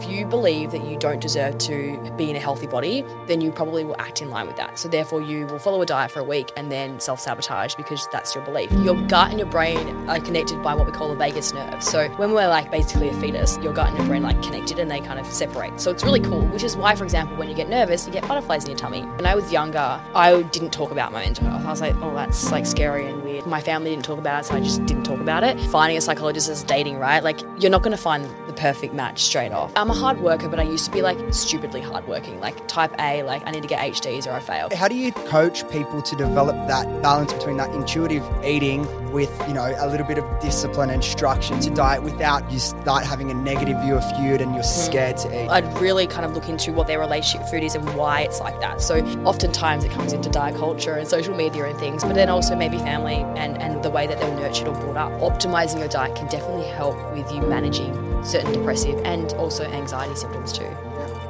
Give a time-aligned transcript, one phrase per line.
[0.00, 3.52] if you believe that you don't deserve to be in a healthy body, then you
[3.52, 4.78] probably will act in line with that.
[4.78, 8.08] So therefore, you will follow a diet for a week and then self sabotage because
[8.10, 8.72] that's your belief.
[8.72, 11.82] Your gut and your brain are connected by what we call the vagus nerve.
[11.82, 14.90] So when we're like basically a fetus, your gut and your brain like connected and
[14.90, 15.78] they kind of separate.
[15.80, 18.26] So it's really cool, which is why, for example, when you get nervous, you get
[18.26, 19.02] butterflies in your tummy.
[19.02, 21.66] When I was younger, I didn't talk about my mental health.
[21.66, 23.46] I was like, oh, that's like scary and weird.
[23.46, 25.60] My family didn't talk about it, so I just didn't talk about it.
[25.60, 27.22] Finding a psychologist is dating, right?
[27.22, 28.26] Like, you're not going to find
[28.60, 29.72] perfect match straight off.
[29.74, 33.22] I'm a hard worker, but I used to be like stupidly hardworking, like type A,
[33.22, 34.68] like I need to get HDs or I fail.
[34.76, 39.54] How do you coach people to develop that balance between that intuitive eating with, you
[39.54, 43.34] know, a little bit of discipline and structure to diet without you start having a
[43.34, 44.84] negative view of food and you're hmm.
[44.84, 45.48] scared to eat?
[45.48, 48.60] I'd really kind of look into what their relationship food is and why it's like
[48.60, 48.82] that.
[48.82, 52.54] So oftentimes it comes into diet culture and social media and things, but then also
[52.54, 55.12] maybe family and, and the way that they're nurtured or brought up.
[55.22, 60.52] Optimizing your diet can definitely help with you managing certain depressive and also anxiety symptoms
[60.52, 60.68] too.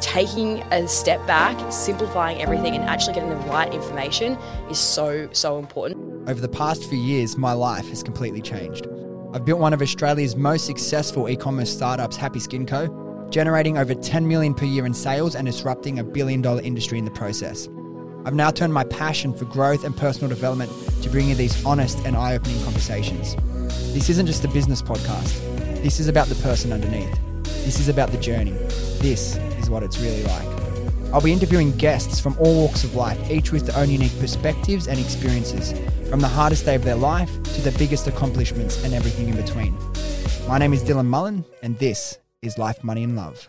[0.01, 4.37] Taking a step back, simplifying everything, and actually getting the right information
[4.71, 6.29] is so, so important.
[6.29, 8.87] Over the past few years, my life has completely changed.
[9.33, 13.95] I've built one of Australia's most successful e commerce startups, Happy Skin Co., generating over
[13.95, 17.69] 10 million per year in sales and disrupting a billion dollar industry in the process.
[18.25, 20.71] I've now turned my passion for growth and personal development
[21.03, 23.35] to bring you these honest and eye opening conversations.
[23.95, 25.41] This isn't just a business podcast,
[25.83, 27.19] this is about the person underneath.
[27.65, 28.53] This is about the journey.
[29.01, 30.49] This is what it's really like.
[31.13, 34.87] I'll be interviewing guests from all walks of life, each with their own unique perspectives
[34.87, 35.73] and experiences,
[36.09, 39.75] from the hardest day of their life to the biggest accomplishments and everything in between.
[40.47, 43.49] My name is Dylan Mullan, and this is Life, Money, and Love.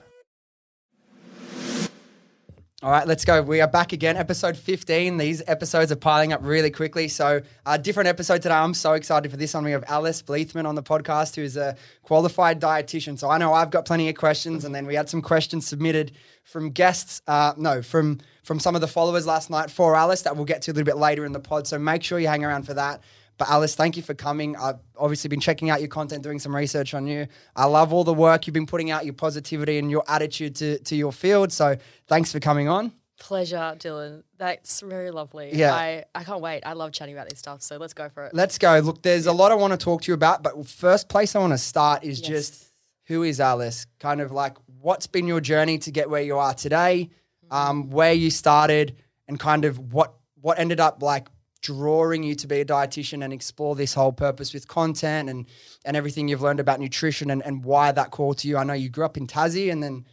[2.83, 3.43] All right, let's go.
[3.43, 5.17] We are back again, episode 15.
[5.17, 7.07] These episodes are piling up really quickly.
[7.09, 8.55] So, a different episode today.
[8.55, 9.65] I'm so excited for this one.
[9.65, 13.19] We have Alice Bleathman on the podcast, who's a qualified dietitian.
[13.19, 16.13] So, I know I've got plenty of questions, and then we had some questions submitted
[16.43, 20.35] from guests, uh, no, from from some of the followers last night for Alice that
[20.35, 21.67] we'll get to a little bit later in the pod.
[21.67, 23.03] So, make sure you hang around for that.
[23.41, 24.55] But Alice, thank you for coming.
[24.55, 27.25] I've obviously been checking out your content, doing some research on you.
[27.55, 30.77] I love all the work you've been putting out, your positivity and your attitude to,
[30.77, 31.51] to your field.
[31.51, 31.75] So
[32.05, 32.91] thanks for coming on.
[33.19, 34.21] Pleasure, Dylan.
[34.37, 35.49] That's very lovely.
[35.55, 35.73] Yeah.
[35.73, 36.61] I, I can't wait.
[36.67, 37.63] I love chatting about this stuff.
[37.63, 38.35] So let's go for it.
[38.35, 38.77] Let's go.
[38.77, 41.39] Look, there's a lot I want to talk to you about, but first place I
[41.39, 42.29] want to start is Yes.
[42.29, 42.71] just
[43.07, 43.87] who is Alice?
[43.99, 47.09] Kind of like what's been your journey to get where you are today,
[47.45, 47.55] Mm-hmm.
[47.55, 48.97] um, where you started,
[49.27, 51.27] and kind of what what ended up like
[51.61, 55.45] drawing you to be a dietitian and explore this whole purpose with content and
[55.85, 58.57] and everything you've learned about nutrition and, and why that call to you.
[58.57, 60.05] I know you grew up in Tassie and then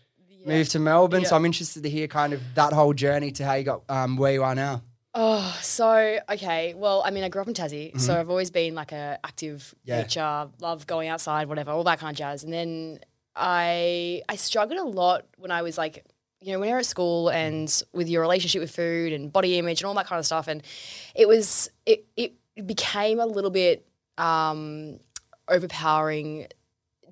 [0.44, 3.54] moved to Melbourne, so I'm interested to hear kind of that whole journey to how
[3.54, 4.82] you got um, where you are now.
[5.14, 6.74] Oh, so okay.
[6.74, 9.74] Well, I mean, I grew up in Tassie, so I've always been like a active
[9.86, 9.90] Mm-hmm.
[9.90, 10.02] Yeah.
[10.02, 12.44] nature, love going outside, whatever, all that kind of jazz.
[12.44, 13.00] And then
[13.34, 16.04] I I struggled a lot when I was like,
[16.40, 19.80] you know, when you're at school and with your relationship with food and body image
[19.80, 20.48] and all that kind of stuff.
[20.48, 20.62] And
[21.14, 22.34] it was it it
[22.66, 23.86] became a little bit
[24.18, 24.98] um,
[25.48, 26.48] overpowering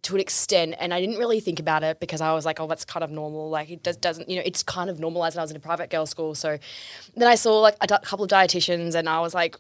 [0.03, 2.69] to an extent and I didn't really think about it because I was like, oh,
[2.69, 3.51] that's kind of normal.
[3.51, 5.35] Like it does, doesn't, you know, it's kind of normalized.
[5.35, 6.35] And I was in a private girls' school.
[6.37, 6.59] So
[7.17, 9.57] then I saw like a d- couple of dietitians and I was like,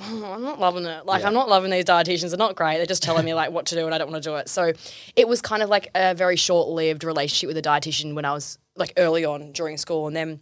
[0.00, 1.06] oh, I'm not loving it.
[1.06, 1.28] Like, Yeah.
[1.28, 2.30] I'm not loving these dietitians.
[2.30, 2.76] They're not great.
[2.78, 4.48] They're just telling me like what to do and I don't want to do it.
[4.48, 4.72] So
[5.16, 8.32] it was kind of like a very short lived relationship with a dietitian when I
[8.32, 10.06] was like early on during school.
[10.06, 10.40] And then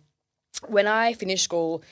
[0.69, 1.83] when I finished school,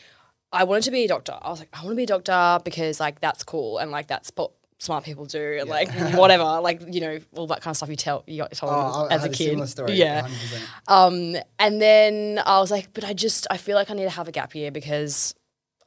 [0.53, 1.37] I wanted to be a doctor.
[1.41, 4.07] I was like, I want to be a doctor because like that's cool and like
[4.09, 7.77] that's what smart people do and like whatever, like you know all that kind of
[7.77, 9.69] stuff you tell you got told Oh, as a a kid.
[9.69, 10.27] story, Yeah.
[10.27, 10.63] 100%.
[10.89, 14.11] Um, and then I was like, but I just I feel like I need to
[14.11, 15.35] have a gap year because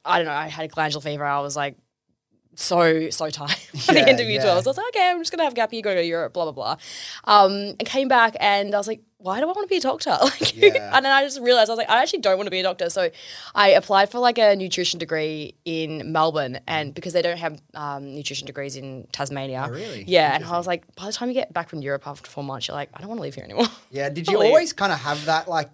[0.04, 0.32] I don't know.
[0.32, 1.24] I had a glandular fever.
[1.24, 1.76] I was like
[2.56, 3.50] so so tired
[3.88, 4.42] at Yeah, the year yeah.
[4.42, 4.62] twelve.
[4.62, 6.34] So I was like, okay, I'm just gonna have a gap year, go to Europe,
[6.34, 6.76] blah blah blah.
[7.24, 9.80] Um, and came back and I was like, why do I want to be a
[9.80, 10.16] doctor?
[10.22, 10.90] Like, Yeah.
[10.94, 12.62] and then I just realized I was like, I actually don't want to be a
[12.62, 12.90] doctor.
[12.90, 13.10] So
[13.56, 18.14] I applied for like a nutrition degree in Melbourne, and because they don't have um,
[18.14, 20.04] nutrition degrees in Tasmania, Oh, really?
[20.06, 22.44] Yeah, and I was like, by the time you get back from Europe after four
[22.44, 23.66] months, you're like, I don't want to live here anymore.
[23.90, 24.10] Yeah.
[24.10, 25.70] Did you always kind of have that like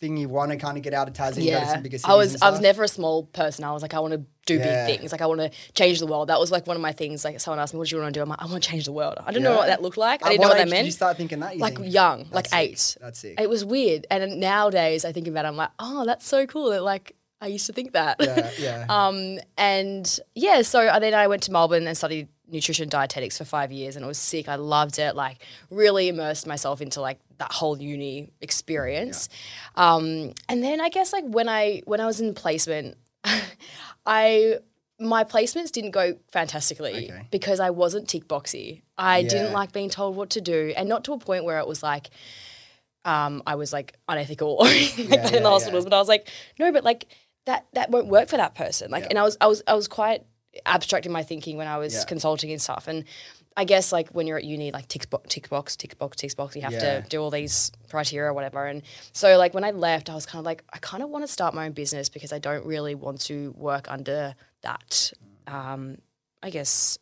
[0.00, 1.44] thing you want to kind of get out of Tassie?
[1.44, 3.64] Yeah, I was I was never a small person.
[3.64, 4.86] I was like, I want to do Yeah.
[4.86, 5.12] big things.
[5.12, 6.28] Like I want to change the world.
[6.30, 7.24] That was like one of my things.
[7.24, 8.68] Like someone asked me, "What do you want to do?" I'm like, I want to
[8.68, 9.16] change the world.
[9.24, 10.24] I didn't know what that looked like.
[10.24, 10.86] I didn't know what that Did meant.
[10.86, 11.54] you start thinking that?
[11.54, 11.92] You like think?
[11.92, 12.58] young, That's like sick.
[12.58, 12.96] eight.
[13.00, 13.38] That's it.
[13.40, 14.06] It was weird.
[14.10, 16.70] And nowadays, I think about it, I'm like, oh, that's so cool.
[16.70, 18.16] That like I used to think that.
[18.20, 18.86] Yeah, yeah.
[18.88, 23.70] um, and yeah, so then I went to Melbourne and studied nutrition dietetics for five
[23.72, 24.48] years, and it was sick.
[24.48, 25.14] I loved it.
[25.16, 25.38] Like
[25.70, 29.28] really immersed myself into like that whole uni experience.
[29.76, 32.96] Um, and then I guess like when I when I was in placement,
[34.06, 34.56] I
[34.98, 37.26] my placements didn't go fantastically Okay.
[37.30, 38.82] because I wasn't tick boxy.
[38.98, 39.28] I Yeah.
[39.30, 41.82] didn't like being told what to do, and not to a point where it was
[41.82, 42.10] like
[43.06, 45.84] um, I was like unethical or anything like that yeah, in the hospitals.
[45.84, 45.90] yeah.
[45.90, 46.28] But I was like,
[46.58, 47.06] no, but like
[47.46, 48.90] that that won't work for that person.
[48.90, 49.08] Like, Yeah.
[49.10, 50.24] and I was I was I was quite
[50.66, 52.04] abstract in my thinking when I was Yeah.
[52.04, 52.88] consulting and stuff.
[52.88, 53.04] And
[53.56, 56.36] I guess like when you're at uni, like tick box, tick box, tick box, tick
[56.36, 57.00] box, you have Yeah.
[57.00, 58.66] to do all these criteria or whatever.
[58.66, 58.82] And
[59.12, 61.28] so like when I left, I was kind of like, I kind of want to
[61.32, 65.12] start my own business because I don't really want to work under that.
[65.46, 65.98] Um,
[66.42, 66.98] I guess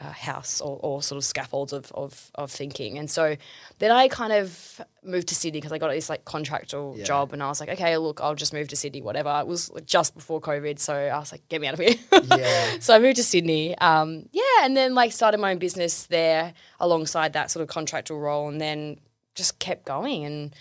[0.00, 2.96] uh, house or, or sort of scaffolds of, of of thinking.
[2.98, 3.36] And so
[3.80, 7.04] then I kind of moved to Sydney because I got this like contractual Yeah.
[7.04, 9.38] job, and I was like, okay, look, I'll just move to Sydney, whatever.
[9.40, 11.96] It was just before COVID, so I was like, get me out of here.
[12.24, 12.76] Yeah.
[12.80, 13.76] so I moved to Sydney.
[13.78, 18.20] Um, yeah, and then like started my own business there alongside that sort of contractual
[18.20, 18.98] role, and then
[19.34, 20.54] just kept going and.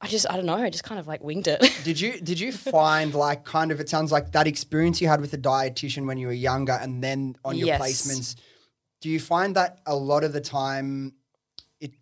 [0.00, 1.58] I just I don't know I just kind of like winged it.
[1.84, 5.20] Did you did you find like kind of it sounds like that experience you had
[5.20, 7.80] with a dietitian when you were younger and then on your Yes.
[7.80, 8.36] placements?
[9.00, 11.14] Do you find that a lot of the time
[11.80, 11.92] it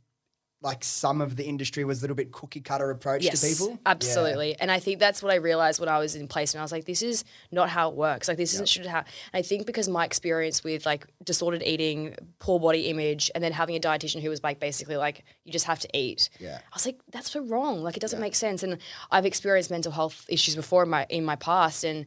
[0.62, 3.78] like some of the industry was a little bit cookie cutter approach yes, to people?
[3.84, 4.56] Absolutely.
[4.58, 6.60] And I think that's what I realized when I was in placement.
[6.60, 8.28] I was like, this is not how it works.
[8.28, 9.00] Like this isn't should how.
[9.00, 13.52] And I think because my experience with like disordered eating, poor body image, and then
[13.52, 16.30] having a dietitian who was like basically like you just have to eat.
[16.40, 16.56] Yeah.
[16.56, 17.82] I was like, that's so wrong.
[17.82, 18.62] Like it doesn't make sense.
[18.62, 18.78] And
[19.10, 22.06] I've experienced mental health issues before in my in my past, and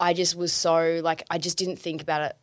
[0.00, 2.36] I just was so like I just didn't think about it.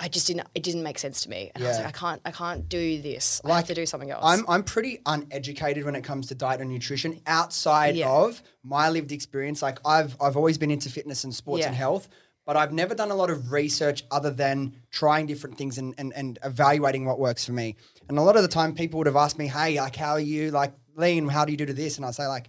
[0.00, 0.48] I just didn't.
[0.54, 1.84] It didn't make sense to me, and I was Yeah.
[1.84, 2.20] like, I can't.
[2.24, 3.40] I can't do this.
[3.44, 4.22] I Like, have to do something else.
[4.24, 8.10] I'm I'm pretty uneducated when it comes to diet and nutrition outside Yeah.
[8.10, 9.62] of my lived experience.
[9.62, 11.68] Like I've I've always been into fitness and sports Yeah.
[11.68, 12.08] and health,
[12.44, 16.12] but I've never done a lot of research other than trying different things and, and
[16.14, 17.76] and evaluating what works for me.
[18.08, 20.20] And a lot of the time people would have asked me, Hey, like how are
[20.20, 21.98] you like lean, how do you do to this?
[21.98, 22.48] And I say like,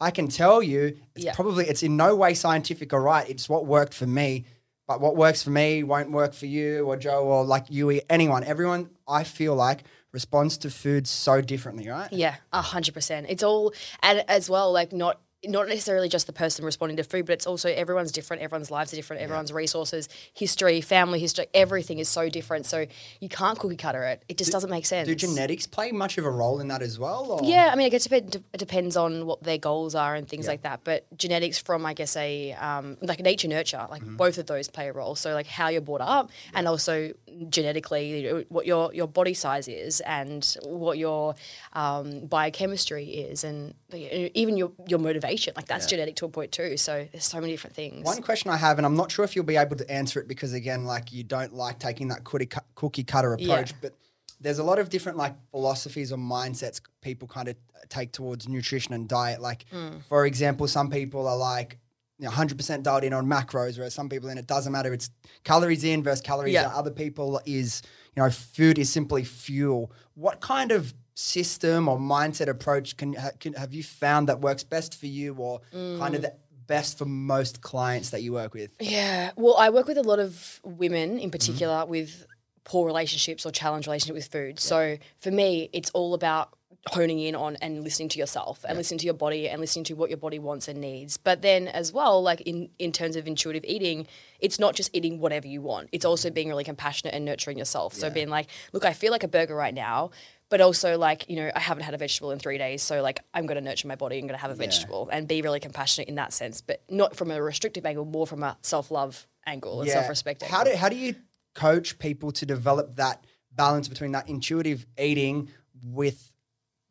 [0.00, 1.34] I can tell you it's Yeah.
[1.34, 3.28] probably it's in no way scientific or right.
[3.28, 4.46] It's what worked for me.
[4.86, 8.44] But what works for me won't work for you or Joe or like you, anyone.
[8.44, 12.10] Everyone, I feel like, responds to food so differently, right?
[12.12, 13.26] Yeah, a hundred percent.
[13.28, 17.26] It's all and as well, like not not necessarily just the person responding to food,
[17.26, 18.42] but it's also everyone's different.
[18.42, 19.22] Everyone's lives are different.
[19.22, 22.66] Everyone's resources, history, family history, everything is so different.
[22.66, 22.86] So
[23.20, 24.22] you can't cookie cutter it.
[24.28, 25.08] It just doesn't make sense.
[25.08, 27.30] Do genetics play much of a role in that as well?
[27.32, 27.40] Or?
[27.44, 30.62] Yeah, I mean, I guess it depends on what their goals are and things like
[30.62, 30.80] that.
[30.84, 34.16] But genetics from, I guess, a um, like nature nurture, like Mm-hmm.
[34.16, 35.14] both of those play a role.
[35.14, 37.12] So like how you're brought up, and also
[37.48, 41.34] genetically you know, what your your body size is, and what your
[41.72, 45.54] um, biochemistry is, and even your your motivation.
[45.56, 46.76] Like that's genetic to a point too.
[46.76, 48.04] So there's so many different things.
[48.04, 50.28] One question I have, and I'm not sure if you'll be able to answer it
[50.28, 53.76] because, again, like you don't like taking that cookie, cookie cutter approach, Yeah.
[53.80, 53.94] but
[54.40, 57.56] there's a lot of different like philosophies or mindsets people kind of
[57.88, 59.40] take towards nutrition and diet.
[59.40, 60.02] Like, Mm.
[60.04, 61.78] for example, some people are like,
[62.18, 65.10] you know, 100% dialed in on macros, whereas some people, and it doesn't matter, it's
[65.44, 66.66] calories in versus calories Yeah.
[66.66, 66.74] out.
[66.74, 67.82] Other people is,
[68.16, 69.92] you know, food is simply fuel.
[70.14, 74.94] What kind of system or mindset approach can, can have you found that works best
[75.00, 76.16] for you or kind Mm.
[76.16, 76.34] of the
[76.66, 78.70] best for most clients that you work with?
[78.80, 79.30] Yeah.
[79.36, 81.18] Well, I work with a lot of women Mm-hmm.
[81.20, 82.26] in particular with
[82.64, 84.60] poor relationships or challenge relationship with food.
[84.60, 86.50] So for me, it's all about
[86.90, 89.94] honing in on and listening to yourself and listening to your body and listening to
[89.94, 91.16] what your body wants and needs.
[91.16, 94.06] But then as well, like in in terms of intuitive eating,
[94.38, 95.88] it's not just eating whatever you want.
[95.92, 97.94] It's also being really compassionate and nurturing yourself.
[97.94, 100.10] So being like, look, I feel like a burger right now.
[100.48, 102.80] But also, like, you know, I haven't had a vegetable in three days.
[102.82, 104.16] So, like, I'm going to nurture my body.
[104.18, 106.60] I'm going to have a vegetable and be really compassionate in that sense.
[106.60, 110.42] But not from a restrictive angle, more from a self love angle and self respect
[110.42, 111.14] How do how do you
[111.54, 115.48] coach people to develop that balance between that intuitive eating
[115.82, 116.30] with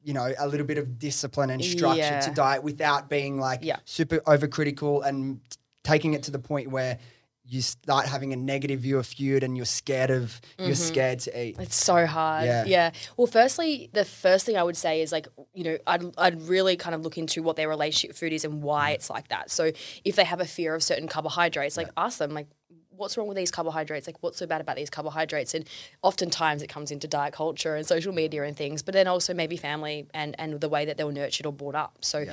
[0.04, 2.20] you know a little bit of discipline and structure Yeah.
[2.22, 3.78] to diet without being like Yeah.
[3.86, 5.40] super overcritical and
[5.84, 6.98] taking it to the point where
[7.48, 10.74] you start having a negative view of food and you're scared of you're mm-hmm.
[10.76, 11.56] scared to eat.
[11.60, 12.46] It's so hard.
[12.46, 12.66] Yeah.
[12.66, 12.92] Yeah.
[13.18, 16.76] Well, firstly, the first thing I would say is like, you know, I'd, I'd really
[16.76, 18.96] kind of look into what their relationship with food is and why mm.
[18.96, 19.52] it's like that.
[19.52, 19.72] So
[20.04, 22.48] if they have a fear of certain carbohydrates, like ask them, like,
[22.90, 24.08] what's wrong with these carbohydrates?
[24.08, 25.54] Like, what's so bad about these carbohydrates?
[25.54, 25.68] And
[26.02, 29.58] oftentimes it comes into diet culture and social media and things, but then also maybe
[29.58, 31.98] family and, and the way that they were nurtured or brought up.
[32.02, 32.26] So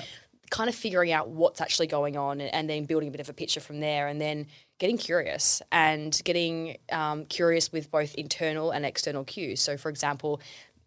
[0.52, 3.28] kind of figuring out what's actually going on and, and then building a bit of
[3.30, 4.47] a picture from there and then
[4.78, 9.62] getting curious and getting um, curious with both internal and external cues.
[9.62, 10.42] So, for example,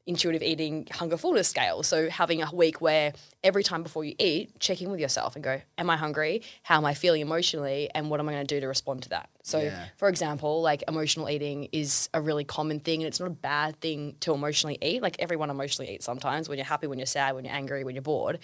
[0.07, 1.81] intuitive eating hunger fullness scale.
[1.83, 5.43] So, having a week where every time before you eat, check in with yourself and
[5.43, 6.41] go, Am I hungry?
[6.63, 7.89] How am I feeling emotionally?
[7.93, 9.29] And what am I going to do to respond to that?
[9.43, 9.85] So, Yeah.
[9.97, 13.79] for example, like emotional eating is a really common thing and it's not a bad
[13.81, 15.01] thing to emotionally eat.
[15.01, 17.95] Like everyone emotionally eats sometimes when you're happy, when you're sad, when you're angry, when
[17.95, 18.39] you're bored.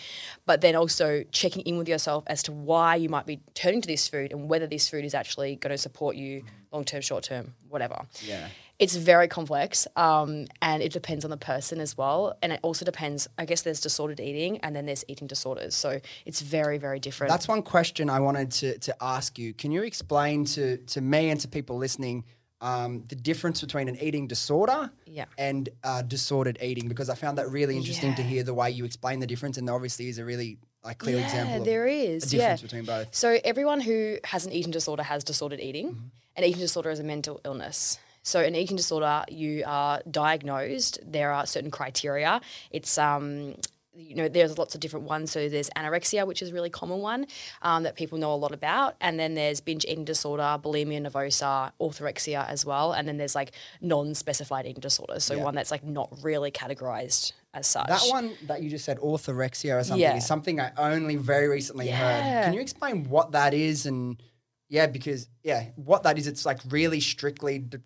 [0.46, 3.88] But then also checking in with yourself as to why you might be turning to
[3.88, 7.24] this food and whether this food is actually going to support you long term, short
[7.24, 8.06] term, whatever.
[8.24, 8.48] Yeah.
[8.82, 12.36] It's very complex, um, and it depends on the person as well.
[12.42, 13.28] And it also depends.
[13.38, 15.76] I guess there's disordered eating, and then there's eating disorders.
[15.76, 17.30] So it's very, very different.
[17.30, 19.54] That's one question I wanted to, to ask you.
[19.54, 22.24] Can you explain to, to me and to people listening
[22.60, 25.26] um, the difference between an eating disorder Yeah.
[25.38, 26.88] and uh, disordered eating?
[26.88, 29.68] Because I found that really interesting to hear the way you explain the difference, and
[29.68, 32.32] there obviously is a really like clear yeah, example of there is.
[32.32, 32.42] the yeah.
[32.56, 33.14] difference between both.
[33.14, 35.90] So everyone who has an eating disorder has disordered eating.
[35.90, 36.06] Mm-hmm.
[36.38, 38.00] An eating disorder is a mental illness.
[38.24, 41.00] So an eating disorder, you are diagnosed.
[41.06, 42.42] There are certain criteria.
[42.70, 43.56] It's um,
[43.94, 45.32] you know, there's lots of different ones.
[45.32, 47.25] So there's anorexia, which is a really common one
[47.62, 51.72] um, that people know a lot about, and then there's binge eating disorder, bulimia nervosa,
[51.82, 53.51] orthorexia as well, and then there's like
[53.82, 55.25] non-specified eating disorders.
[55.25, 55.44] So Yeah.
[55.44, 57.88] one that's like not really categorized as such.
[57.88, 60.16] That one that you just said, orthorexia or something, Yeah.
[60.16, 62.46] is something I only very recently heard.
[62.46, 63.86] Can you explain what that is?
[63.86, 64.24] And
[64.70, 67.60] yeah, because yeah, what that is, it's like really strictly.
[67.60, 67.80] d-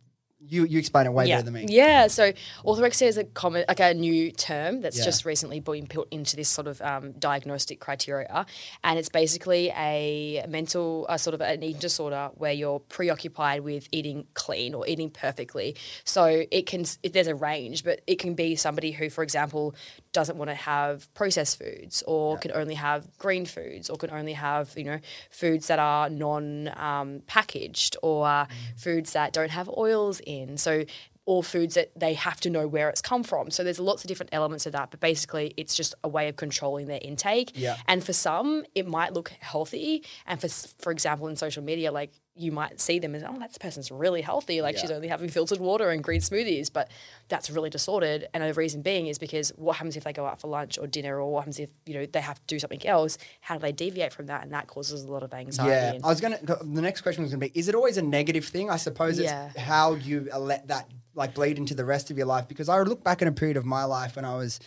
[0.47, 1.35] You you explain it way yeah.
[1.35, 1.65] better than me.
[1.69, 2.31] Yeah, so
[2.63, 5.05] orthorexia is a common, like a new term that's Yeah.
[5.05, 8.45] just recently been put into this sort of um, diagnostic criteria,
[8.83, 13.87] and it's basically a mental, uh, sort of an eating disorder where you're preoccupied with
[13.91, 15.75] eating clean or eating perfectly.
[16.03, 19.75] So it can, it, there's a range, but it can be somebody who, for example,
[20.11, 24.33] doesn't want to have processed foods, or can only have green foods, or can only
[24.33, 24.99] have you know
[25.29, 28.45] foods that are non um, packaged, or uh,
[28.77, 30.34] foods that don't have oils in.
[30.57, 30.85] So
[31.25, 33.49] all foods that they have to know where it's come from.
[33.49, 36.35] So there's lots of different elements of that, but basically it's just a way of
[36.35, 37.51] controlling their intake.
[37.55, 37.77] Yeah.
[37.87, 42.11] And for some, it might look healthy, and for for example, in social media, like
[42.37, 45.59] you might see them as, oh, that person's really healthy, like she's only having filtered
[45.59, 46.91] water and green smoothies, but
[47.29, 48.27] that's really disordered.
[48.33, 50.85] And the reason being is because what happens if they go out for lunch or
[50.85, 53.17] dinner, or what happens if you know they have to do something else?
[53.39, 54.43] How do they deviate from that?
[54.43, 55.71] And that causes a lot of anxiety.
[55.71, 56.39] Yeah, and- I was gonna.
[56.43, 58.69] The next question was gonna be: Is it always a negative thing?
[58.69, 59.49] I suppose it's Yeah.
[59.57, 62.49] how you uh, let that like bleed into the rest of your life.
[62.49, 64.59] Because I look back in a period of my life when I was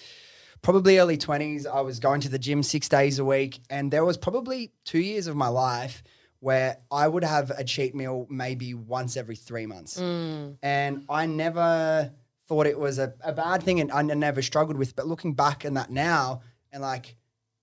[0.62, 1.66] probably early twenties.
[1.66, 5.00] I was going to the gym six days a week, and there was probably two
[5.00, 6.02] years of my life
[6.40, 12.12] where I would have a cheat meal maybe once every three months, and I never
[12.46, 14.96] thought it was a, a bad thing, and I never struggled with.
[14.96, 16.40] But looking back in that now,
[16.72, 17.16] and like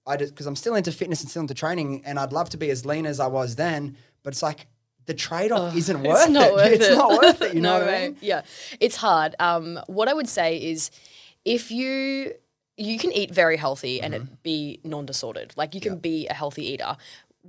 [0.05, 2.57] I just because I'm still into fitness and still into training, and I'd love to
[2.57, 4.67] be as lean as I was then, but it's like
[5.05, 6.53] the trade off isn't worth it's not it.
[6.55, 6.95] worth it's it.
[6.97, 7.53] not worth it.
[7.53, 8.17] You know what I mean?
[8.21, 8.41] Yeah,
[8.79, 9.35] it's hard.
[9.39, 10.91] Um, what I would say is,
[11.45, 12.33] if you
[12.77, 14.23] you can eat very healthy and Mm-hmm.
[14.33, 16.97] it be non-disordered, like you can be a healthy eater.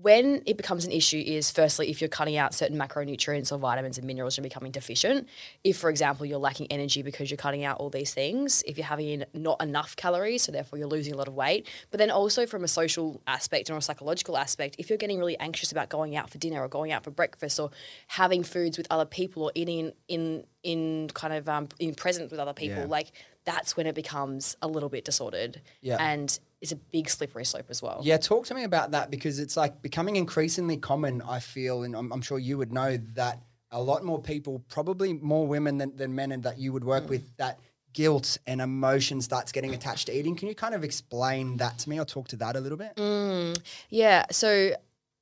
[0.03, 3.97] When it becomes an issue is firstly if you're cutting out certain macronutrients or vitamins
[3.97, 5.27] and minerals and becoming deficient.
[5.65, 8.87] If, for example, you're lacking energy because you're cutting out all these things, if you're
[8.87, 11.67] having not enough calories, so therefore you're losing a lot of weight.
[11.91, 15.39] But then also from a social aspect or a psychological aspect, if you're getting really
[15.39, 17.71] anxious about going out for dinner or going out for breakfast or
[18.09, 22.41] having foods with other people or eating in in kind of um, in presence with
[22.41, 22.87] other people, Yeah.
[22.87, 23.13] like
[23.45, 25.63] that's when it becomes a little bit disordered.
[25.81, 25.97] Yeah.
[26.01, 28.01] And it's a big slippery slope as well.
[28.03, 31.23] Yeah, talk to me about that because it's like becoming increasingly common.
[31.23, 35.13] I feel, and I'm, I'm sure you would know that a lot more people, probably
[35.13, 37.09] more women than, than men, and that you would work Mm.
[37.11, 37.59] with, that
[37.93, 40.35] guilt and emotion starts getting attached to eating.
[40.37, 42.95] Can you kind of explain that to me or talk to that a little bit?
[42.97, 43.59] Mm.
[43.89, 44.27] Yeah.
[44.31, 44.73] So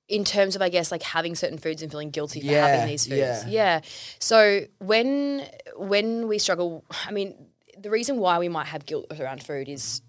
[0.08, 2.86] in terms of I guess like having certain foods and feeling guilty for Yeah, having
[2.88, 3.16] these foods.
[3.18, 3.44] yeah.
[3.46, 3.80] Yeah.
[4.18, 7.34] So when when we struggle I mean,
[7.78, 10.02] the reason why we might have guilt around food is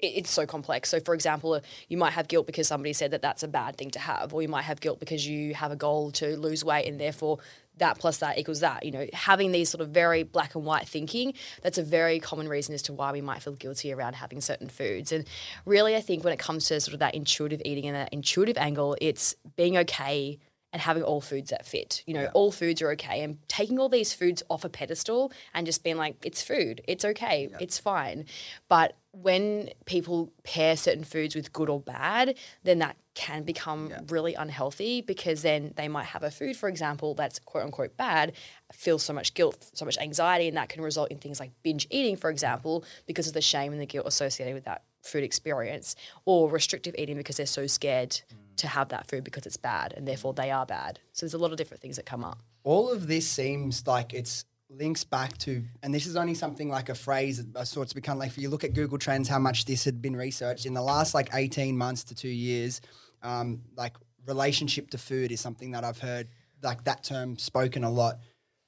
[0.00, 0.88] it's so complex.
[0.88, 3.76] So, for example, uh, you might have guilt because somebody said that that's a bad
[3.76, 6.64] thing to have, or you might have guilt because you have a goal to lose
[6.64, 7.38] weight, and therefore
[7.78, 8.84] that plus that equals that.
[8.84, 12.48] You know, having these sort of very black and white thinking, that's a very common
[12.48, 15.12] reason as to why we might feel guilty around having certain foods.
[15.12, 15.24] And
[15.64, 18.56] really, I think when it comes to sort of that intuitive eating and that intuitive
[18.56, 20.38] angle, it's being okay
[20.72, 22.02] and having all foods that fit.
[22.06, 23.22] You know, all foods are okay.
[23.22, 27.04] And taking all these foods off a pedestal and just being like, it's food, it's
[27.04, 28.26] okay, it's fine.
[28.68, 34.34] But when people pair certain foods with good or bad, then that can become really
[34.34, 38.32] unhealthy because then they might have a food, for example, that's quote unquote bad,
[38.72, 41.86] feel so much guilt, so much anxiety, and that can result in things like binge
[41.90, 45.96] eating, for example, because of the shame and the guilt associated with that food experience,
[46.26, 48.47] or restrictive eating because they're so scared mm.
[48.58, 51.00] To have that food because it's bad and therefore they are bad.
[51.12, 52.42] So there's a lot of different things that come up.
[52.64, 56.88] all of this seems like it's links back to, and this is only something like
[56.88, 59.64] a phrase that sort of become like, if you look at Google Trends, how much
[59.64, 62.80] this had been researched in the last like 18 months to two years,
[63.22, 63.94] um, like
[64.26, 66.28] relationship to food is something that I've heard
[66.62, 68.18] like that term spoken a lot.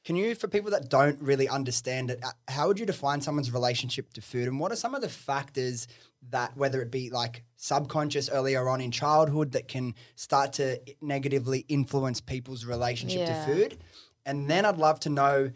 [0.04, 3.52] Can you, for people that don't really understand it, uh, how would you define someone's
[3.52, 4.48] relationship to food?
[4.48, 5.86] And what are some of the factors
[6.28, 11.64] that, whether it be like subconscious earlier on in childhood, that can start to negatively
[11.68, 13.46] influence people's relationship Yeah.
[13.46, 13.78] to food?
[14.26, 15.50] And then I'd love to know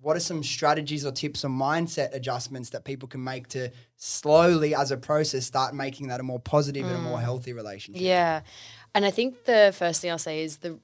[0.00, 4.74] what are some strategies or tips or mindset adjustments that people can make to slowly,
[4.74, 7.22] as a process, start making that a more positive and a more mm.
[7.22, 8.02] healthy relationship?
[8.02, 8.42] Yeah.
[8.94, 10.78] And I think the first thing I'll say is the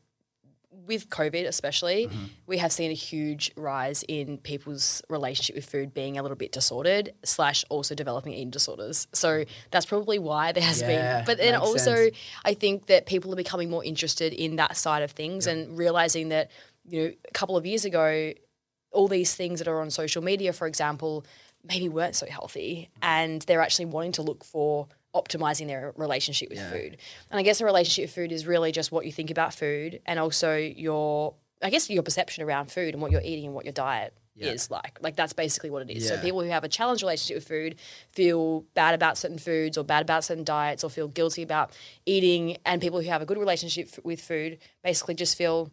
[0.87, 2.25] with COVID especially, mm-hmm.
[2.47, 6.53] we have seen a huge rise in people's relationship with food being a little bit
[6.53, 9.07] disordered, slash also developing eating disorders.
[9.13, 11.27] So that's probably why there has Yeah, been.
[11.27, 12.17] But then also, sense.
[12.45, 16.29] I think that people are becoming more interested in that side of things and realizing
[16.31, 16.51] that
[16.87, 18.33] you know a couple of years ago,
[18.93, 21.25] all these things that are on social media, for example,
[21.65, 26.59] maybe weren't so healthy, and they're actually wanting to look for optimizing their relationship with
[26.71, 26.97] food.
[27.31, 30.01] And I guess a relationship with food is really just what you think about food,
[30.07, 33.65] and also your, I guess, your perception around food and what you're eating and what
[33.65, 34.13] your diet
[34.53, 34.99] is like.
[35.01, 36.09] Like that's basically what it is.
[36.09, 37.77] So people who have a challenged relationship with food
[38.11, 41.71] feel bad about certain foods or bad about certain diets or feel guilty about
[42.05, 45.71] eating, and people who have a good relationship f- with food basically just feel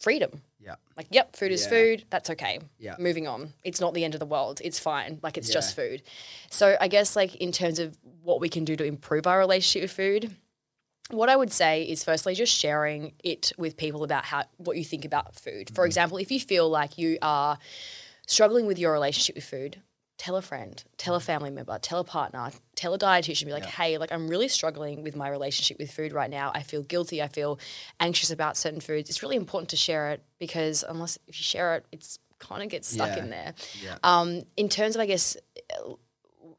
[0.00, 0.42] freedom.
[0.64, 0.76] Yeah.
[0.96, 1.70] Like, yep, food is Yeah.
[1.70, 2.04] food.
[2.10, 2.58] That's okay.
[2.78, 2.96] Yeah.
[2.98, 3.52] Moving on.
[3.62, 4.60] It's not the end of the world.
[4.64, 5.20] It's fine.
[5.22, 6.02] Like, it's just food.
[6.50, 9.82] So, I guess, like, in terms of what we can do to improve our relationship
[9.82, 10.36] with food,
[11.10, 14.84] what I would say is firstly just sharing it with people about how what you
[14.84, 15.66] think about food.
[15.66, 15.74] Mm-hmm.
[15.74, 17.58] For example, if you feel like you are
[18.26, 19.82] struggling with your relationship with food,
[20.24, 23.66] tell a friend, tell a family member, tell a partner, tell a dietitian, be like,
[23.66, 26.50] hey, like I'm really struggling with my relationship with food right now.
[26.54, 27.20] I feel guilty.
[27.22, 27.58] I feel
[28.00, 29.10] anxious about certain foods.
[29.10, 32.70] It's really important to share it because unless if you share it, it's kind of
[32.70, 33.22] gets stuck Yeah.
[33.22, 33.54] in there.
[33.82, 33.98] Yeah.
[34.02, 35.36] Um, in terms of, I guess,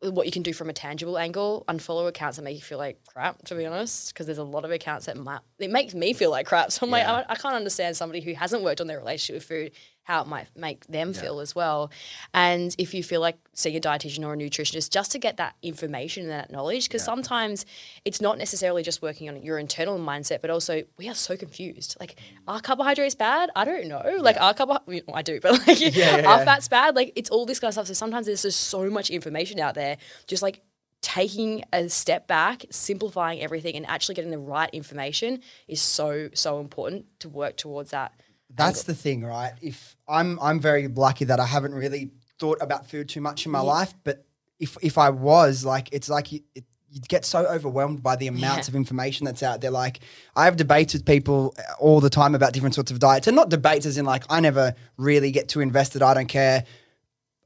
[0.01, 3.03] what you can do from a tangible angle, unfollow accounts that make you feel like
[3.07, 6.13] crap, to be honest, because there's a lot of accounts that might, it makes me
[6.13, 6.71] feel like crap.
[6.71, 7.11] So I'm Yeah.
[7.11, 9.71] like, I, I can't understand somebody who hasn't worked on their relationship with food,
[10.05, 11.91] how it might make them feel as well.
[12.31, 15.55] And if you feel like seeing a dietitian or a nutritionist, just to get that
[15.63, 17.65] information and that knowledge, because sometimes
[18.05, 21.97] it's not necessarily just working on your internal mindset, but also we are so confused.
[21.99, 22.37] Like, mm.
[22.47, 23.49] are carbohydrates bad?
[23.55, 24.17] I don't know.
[24.19, 26.45] Like, are carbohydrates, I do, but like, Yeah, yeah, are yeah.
[26.45, 26.95] fats bad?
[26.95, 27.87] Like, it's all this kind of stuff.
[27.87, 29.97] So sometimes there's just so much information out there,
[30.27, 30.61] just like
[31.01, 36.59] taking a step back, simplifying everything, and actually getting the right information is so, so
[36.59, 38.13] important to work towards that.
[38.53, 39.53] That's the thing, right?
[39.61, 43.51] If I'm I'm very lucky that I haven't really thought about food too much in
[43.51, 44.25] my life, but
[44.59, 48.27] if if I was like, it's like you, it, you get so overwhelmed by the
[48.27, 48.71] amounts Yeah.
[48.71, 49.71] of information that's out there.
[49.71, 49.99] Like
[50.35, 53.35] I have debates with people uh, all the time about different sorts of diets, and
[53.35, 56.01] not debates as in like I never really get too invested.
[56.01, 56.63] I don't care.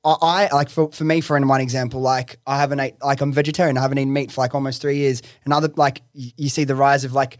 [0.05, 3.21] I, I like for, for me, for in one example, like I haven't ate like
[3.21, 3.77] I'm vegetarian.
[3.77, 5.21] I haven't eaten meat for like almost three years.
[5.45, 7.39] And other like you, you see the rise of like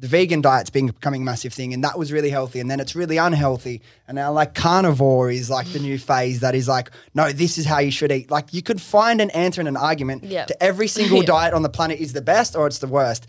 [0.00, 2.58] the vegan diet's being becoming a massive thing, and that was really healthy.
[2.58, 6.54] And then it's really unhealthy, and now like carnivore is like the new phase that
[6.54, 8.30] is like no, this is how you should eat.
[8.30, 10.46] Like you could find an answer and an argument Yeah.
[10.46, 13.26] to every single diet on the planet is the best or it's the worst.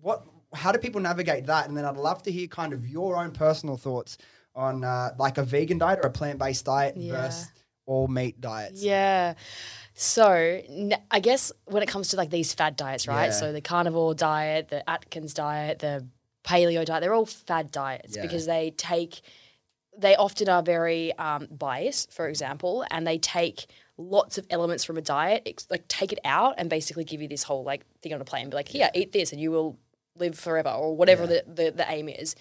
[0.00, 0.24] What?
[0.52, 1.68] How do people navigate that?
[1.68, 4.18] And then I'd love to hear kind of your own personal thoughts
[4.52, 7.12] on uh, like a vegan diet or a plant based diet Yeah.
[7.12, 7.48] versus
[7.86, 8.82] all meat diets.
[8.82, 9.34] Yeah.
[10.00, 10.62] So
[11.10, 13.26] I guess when it comes to like these fad diets, right?
[13.26, 13.30] Yeah.
[13.32, 16.06] So the carnivore diet, the Atkins diet, the
[16.42, 18.22] paleo diet, they're all fad diets Yeah.
[18.22, 19.20] because they take,
[19.98, 23.66] they often are very um, biased, for example, and they take
[23.98, 27.42] lots of elements from a diet, like take it out and basically give you this
[27.42, 29.78] whole like thing on a plate and be like, here, eat this and you will
[30.16, 32.34] live forever or whatever the, the, the aim is.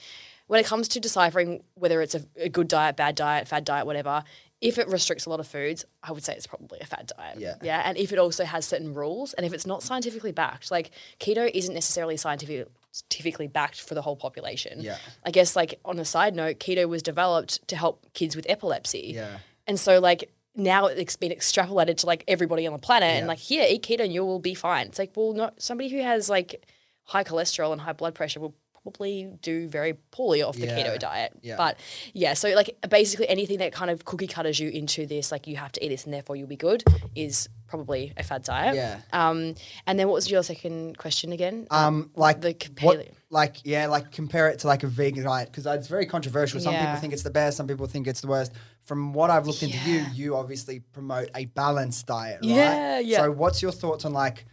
[0.47, 3.85] When it comes to deciphering whether it's a, a good diet, bad diet, fad diet,
[3.85, 4.23] whatever,
[4.61, 7.39] if it restricts a lot of foods, I would say it's probably a fad diet.
[7.39, 7.55] Yeah.
[7.61, 7.81] Yeah.
[7.85, 11.49] And if it also has certain rules and if it's not scientifically backed, like keto
[11.53, 14.81] isn't necessarily scientific, scientifically backed for the whole population.
[14.81, 14.97] Yeah.
[15.25, 19.13] I guess like on a side note, keto was developed to help kids with epilepsy.
[19.15, 19.37] Yeah.
[19.65, 23.39] And so like now it's been extrapolated to like everybody on the planet and like
[23.39, 24.87] here, eat keto and you will be fine.
[24.87, 26.65] It's like, well, not somebody who has like
[27.05, 28.55] high cholesterol and high blood pressure will
[28.91, 30.77] probably do very poorly off the Yeah.
[30.77, 31.33] keto diet.
[31.41, 31.55] Yeah.
[31.57, 31.77] But
[32.13, 35.55] yeah, so like basically anything that kind of cookie cutters you into this, like you
[35.57, 36.83] have to eat this and therefore you'll be good,
[37.15, 38.75] is probably a fad diet.
[38.75, 38.99] Yeah.
[39.13, 39.53] Um,
[39.85, 41.67] and then what was your second question again?
[41.69, 43.11] Um, like the what- paleo.
[43.29, 46.59] like yeah, like compare it to like a vegan diet because it's very controversial.
[46.59, 46.85] Some Yeah.
[46.87, 48.51] people think it's the best, some people think it's the worst.
[48.85, 52.49] From what I've looked into you, you obviously promote a balanced diet, right?
[52.49, 53.17] Yeah, yeah.
[53.17, 54.45] So what's your thoughts on like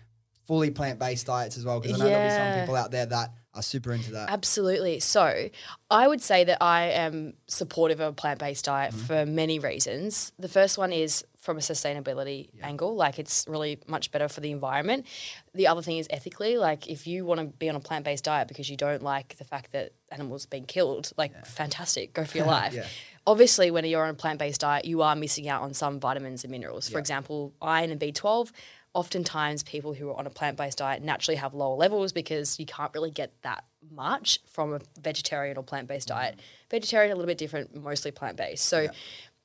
[0.46, 1.80] fully plant based diets as well?
[1.80, 4.30] Because I know there'll be some people out there that are super into that.
[4.30, 5.00] Absolutely.
[5.00, 5.48] So,
[5.90, 9.06] I would say that I am supportive of a plant based diet mm-hmm.
[9.06, 10.32] for many reasons.
[10.38, 14.50] The first one is from a sustainability angle, like it's really much better for the
[14.50, 15.06] environment.
[15.54, 18.24] The other thing is ethically, like if you want to be on a plant based
[18.24, 22.24] diet because you don't like the fact that animals are being killed, like fantastic, go
[22.24, 22.74] for your life.
[22.74, 22.86] Yeah.
[23.28, 26.42] Obviously, when you're on a plant based diet, you are missing out on some vitamins
[26.42, 26.88] and minerals.
[26.88, 28.50] For example, iron and B12.
[28.96, 32.64] Oftentimes, people who are on a plant based diet naturally have lower levels because you
[32.64, 36.40] can't really get that much from a vegetarian or plant based diet.
[36.70, 38.64] Vegetarian, a little bit different, mostly plant based.
[38.64, 38.88] So,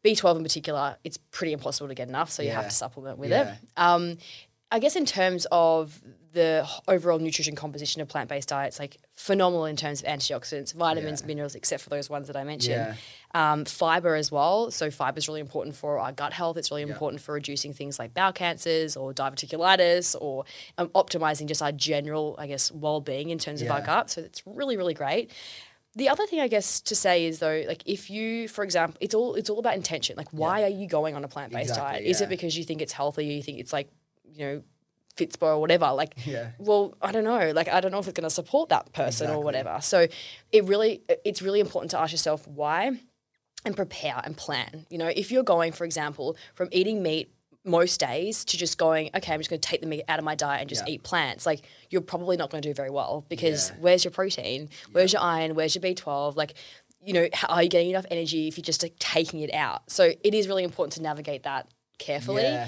[0.05, 3.29] B12 in particular, it's pretty impossible to get enough, so you have to supplement with
[3.31, 3.51] Yeah.
[3.55, 3.57] it.
[3.75, 4.17] Um,
[4.71, 6.01] I guess in terms of
[6.33, 11.21] the overall nutrition composition of plant based diets, like phenomenal in terms of antioxidants, vitamins,
[11.21, 11.27] Yeah.
[11.27, 12.95] minerals, except for those ones that I mentioned.
[13.33, 13.51] Yeah.
[13.53, 14.71] Um, fiber as well.
[14.71, 16.57] So fiber is really important for our gut health.
[16.57, 16.89] It's really Yeah.
[16.93, 20.45] important for reducing things like bowel cancers or diverticulitis or
[20.77, 24.09] um, optimizing just our general, I guess, well being in terms of our gut.
[24.09, 25.31] So it's really, really great.
[25.95, 29.13] The other thing I guess to say is though, like if you, for example, it's
[29.13, 30.15] all it's all about intention.
[30.15, 32.05] Like, why are you going on a plant based Exactly, diet?
[32.09, 33.25] Is it because you think it's healthy?
[33.25, 33.89] You think it's like,
[34.23, 34.63] you know,
[35.17, 35.91] Fitspo or whatever?
[35.91, 36.51] Like, Yeah.
[36.57, 37.51] well, I don't know.
[37.51, 39.35] Like, I don't know if it's going to support that person Exactly.
[39.35, 39.77] or whatever.
[39.81, 40.07] So,
[40.51, 42.91] it really, it's really important to ask yourself why,
[43.65, 44.85] and prepare and plan.
[44.89, 47.31] You know, if you're going, for example, from eating meat
[47.63, 50.25] most days to just going, okay, I'm just going to take the meat out of
[50.25, 50.93] my diet and just Yeah.
[50.95, 53.75] eat plants, like you're probably not going to do very well because Yeah.
[53.81, 54.69] where's your protein?
[54.93, 55.53] Where's your iron?
[55.53, 56.35] Where's your B12?
[56.35, 56.55] Like,
[57.05, 59.91] you know, how, are you getting enough energy if you're just like, taking it out?
[59.91, 61.67] So it is really important to navigate that
[61.99, 62.41] carefully.
[62.41, 62.67] Yeah.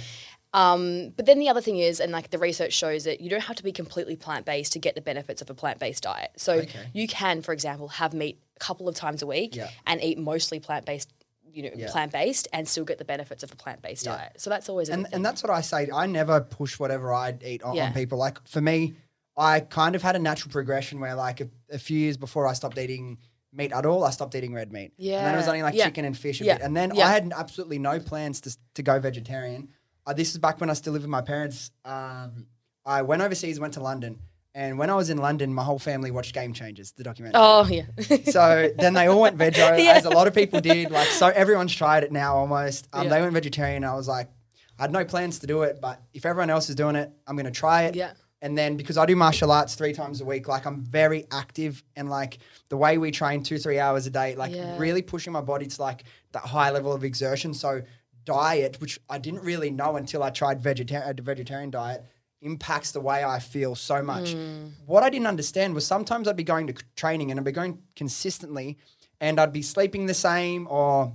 [0.54, 3.42] Um, but then the other thing is, and like the research shows that you don't
[3.44, 6.32] have to be completely plant based to get the benefits of a plant based diet.
[6.38, 6.89] So Okay.
[6.94, 9.70] you can, for example, have meat a couple of times a week Yeah.
[9.88, 11.12] and eat mostly plant based,
[11.52, 11.89] you know, Yeah.
[11.92, 14.18] plant based, and still get the benefits of a plant based Yeah.
[14.18, 14.34] diet.
[14.38, 15.89] So that's always a and and that's what I say.
[15.92, 17.88] I never push whatever I eat on, Yeah.
[17.88, 18.18] on people.
[18.20, 18.96] Like for me,
[19.36, 22.54] I kind of had a natural progression where, like, a, a few years before I
[22.54, 23.18] stopped eating
[23.52, 24.94] meat at all, I stopped eating red meat.
[24.98, 26.58] Yeah, and then it was only like chicken and fish a Yeah.
[26.58, 26.66] bit.
[26.66, 26.92] And then.
[27.00, 29.70] I had absolutely no plans to to go vegetarian.
[30.06, 31.72] Uh, this is back when I still lived with my parents.
[31.86, 32.48] Um,
[32.86, 34.20] I went overseas, went to London,
[34.54, 37.39] and when I was in London, my whole family watched Game Changers, the documentary.
[37.42, 37.84] oh yeah,
[38.26, 39.94] So then they all went veggie, Yeah.
[39.94, 40.92] as a lot of people did.
[40.92, 42.88] Like, so everyone's tried it now almost.
[42.92, 43.10] Um, Yeah.
[43.10, 43.84] They went vegetarian.
[43.86, 44.30] I was like,
[44.78, 47.36] I had no plans to do it, but if everyone else is doing it, I'm
[47.36, 47.96] going to try it.
[47.96, 48.12] Yeah.
[48.42, 51.82] And then because I do martial arts three times a week, like I'm very active
[51.96, 54.78] and like the way we train two, three hours a day, like Yeah.
[54.78, 57.54] really pushing my body to like that high level of exertion.
[57.54, 57.84] So
[58.26, 62.06] diet, which I didn't really know until I tried vegetarian, a uh, vegetarian diet,
[62.42, 64.34] impacts the way I feel so much.
[64.34, 64.72] Mm.
[64.86, 67.80] What I didn't understand was sometimes I'd be going to training and I'd be going
[67.96, 68.78] consistently
[69.22, 71.14] and I'd be sleeping the same or,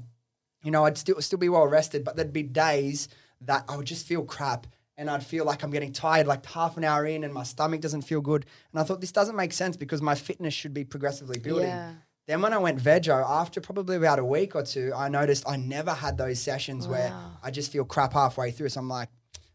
[0.62, 3.08] you know, I'd still still be well rested, but there'd be days
[3.42, 4.66] that I would just feel crap
[4.96, 7.80] and I'd feel like I'm getting tired like half an hour in and my stomach
[7.80, 8.46] doesn't feel good.
[8.72, 11.68] And I thought this doesn't make sense because my fitness should be progressively building.
[11.68, 11.92] Yeah.
[12.28, 15.56] Then when I went vego, after probably about a week or two, I noticed I
[15.56, 17.10] never had those sessions where
[17.42, 18.68] I just feel crap halfway through.
[18.68, 19.08] So I'm like,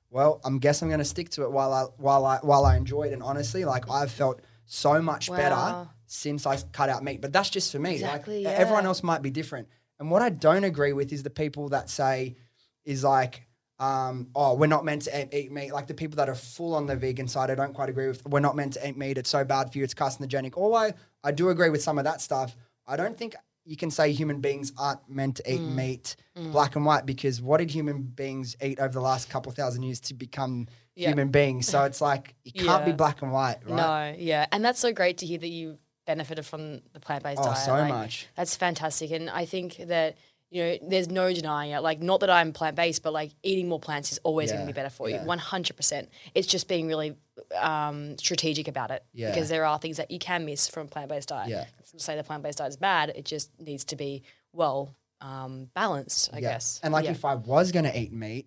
[0.10, 2.76] well, I'm guess I'm going to stick to it while I while I while I
[2.76, 3.14] enjoy it.
[3.14, 7.22] And honestly, like I've felt so much better since I cut out meat.
[7.22, 7.94] But that's just for me.
[7.94, 9.68] Exactly, like everyone else might be different.
[10.00, 12.36] And what I don't agree with is the people that say
[12.84, 13.48] is like.
[13.80, 15.74] Um, oh, we're not meant to eat, eat meat.
[15.74, 18.26] Like the people that are full on the vegan side, I don't quite agree with.
[18.26, 19.18] We're not meant to eat meat.
[19.18, 19.84] It's so bad for you.
[19.84, 20.56] It's carcinogenic.
[20.56, 22.56] All I, I do agree with some of that stuff.
[22.88, 25.76] I don't think you can say human beings aren't meant to eat Mm.
[25.76, 26.15] meat
[26.52, 30.02] black and white because what did human beings eat over the last couple thousand years
[30.02, 31.10] to become Yeah.
[31.10, 31.67] human beings?
[31.67, 33.76] So it's like you can't be black and white, right?
[33.76, 37.39] No, yeah, and that's so great to hear that you benefited from the plant based
[37.41, 37.58] Oh, diet.
[37.65, 38.28] so Like, much.
[38.36, 40.17] That's fantastic, and I think that
[40.54, 41.80] you know there's no denying it.
[41.82, 44.68] Like, not that I'm plant based, but like eating more plants is always going to
[44.68, 46.10] be better for you, one hundred percent.
[46.36, 47.16] It's just being really
[47.60, 49.32] um, strategic about it Yeah.
[49.32, 51.50] because there are things that you can miss from plant based diet.
[51.50, 51.66] Yeah.
[51.92, 54.22] To say the plant based diet is bad, it just needs to be
[54.54, 56.52] well um, balanced, I Yeah.
[56.54, 56.80] guess.
[56.84, 57.12] And like Yeah.
[57.12, 58.46] if I was gonna eat meat,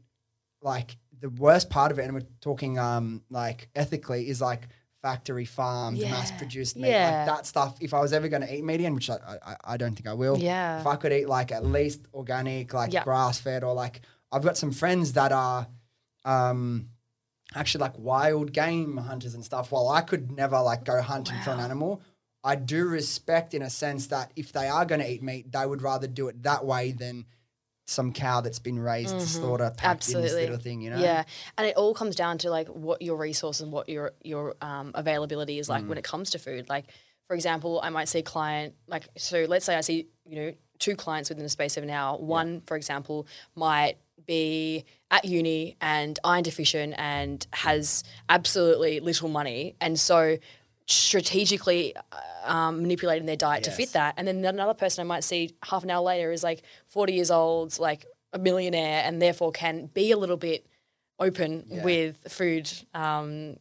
[0.62, 4.68] like the worst part of it, and we're talking um like ethically, is like
[5.06, 7.18] factory farmed, mass produced meat, Yeah.
[7.18, 7.76] like that stuff.
[7.80, 9.18] If I was ever gonna eat meat again, which I,
[9.50, 10.36] I, I don't think I will.
[10.36, 10.80] Yeah.
[10.80, 13.04] If I could eat like at least organic, like Yeah.
[13.04, 14.00] grass fed, or like
[14.32, 15.68] I've got some friends that are,
[16.24, 16.88] um,
[17.54, 19.70] actually like wild game hunters and stuff.
[19.70, 22.02] While I could never like go hunting for an animal.
[22.44, 25.66] I do respect in a sense that if they are going to eat meat, they
[25.66, 27.24] would rather do it that way than
[27.86, 30.40] some cow that's been raised to slaughter, packed in this Mm-hmm.
[30.40, 30.98] Little thing, you know?
[30.98, 31.22] Yeah,
[31.56, 34.90] and it all comes down to like what your resource and what your your um,
[34.94, 35.88] availability is like Mm.
[35.88, 36.68] when it comes to food.
[36.68, 36.86] Like,
[37.28, 39.46] for example, I might see a client like so.
[39.48, 42.18] Let's say I see you know two clients within the space of an hour.
[42.18, 49.76] One, for example, might be at uni and iron deficient and has absolutely little money,
[49.80, 50.38] and so
[50.88, 54.14] strategically uh, um, manipulating their diet to fit that.
[54.16, 56.62] And then another person I might see half an hour later is like
[56.96, 60.66] 40 years old, like a millionaire, and therefore can be a little bit
[61.18, 61.84] open Yeah.
[61.84, 63.56] with food um,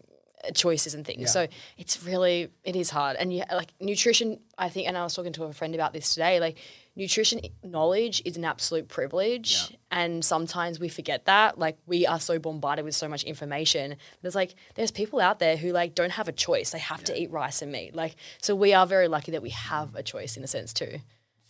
[0.54, 1.20] choices and things.
[1.24, 1.28] Yeah.
[1.28, 3.18] So it's really, it is hard.
[3.18, 6.14] And yeah, like nutrition, I think, and I was talking to a friend about this
[6.14, 6.58] today, like
[6.96, 9.76] nutrition knowledge is an absolute privilege.
[9.92, 11.60] And sometimes we forget that.
[11.60, 13.98] Like we are so bombarded with so much information.
[14.22, 16.70] There's like, there's people out there who like don't have a choice.
[16.72, 17.96] They have to eat rice and meat.
[17.96, 21.00] Like, so we are very lucky that we have a choice in a sense too.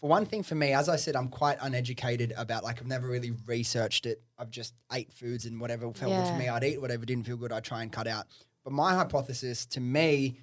[0.05, 3.07] For one thing, for me, as I said, I'm quite uneducated about like I've never
[3.07, 4.21] really researched it.
[4.37, 6.79] I've just ate foods and whatever felt good for me, I'd eat.
[6.79, 8.27] Whatever didn't feel good, I'd try and cut out.
[8.63, 10.37] But my hypothesis, to me,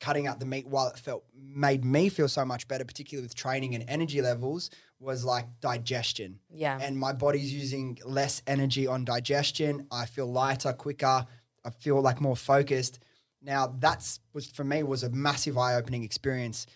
[0.00, 3.36] cutting out the meat while it felt made me feel so much better, particularly with
[3.36, 6.40] training and energy levels, was like digestion.
[6.52, 6.76] Yeah.
[6.82, 9.86] And my body's using less energy on digestion.
[9.92, 11.24] I feel lighter, quicker.
[11.64, 12.98] I feel like more focused.
[13.42, 16.66] Now that's was for me was a massive eye-opening experience.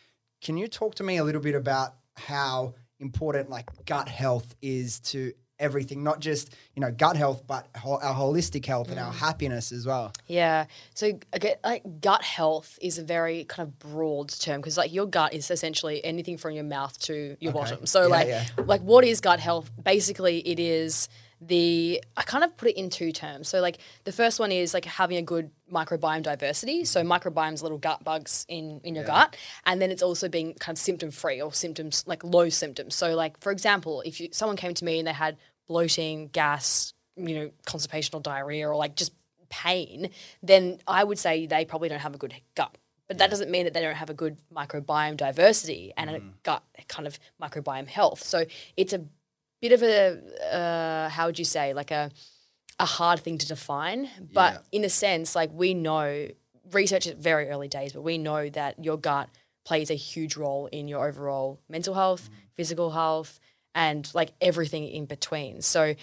[0.40, 5.00] Can you talk to me a little bit about how important like gut health is
[5.00, 9.12] to everything, not just you know gut health, but ho- our holistic health and our
[9.12, 9.16] mm.
[9.16, 10.12] happiness as well?
[10.26, 10.66] Yeah.
[10.94, 15.06] So again, like gut health is a very kind of broad term because like your
[15.06, 17.58] gut is essentially anything from your mouth to your Okay.
[17.60, 17.86] bottom.
[17.86, 18.44] So Yeah, like yeah.
[18.66, 19.70] like what is gut health?
[19.82, 21.08] Basically, it is
[21.46, 23.48] the I kind of put it in two terms.
[23.48, 26.84] So like the first one is like having a good microbiome diversity.
[26.84, 27.12] So mm-hmm.
[27.12, 30.80] microbiome's little gut bugs in in your gut, and then it's also being kind of
[30.80, 32.94] symptom free or symptoms like low symptoms.
[32.94, 36.94] So like for example, if you someone came to me and they had bloating, gas,
[37.16, 39.12] you know, constipation or diarrhea or like just
[39.48, 40.10] pain,
[40.42, 42.76] then I would say they probably don't have a good gut.
[43.08, 46.30] But that doesn't mean that they don't have a good microbiome diversity and a mm.
[46.44, 48.22] gut kind of microbiome health.
[48.22, 48.44] So
[48.76, 49.04] it's a
[49.62, 49.98] bit of a
[50.58, 52.10] uh, how would you say like a
[52.78, 54.08] a hard thing to define.
[54.32, 54.78] But Yeah.
[54.78, 56.28] in a sense, like we know
[56.72, 59.28] research at very early days, but we know that your gut
[59.64, 63.38] plays a huge role in your overall mental health, physical health,
[63.74, 65.60] and like everything in between.
[65.62, 65.94] So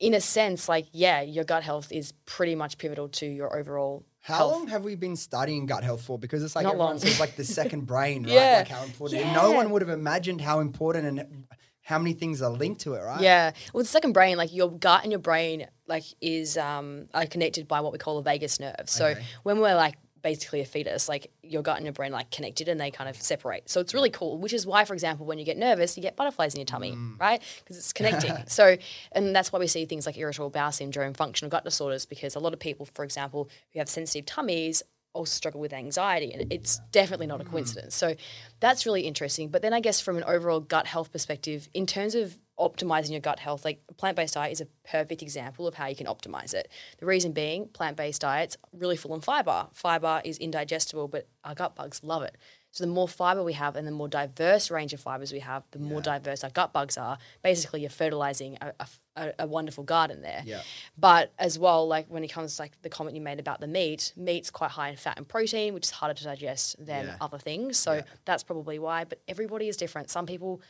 [0.00, 4.02] in a sense, like yeah, your gut health is pretty much pivotal to your overall
[4.22, 4.52] How health.
[4.52, 6.18] long have we been studying gut health for?
[6.18, 6.98] Because it's like Not everyone long.
[6.98, 8.32] says like the second brain, right?
[8.32, 8.56] Yeah.
[8.58, 9.22] Like how important.
[9.22, 11.46] And no one would have imagined how important and
[11.84, 13.20] how many things are linked to it, right?
[13.20, 13.52] Yeah.
[13.72, 17.68] Well, the second brain, like your gut and your brain, like is um are connected
[17.68, 18.86] by what we call the vagus nerve.
[18.86, 19.22] So Okay.
[19.42, 22.80] when we're like basically a fetus, like your gut and your brain like connected and
[22.80, 23.68] they kind of separate.
[23.68, 24.38] So it's really cool.
[24.38, 26.92] Which is why, for example, when you get nervous, you get butterflies in your tummy,
[26.92, 27.20] Mm.
[27.20, 27.42] right?
[27.58, 28.34] Because it's connecting.
[28.46, 28.78] so
[29.12, 32.40] and that's why we see things like irritable bowel syndrome, functional gut disorders, because a
[32.40, 34.82] lot of people, for example, who have sensitive tummies
[35.14, 37.50] also struggle with anxiety and it's definitely not a mm.
[37.50, 37.94] coincidence.
[37.94, 38.14] So
[38.60, 39.48] that's really interesting.
[39.48, 43.20] But then i guess from an overall gut health perspective in terms of optimizing your
[43.20, 46.68] gut health like plant-based diet is a perfect example of how you can optimize it.
[46.98, 49.66] The reason being plant-based diets really full in fiber.
[49.72, 52.36] Fiber is indigestible but our gut bugs love it
[52.74, 55.62] so the more fiber we have and the more diverse range of fibers we have
[55.70, 59.84] the more diverse our gut bugs are basically you're fertilizing a, a, a, a wonderful
[59.84, 60.60] garden there Yeah.
[60.98, 63.68] but as well, like when it comes to like the comment you made about the
[63.68, 67.16] meat, meat's quite high in fat and protein, which is harder to digest than Yeah.
[67.20, 67.78] other things.
[67.78, 69.04] So that's probably why.
[69.04, 70.10] But everybody is different.
[70.10, 70.60] Some people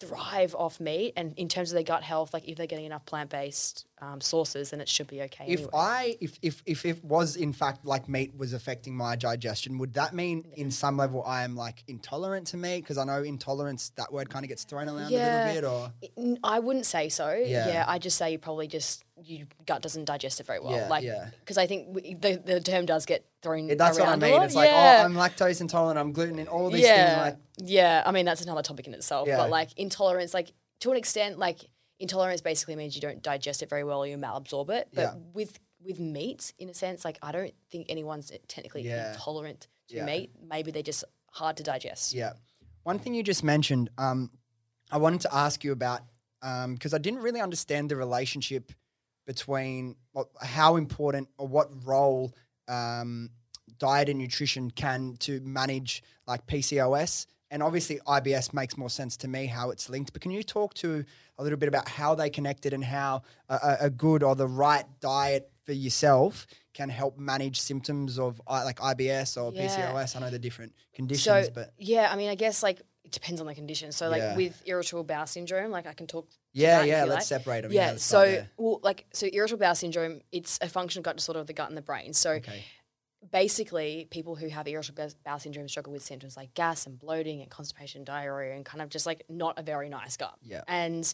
[0.00, 3.04] thrive off meat, and in terms of their gut health, like if they're getting enough
[3.06, 5.44] plant based um, sources, then it should be okay.
[5.46, 5.70] If anyway.
[5.74, 9.94] I if if if it was in fact like meat was affecting my digestion, would
[9.94, 12.80] that mean in some level I am like intolerant to meat?
[12.80, 15.52] Because I know intolerance that word kind of gets thrown around Yeah.
[15.52, 17.32] a little bit, or i wouldn't say so.
[17.32, 17.68] Yeah.
[17.68, 17.84] Yeah.
[17.86, 20.72] I just say you probably just your gut doesn't digest it very well.
[20.72, 21.28] Yeah, like yeah.
[21.40, 23.68] because I think w- the the term does get thrown.
[23.68, 24.42] Yeah, that's what I mean.
[24.42, 25.00] It's like, yeah.
[25.02, 27.38] oh, I'm lactose intolerant, I'm gluten, and all these yeah, things.
[27.58, 28.02] Like, yeah.
[28.04, 29.28] I mean, that's another topic in itself.
[29.28, 29.36] Yeah.
[29.36, 31.60] But like intolerance, like to an extent, like
[32.00, 34.88] intolerance basically means you don't digest it very well or you malabsorb it.
[34.92, 35.14] But Yeah.
[35.32, 39.12] with with meat, in a sense, like I don't think anyone's technically Yeah.
[39.12, 40.04] intolerant to Yeah.
[40.06, 40.30] meat.
[40.48, 42.14] Maybe they're just hard to digest.
[42.14, 42.32] yeah.
[42.84, 44.30] One thing you just mentioned, um,
[44.90, 46.02] I wanted to ask you about
[46.68, 48.72] because I didn't really understand the relationship
[49.26, 49.96] between
[50.42, 52.34] how important or what role
[52.68, 53.30] um,
[53.78, 57.26] diet and nutrition can to manage like PCOS.
[57.50, 60.12] And obviously, IBS makes more sense to me how it's linked.
[60.12, 61.04] But can you talk to
[61.38, 64.84] a little bit about how they connected and how a, a- good or the right
[65.00, 69.66] diet for yourself can help manage symptoms of like IBS or Yeah.
[69.92, 70.16] PCOS?
[70.16, 72.82] I know they're different conditions, So but yeah, I mean, I guess like
[73.14, 73.92] depends on the condition.
[73.92, 74.36] So like Yeah.
[74.36, 76.28] with irritable bowel syndrome, like I can talk.
[76.52, 77.40] yeah, yeah, let's like.
[77.40, 77.72] separate them.
[77.72, 81.52] Yeah, so well, like so irritable bowel syndrome, it's a functional gut disorder of the
[81.52, 82.12] gut and the brain.
[82.12, 82.64] So okay,
[83.30, 87.50] basically, people who have irritable bowel- syndrome struggle with symptoms like gas and bloating and
[87.50, 90.34] constipation, diarrhea, and kind of just like not a very nice gut.
[90.42, 90.62] Yeah.
[90.68, 91.12] And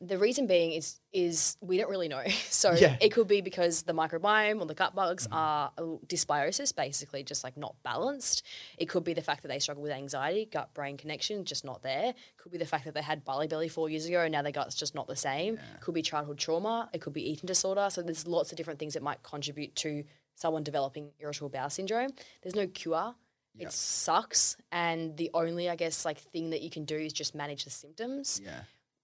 [0.00, 2.22] the reason being is is we don't really know.
[2.50, 2.88] So Yeah.
[2.88, 3.02] Mm-hmm.
[3.02, 5.70] it could be because the microbiome or the gut bugs are
[6.06, 8.42] dysbiosis, basically just like not balanced.
[8.76, 11.82] It could be the fact that they struggle with anxiety, gut brain connection, just not
[11.82, 12.14] there.
[12.36, 14.52] Could be the fact that they had Bali belly four years ago and now their
[14.52, 15.58] gut's just not the same.
[15.80, 16.88] Could be childhood trauma.
[16.92, 17.88] It could be eating disorder.
[17.90, 20.04] So there's lots of different things that might contribute to
[20.38, 22.10] someone developing irritable bowel syndrome.
[22.42, 23.14] There's no cure.
[23.58, 24.56] It sucks.
[24.70, 27.70] And the only, I guess, like thing that you can do is just manage the
[27.70, 28.60] symptoms yeah,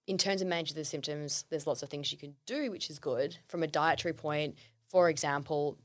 [0.07, 2.99] in terms of managing the symptoms, there's lots of things you can do, which is
[2.99, 4.55] good from a dietary point.
[4.89, 5.77] For example,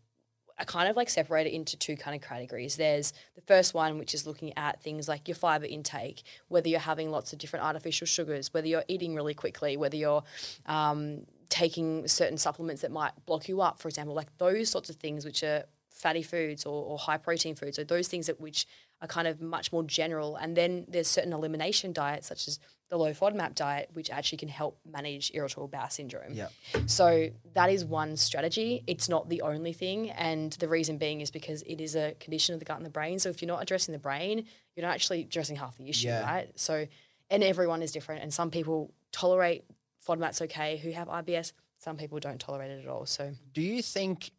[0.59, 2.77] I kind of like separate it into two kind of categories.
[2.77, 6.81] There's the first one, which is looking at things like your fiber intake, whether you're
[6.81, 10.23] having lots of different artificial sugars, whether you're eating really quickly, whether you're
[10.67, 14.97] um, taking certain supplements that might block you up, for example, like those sorts of
[14.97, 18.67] things, which are fatty foods or, or high protein foods, or those things that which
[19.03, 20.37] are kind of much more general.
[20.37, 22.59] And then there's certain elimination diets, such as
[22.89, 26.33] the low FODMAP diet, which actually can help manage irritable bowel syndrome.
[26.33, 26.49] Yeah.
[26.87, 28.83] So that is one strategy.
[28.87, 30.11] It's not the only thing.
[30.11, 32.91] And the reason being is because it is a condition of the gut and the
[32.91, 33.19] brain.
[33.19, 36.23] So if you're not addressing the brain, you're not actually addressing half the issue, Yeah.
[36.23, 36.51] right?
[36.57, 36.87] So,
[37.31, 38.23] and everyone is different.
[38.23, 39.65] And some people tolerate
[40.07, 41.53] FODMAPs okay who have IBS.
[41.79, 43.07] Some people don't tolerate it at all.
[43.07, 44.33] So Do you think,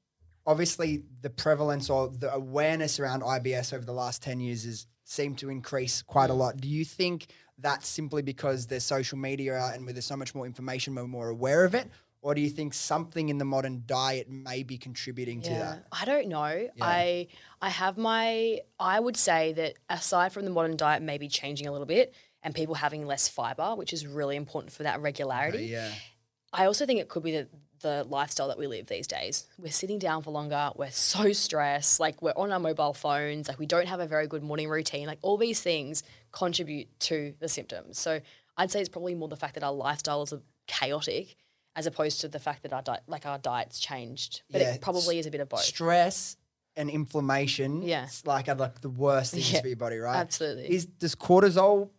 [0.46, 5.38] obviously, the prevalence or the awareness around IBS over the last 10 years has seemed
[5.40, 6.58] to increase quite a lot?
[6.58, 10.36] Do you think that's simply because there's social media out and where there's so much
[10.36, 11.88] more information, we're more aware of it?
[12.24, 15.88] Or do you think something in the modern diet may be contributing to that?
[15.92, 16.70] I don't know.
[16.80, 17.28] I
[17.60, 21.72] I have my I would say that aside from the modern diet maybe changing a
[21.72, 25.66] little bit and people having less fiber, which is really important for that regularity.
[25.66, 25.92] yeah.
[26.54, 27.48] I also think it could be the,
[27.82, 29.48] the lifestyle that we live these days.
[29.58, 30.72] We're sitting down for longer.
[30.76, 32.00] We're so stressed.
[32.02, 33.48] Like we're on our mobile phones.
[33.48, 35.08] Like we don't have a very good morning routine.
[35.08, 38.00] Like all these things contribute to the symptoms.
[38.00, 38.20] So
[38.58, 41.38] I'd say it's probably more the fact that our lifestyles are chaotic
[41.78, 44.42] as opposed to the fact that our diet, like our diet's changed.
[44.52, 45.62] But Yeah, it probably is a bit of both.
[45.62, 46.36] Stress
[46.76, 48.04] and inflammation, Yeah.
[48.04, 50.18] it's like are like the worst things Yeah, for your body, right?
[50.18, 50.70] absolutely.
[50.74, 51.90] Is does cortisol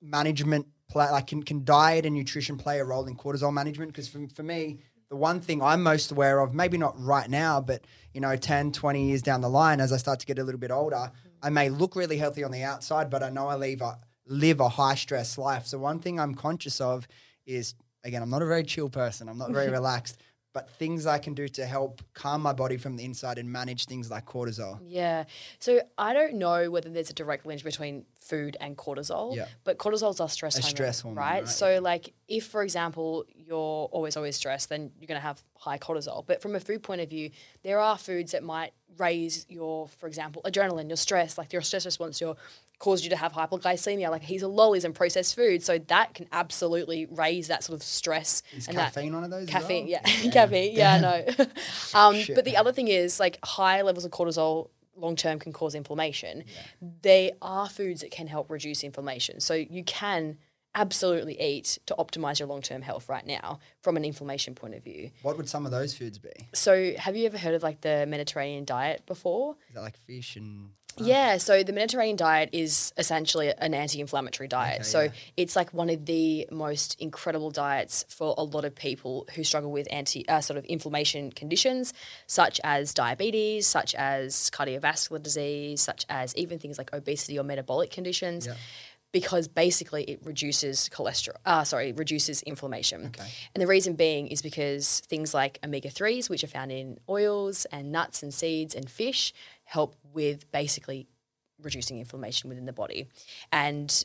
[0.00, 3.92] management play like can, can diet and nutrition play a role in cortisol management?
[3.92, 7.60] Because for, for me, the one thing I'm most aware of, maybe not right now,
[7.60, 7.84] but
[8.14, 10.60] you know, 10, 20 years down the line, as I start to get a little
[10.60, 11.10] bit older,
[11.42, 14.60] I may look really healthy on the outside, but I know I live a, live
[14.60, 15.66] a high stress life.
[15.66, 17.08] So one thing I'm conscious of
[17.46, 19.28] is, again, I'm not a very chill person.
[19.28, 20.20] I'm not very relaxed,
[20.52, 23.86] but things I can do to help calm my body from the inside and manage
[23.86, 24.80] things like cortisol.
[24.84, 25.24] Yeah.
[25.60, 29.36] So I don't know whether there's a direct link between food and cortisol.
[29.36, 29.46] Yeah.
[29.64, 31.40] But cortisol's a stress A hormone, stress hormone, right?
[31.40, 35.40] right, So like if for example you're always always stressed, then you're going to have
[35.56, 36.26] high cortisol.
[36.26, 37.30] But from a food point of view,
[37.62, 41.84] there are foods that might raise your, for example, adrenaline, your stress, like your stress
[41.86, 42.36] response, your
[42.80, 45.62] cause you to have hypoglycemia, like he's a lollies and processed food.
[45.62, 49.30] So that can absolutely raise that sort of stress Is and that caffeine one of
[49.30, 49.48] those?
[49.48, 50.00] Caffeine, well?
[50.02, 51.26] yeah, caffeine, yeah, I know.
[51.94, 52.34] um, Shit.
[52.34, 56.44] but the other thing is, like, high levels of cortisol long term can cause inflammation.
[57.02, 59.40] They are foods that can help reduce inflammation.
[59.40, 60.38] So you can
[60.74, 64.84] absolutely eat to optimize your long term health right now from an inflammation point of
[64.84, 65.10] view.
[65.22, 66.30] What would some of those foods be?
[66.54, 69.56] So, have you ever heard of like the Mediterranean diet before?
[69.68, 74.80] Is that like fish and Yeah, so the Mediterranean diet is essentially an anti-inflammatory diet.
[74.80, 75.10] Okay, so yeah.
[75.36, 79.70] it's like one of the most incredible diets for a lot of people who struggle
[79.70, 81.92] with anti uh, sort of inflammation conditions
[82.26, 87.90] such as diabetes, such as cardiovascular disease, such as even things like obesity or metabolic
[87.90, 88.46] conditions.
[88.46, 88.54] Yeah.
[89.12, 93.06] Because basically it reduces cholesterol, uh, sorry, reduces inflammation.
[93.06, 93.28] Okay.
[93.52, 97.64] And the reason being is because things like omega 3s, which are found in oils
[97.72, 99.32] and nuts and seeds and fish,
[99.70, 101.06] help with basically
[101.62, 103.06] reducing inflammation within the body
[103.52, 104.04] and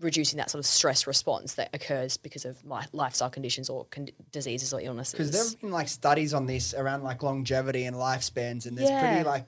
[0.00, 4.06] reducing that sort of stress response that occurs because of li- lifestyle conditions or con-
[4.30, 5.12] diseases or illnesses.
[5.14, 8.88] Because there have been like studies on this around like longevity and lifespans, and there's
[8.88, 9.00] Yeah.
[9.00, 9.46] pretty like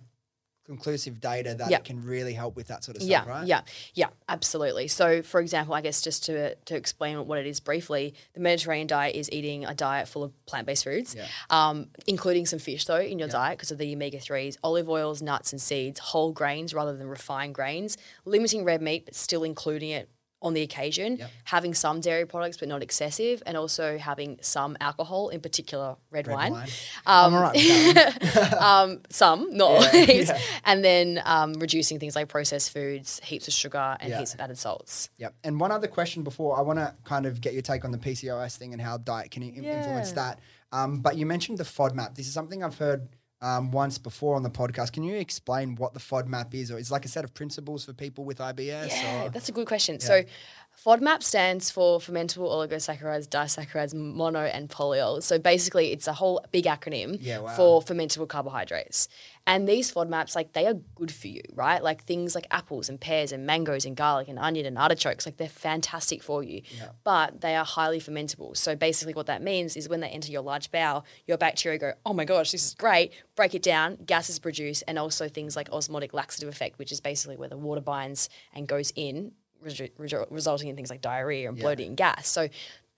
[0.65, 1.79] conclusive data that Yeah.
[1.79, 3.47] it can really help with that sort of yeah, stuff, right?
[3.47, 3.63] yeah,
[3.95, 4.89] yeah, absolutely.
[4.89, 8.87] So, for example, I guess just to to explain what it is briefly, the Mediterranean
[8.87, 11.27] diet is eating a diet full of plant based foods, Yeah.
[11.51, 15.21] um, including some fish though in your diet because of the omega threes, olive oils,
[15.21, 19.91] nuts and seeds, whole grains rather than refined grains, limiting red meat but still including
[19.91, 20.09] it
[20.43, 21.31] on the occasion, Yep.
[21.45, 26.27] having some dairy products but not excessive, and also having some alcohol, in particular red,
[26.27, 26.53] Red wine.
[26.53, 26.69] wine.
[27.07, 28.63] Um, right with that one.
[28.93, 30.29] um, some, not Yeah, always.
[30.29, 30.39] yeah.
[30.65, 34.19] And then um, reducing things like processed foods, heaps of sugar, and Yeah.
[34.19, 35.09] heaps of added salts.
[35.19, 35.35] Yep.
[35.45, 37.99] And one other question before I want to kind of get your take on the
[37.99, 40.39] PCOS thing and how diet can in- influence that.
[40.73, 42.15] Um, but you mentioned the FODMAP.
[42.15, 43.09] This is something I've heard
[43.43, 44.93] um, once before on the podcast.
[44.93, 47.93] Can you explain what the FODMAP is, or is like a set of principles for
[47.93, 48.89] people with IBS?
[48.89, 49.29] Yeah, or?
[49.31, 50.01] that's a good question.
[50.01, 50.23] So,
[50.85, 55.23] FODMAP stands for fermentable oligosaccharides, disaccharides, mono, and polyol.
[55.23, 57.55] So basically, it's a whole big acronym Yeah, wow.
[57.55, 59.09] for fermentable carbohydrates.
[59.47, 61.83] And these FODMAPs, like they are good for you, right?
[61.83, 65.37] Like things like apples and pears and mangoes and garlic and onion and artichokes, like
[65.37, 66.63] they're fantastic for you.
[66.77, 66.91] Yeah.
[67.03, 68.57] But they are highly fermentable.
[68.57, 71.93] So basically, what that means is when they enter your large bowel, your bacteria go,
[72.07, 75.57] "Oh my gosh, this is great!" Break it down, gas is produced, and also things
[75.57, 79.33] like osmotic laxative effect, which is basically where the water binds and goes in,
[79.65, 82.29] resu- resu- resulting in things like diarrhea and bloating and gas.
[82.29, 82.49] So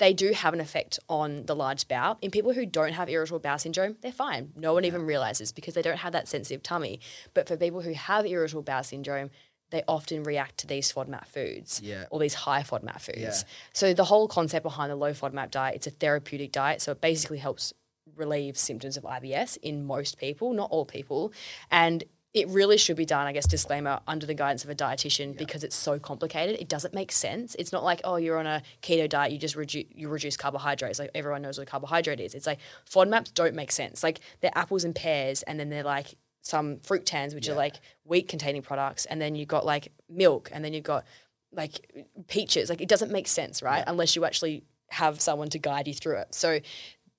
[0.05, 2.19] they do have an effect on the large bowel.
[2.21, 4.53] In people who don't have irritable bowel syndrome, they're fine.
[4.55, 7.01] No one even realizes because they don't have that sensitive tummy.
[7.33, 9.31] But for people who have irritable bowel syndrome,
[9.71, 12.05] they often react to these FODMAP foods Yeah.
[12.11, 13.19] or these high FODMAP foods.
[13.19, 13.49] Yeah.
[13.73, 16.83] So the whole concept behind the low FODMAP diet, it's a therapeutic diet.
[16.83, 17.73] So it basically helps
[18.15, 21.33] relieve symptoms of IBS in most people, not all people.
[21.71, 22.05] And
[22.35, 25.63] it really should be done, I guess, disclaimer, under the guidance of a dietitian because
[25.63, 26.61] it's so complicated.
[26.61, 27.55] It doesn't make sense.
[27.61, 30.99] It's not like, oh, you're on a keto diet, you just reduce you reduce carbohydrates.
[30.99, 32.35] Like everyone knows what a carbohydrate is.
[32.35, 32.59] It's like
[32.91, 34.03] FODMAPs don't make sense.
[34.03, 38.27] Like they're apples and pears, and then they're like some fructans, which are like wheat
[38.27, 41.05] containing products, and then you've got like milk, and then you've got
[41.53, 41.89] like
[42.27, 42.69] peaches.
[42.69, 43.85] Like it doesn't make sense, right?
[43.87, 46.35] Unless you actually have someone to guide you through it.
[46.35, 46.59] So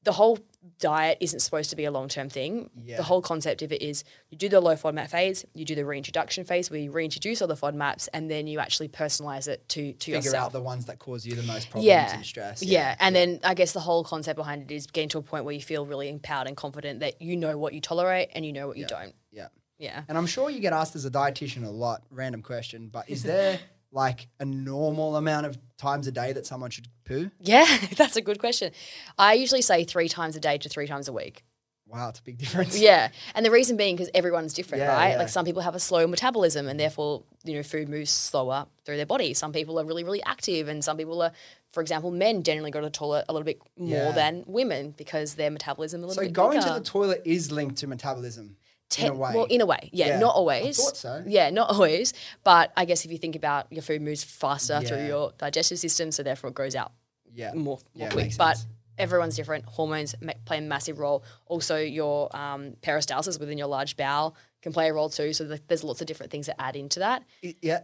[0.06, 0.39] the whole
[0.80, 2.70] diet isn't supposed to be a long term thing.
[2.82, 2.97] Yeah.
[2.97, 5.86] The whole concept of it is you do the low FODMAP phase, you do the
[5.86, 9.93] reintroduction phase where you reintroduce all the FODMAPs, and then you actually personalize it to
[9.93, 10.45] to Figure yourself.
[10.45, 12.16] out the ones that cause you the most problems yeah.
[12.16, 12.64] and stress.
[12.64, 12.95] Yeah.
[12.99, 15.53] And then I guess the whole concept behind it is getting to a point where
[15.53, 18.68] you feel really empowered and confident that you know what you tolerate and you know
[18.68, 19.14] what you don't.
[19.32, 19.47] yeah.
[19.78, 20.03] Yeah.
[20.08, 23.24] And I'm sure you get asked as a dietitian a lot, random question, but is
[23.24, 23.60] there
[23.96, 27.32] like a normal amount of times a day that someone should poo?
[27.39, 27.66] Yeah,
[27.98, 28.72] that's a good question.
[29.18, 31.43] I usually say three times a day to three times a week.
[31.88, 32.78] Wow, it's a big difference.
[32.89, 35.10] Yeah, and the reason being because everyone's different, Yeah, right?
[35.12, 35.18] yeah.
[35.20, 38.98] Like some people have a slow metabolism, and therefore, you know, food moves slower through
[38.98, 39.34] their body.
[39.34, 41.32] Some people are really, really active, and some people are,
[41.74, 44.12] for example, men generally go to the toilet a little bit more Yeah.
[44.12, 46.74] than women because their metabolism a little So bit So going quicker.
[46.74, 48.58] to the toilet is linked to metabolism
[48.97, 49.31] in a way.
[49.33, 50.19] Well, in a way, yeah, Yeah.
[50.19, 50.77] not I always.
[50.77, 51.23] thought so.
[51.27, 52.13] Yeah, not always.
[52.43, 56.11] But I guess if you think about your food moves faster through your digestive system,
[56.11, 56.91] so therefore it grows out
[57.33, 57.53] yeah.
[57.53, 58.33] more, more Yeah, quick.
[58.38, 58.57] But
[58.97, 59.65] everyone's different.
[59.65, 60.15] Hormones
[60.45, 61.23] play a massive role.
[61.47, 65.33] Also, your um, peristalsis within your large bowel can play a role too.
[65.33, 67.23] So th- there's lots of different things that add into that.
[67.43, 67.81] I- yeah.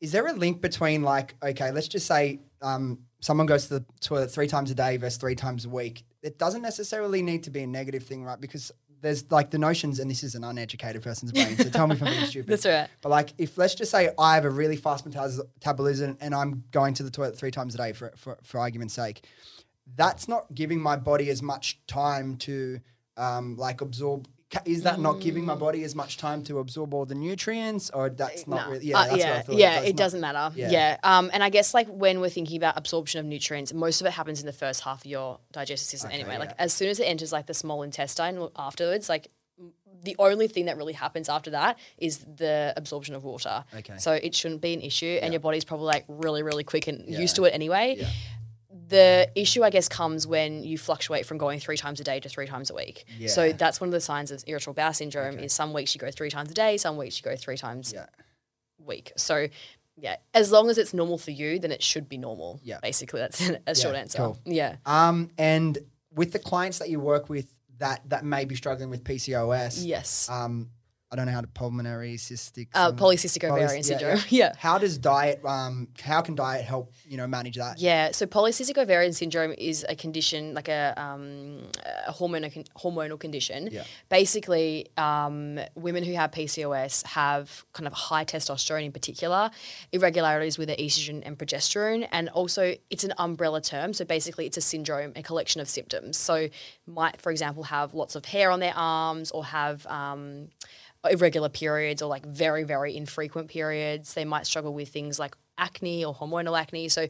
[0.00, 3.84] Is there a link between like, okay, let's just say um, someone goes to the
[4.00, 6.04] toilet three times a day versus three times a week.
[6.22, 8.40] It doesn't necessarily need to be a negative thing, right?
[8.40, 11.94] Because there's like the notions, and this is an uneducated person's brain, so tell me
[11.94, 12.50] if I'm being stupid.
[12.50, 12.88] That's right.
[13.00, 16.94] But like, if let's just say I have a really fast metabolism and I'm going
[16.94, 19.24] to the toilet three times a day for, for, for argument's sake,
[19.96, 22.80] that's not giving my body as much time to
[23.16, 24.28] um, like absorb.
[24.64, 28.10] Is that not giving my body as much time to absorb all the nutrients, or
[28.10, 28.72] that's not No.
[28.72, 28.86] really?
[28.86, 29.54] Yeah, Uh, that's yeah, what I thought.
[29.56, 30.52] yeah, does it doesn't matter.
[30.56, 30.70] Yeah.
[30.70, 30.96] Yeah.
[31.04, 34.10] Um, and I guess like when we're thinking about absorption of nutrients, most of it
[34.12, 36.38] happens in the first half of your digestive system Okay, anyway.
[36.38, 39.28] Like as soon as it enters like the small intestine afterwards, like
[40.02, 43.64] the only thing that really happens after that is the absorption of water.
[43.76, 43.98] Okay.
[43.98, 47.06] So it shouldn't be an issue, and your body's probably like really, really quick and
[47.06, 48.04] used to it anyway.
[48.90, 52.28] The issue, I guess, comes when you fluctuate from going three times a day to
[52.28, 53.04] three times a week.
[53.18, 53.28] Yeah.
[53.28, 55.38] So that's one of the signs of irritable bowel syndrome.
[55.38, 57.92] Is some weeks you go three times a day, some weeks you go three times
[57.92, 58.06] Yeah.
[58.84, 59.12] week.
[59.16, 59.48] So,
[59.96, 62.60] yeah, as long as it's normal for you, then it should be normal.
[62.62, 62.78] Yeah.
[62.82, 64.18] basically, that's a short Yeah, answer.
[64.18, 64.38] cool.
[64.44, 65.78] Yeah, Um, and
[66.12, 70.28] with the clients that you work with that that may be struggling with PCOS, yes.
[70.28, 70.68] um,
[71.12, 72.68] I don't know how to pulmonary cystic.
[72.72, 74.16] Uh, polycystic ovarian yeah, syndrome.
[74.16, 74.24] yeah.
[74.40, 74.52] Yeah.
[74.56, 75.44] How does diet?
[75.44, 76.92] Um, how can diet help?
[77.04, 77.80] You know, manage that?
[77.80, 81.62] Yeah, so polycystic ovarian syndrome is a condition, like a, um,
[82.06, 83.68] a hormonal, con- hormonal condition.
[83.72, 83.82] Yeah.
[84.08, 89.50] Basically, um, women who have PCOS have kind of high testosterone in particular,
[89.92, 93.92] irregularities with their estrogen and progesterone, and also it's an umbrella term.
[93.92, 96.16] So basically, it's a syndrome, a collection of symptoms.
[96.16, 96.48] So
[96.86, 100.48] might, for example, have lots of hair on their arms or have um,
[101.08, 104.14] irregular periods or like very, very infrequent periods.
[104.14, 106.88] They might struggle with things like acne or hormonal acne.
[106.88, 107.08] So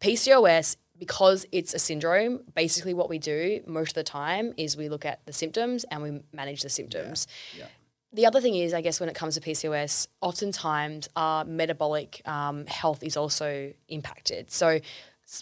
[0.00, 4.88] PCOS, because it's a syndrome, basically what we do most of the time is we
[4.88, 7.26] look at the symptoms and we manage the symptoms.
[7.56, 7.66] yeah.
[8.14, 12.66] The other thing is, I guess, when it comes to PCOS, oftentimes our metabolic um,
[12.66, 14.50] health is also impacted.
[14.50, 14.80] So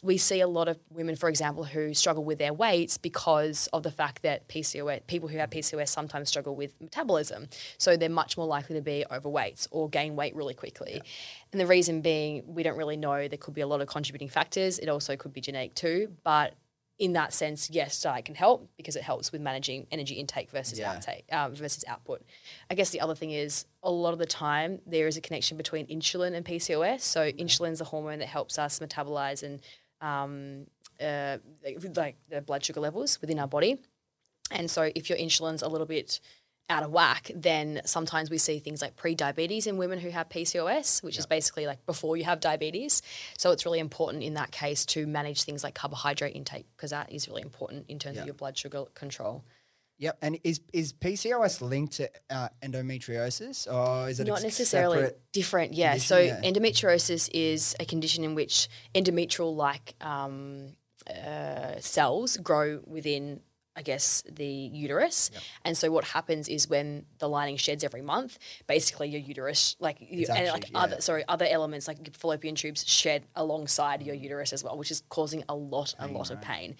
[0.03, 3.82] we see a lot of women, for example, who struggle with their weights because of
[3.82, 7.49] the fact that PCOS, people who have PCOS sometimes struggle with metabolism.
[7.78, 11.03] So they're much more likely to be overweight or gain weight really quickly.
[11.53, 13.26] And the reason being, we don't really know.
[13.26, 14.78] There could be a lot of contributing factors.
[14.78, 16.12] It also could be genetic too.
[16.22, 16.55] But
[17.01, 20.78] in that sense, yes, diet can help because it helps with managing energy intake versus
[20.78, 20.95] Yeah.
[20.95, 22.22] outtake um, versus output.
[22.70, 25.57] I guess the other thing is a lot of the time there is a connection
[25.57, 27.01] between insulin and PCOS.
[27.01, 29.61] So insulin is a hormone that helps us metabolize and
[30.01, 30.66] um,
[31.01, 33.78] uh, like- the blood sugar levels within our body.
[34.51, 36.20] And so if your insulin's a little bit
[36.68, 41.03] out of whack, then sometimes we see things like pre-diabetes in women who have PCOS,
[41.03, 43.03] which is basically like before you have diabetes.
[43.38, 47.11] So it's really important in that case to manage things like carbohydrate intake because that
[47.12, 48.22] is really important in terms Yeah.
[48.22, 49.44] of your blood sugar control.
[50.01, 50.16] Yep.
[50.22, 55.20] And is is PCOS linked to uh, endometriosis, or is it Not necessarily separate?
[55.32, 55.98] different, yeah.
[55.98, 56.40] So Yeah.
[56.42, 60.74] endometriosis is a condition in which endometrial like um,
[61.07, 63.40] uh, cells grow within
[63.76, 65.30] I guess the uterus,
[65.64, 68.36] and so what happens is when the lining sheds every month,
[68.66, 72.86] basically your uterus, like you, and like actually- other sorry other elements like fallopian tubes
[72.86, 76.76] shed alongside your uterus as well, which is causing a lot a lot of pain.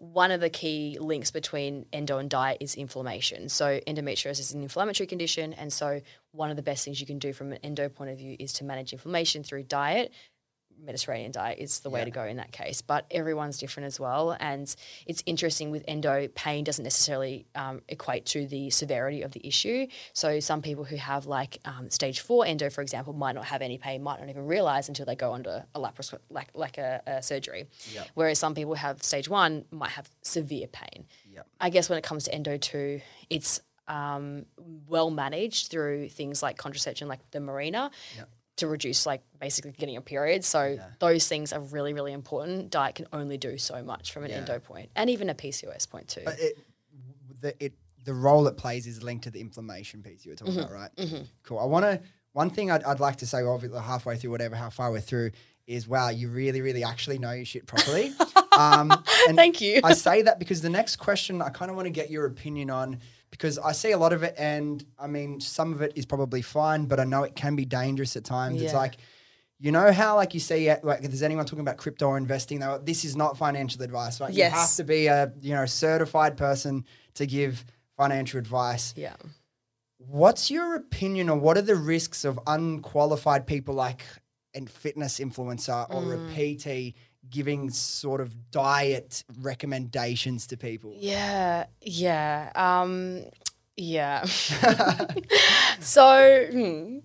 [0.00, 3.50] One of the key links between endo and diet is inflammation.
[3.50, 6.00] So endometriosis is an inflammatory condition, and so
[6.32, 8.54] one of the best things you can do from an endo point of view is
[8.54, 10.10] to manage inflammation through diet.
[10.84, 14.36] Mediterranean diet is the way to go in that case, but everyone's different as well.
[14.40, 14.74] And
[15.06, 19.86] it's interesting with endo, pain doesn't necessarily um, equate to the severity of the issue.
[20.12, 23.62] So some people who have like um, stage four endo, for example, might not have
[23.62, 27.02] any pain, might not even realize until they go under a laparoscopic, like like a,
[27.06, 27.66] a surgery.
[28.14, 31.06] Whereas some people have stage one might have severe pain.
[31.32, 31.46] Yep.
[31.60, 34.46] I guess when it comes to endo two, it's um,
[34.88, 37.90] well managed through things like contraception, like the Mirena,
[38.60, 40.44] to reduce like basically getting a period.
[40.44, 42.70] So those things are really, really important.
[42.70, 46.08] Diet can only do so much from an endo point, and even a PCOS point
[46.08, 46.22] too.
[46.24, 46.58] But it,
[47.40, 47.72] the, it,
[48.04, 50.90] the role it plays is linked to the inflammation piece you were talking about, right?
[51.42, 51.58] Cool.
[51.58, 52.00] I want to,
[52.32, 55.32] one thing I'd, I'd like to say, obviously halfway through, whatever, how far we're through,
[55.66, 58.12] is wow, you really, really actually know your shit properly.
[58.58, 58.90] um,
[59.28, 59.80] and Thank you.
[59.84, 62.70] I say that because the next question I kind of want to get your opinion
[62.70, 62.98] on
[63.30, 66.42] because I see a lot of it, and I mean, some of it is probably
[66.42, 68.60] fine, but I know it can be dangerous at times.
[68.60, 68.96] It's like,
[69.58, 72.16] you know how like you see uh, like if there's anyone talking about crypto or
[72.16, 74.20] investing, though, this is not financial advice.
[74.20, 77.64] Like you have to be a you know certified person to give
[77.96, 78.94] financial advice.
[78.96, 79.16] yeah.
[79.98, 84.02] What's your opinion on what are the risks of unqualified people like
[84.54, 86.16] a fitness influencer or Mm.
[86.16, 86.94] a PT
[87.30, 90.94] giving sort of diet recommendations to people?
[90.96, 93.24] Yeah, yeah, um,
[93.76, 94.24] yeah.
[95.80, 96.98] so hmm,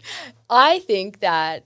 [0.49, 1.65] I think that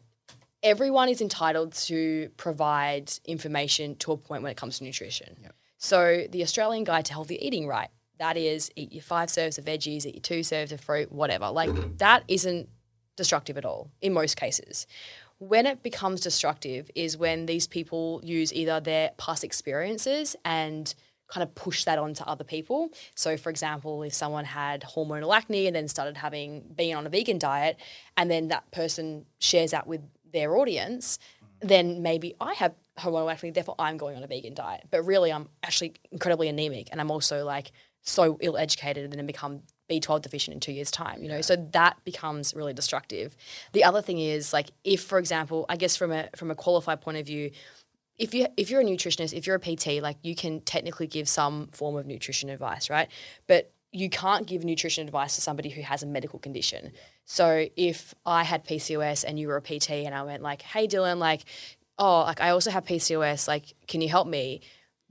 [0.61, 5.37] everyone is entitled to provide information to a point when it comes to nutrition.
[5.77, 7.89] So the Australian Guide to Healthy Eating, right?
[8.19, 11.49] That is, eat your five serves of veggies, eat your two serves of fruit, whatever.
[11.49, 12.67] Like that isn't
[13.15, 14.85] destructive at all in most cases.
[15.39, 20.93] When it becomes destructive is when these people use either their past experiences and
[21.29, 22.89] kind of push that onto other people.
[23.15, 27.09] So, for example, if someone had hormonal acne and then started having being on a
[27.09, 27.77] vegan diet,
[28.17, 30.01] and then that person shares that with
[30.33, 31.19] their audience,
[31.61, 34.87] then maybe I have hormonal acne, therefore I'm going on a vegan diet.
[34.91, 37.71] But really, I'm actually incredibly anemic, and I'm also like
[38.01, 41.23] so ill educated, and then become B12 deficient in two years' time.
[41.23, 43.35] You know, so that becomes really destructive.
[43.73, 47.01] The other thing is like if, for example, I guess from a from a qualified
[47.01, 47.51] point of view,
[48.17, 51.27] if you if you're a nutritionist, if you're a PT, like you can technically give
[51.27, 53.09] some form of nutrition advice, right?
[53.47, 56.91] But you can't give nutrition advice to somebody who has a medical condition.
[57.25, 60.87] So if I had PCOS and you were a PT and I went like, "Hey
[60.87, 61.45] Dylan, like
[61.97, 64.61] oh, like I also have PCOS, like can you help me?"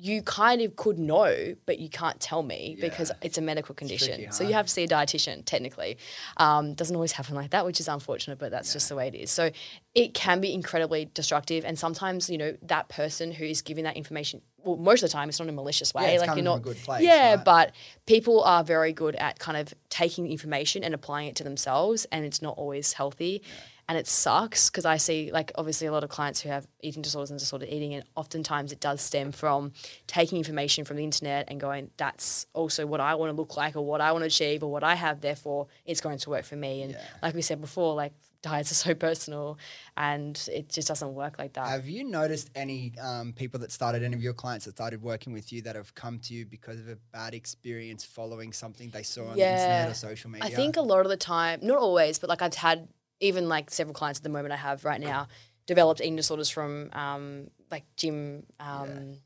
[0.01, 4.15] You kind of could know, but you can't tell me because it's a medical condition.
[4.15, 5.99] tricky, so you have to see a dietitian technically.
[6.37, 9.17] Um, doesn't always happen like that, which is unfortunate, but that's just the way it
[9.17, 9.33] is.
[9.33, 9.51] So
[9.97, 13.97] it can be incredibly destructive, and sometimes you know that person who is giving that
[13.97, 14.41] information.
[14.63, 16.15] Well, most of the time, it's not in a malicious way.
[16.15, 17.45] it's like you're not a good place, Yeah, right?
[17.45, 17.73] but
[18.07, 22.25] people are very good at kind of taking information and applying it to themselves, and
[22.25, 23.43] it's not always healthy.
[23.89, 27.01] And it sucks because I see, like, obviously a lot of clients who have eating
[27.01, 29.73] disorders and disordered eating, and oftentimes it does stem from
[30.07, 33.77] taking information from the internet and going, that's also what I want to look like
[33.77, 36.45] or what I want to achieve or what I have, therefore it's going to work
[36.45, 36.83] for me.
[36.83, 38.13] And like we said before, like,
[38.43, 39.59] diets are so personal
[39.97, 41.69] and it just doesn't work like that.
[41.69, 45.33] Have you noticed any um, people that started, any of your clients that started working
[45.33, 49.03] with you that have come to you because of a bad experience following something they
[49.03, 50.47] saw on the internet or social media?
[50.47, 52.89] I think a lot of the time, not always, but like I've had
[53.21, 55.29] even like several clients at the moment I have right now
[55.67, 59.19] developed eating disorders from um, like gym um,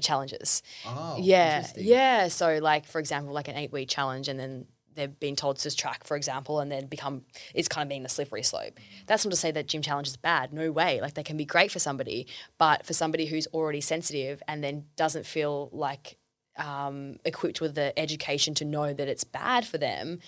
[0.00, 0.62] challenges.
[0.86, 2.28] oh, yeah, yeah.
[2.28, 5.74] So like for example, like an eight week challenge, and then they've been told to
[5.74, 7.22] track, for example, and then become
[7.54, 8.78] it's kind of being a slippery slope.
[9.06, 10.52] That's not to say that gym challenge is bad.
[10.52, 11.00] No way.
[11.00, 12.26] Like they can be great for somebody,
[12.58, 16.18] but for somebody who's already sensitive and then doesn't feel like
[16.58, 20.18] um, equipped with the education to know that it's bad for them,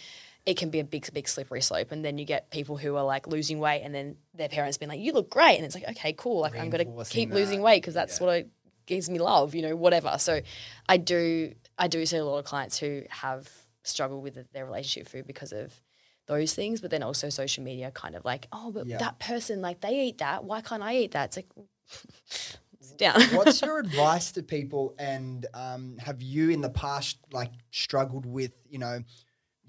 [0.47, 1.93] it can be a big, big slippery slope.
[1.93, 4.89] And then you get people who are like losing weight, and then their parents being
[4.89, 6.41] like, "You look great," and it's like, "Okay, cool.
[6.41, 7.35] Like I'm gonna keep that.
[7.35, 8.45] losing weight because that's what I,
[8.87, 10.17] gives me love." You know, whatever.
[10.19, 10.41] So
[10.89, 13.49] I do, I do see a lot of clients who have
[13.83, 15.81] struggled with their relationship with food because of
[16.27, 18.99] those things, but then also social media kind of like, oh, but Yeah.
[18.99, 20.45] that person, like they eat that.
[20.45, 21.25] Why can't I eat that?
[21.27, 21.49] It's like,
[22.81, 23.21] sit down.
[23.35, 24.95] What's your advice to people?
[24.99, 29.01] And um, have you in the past like struggled with you know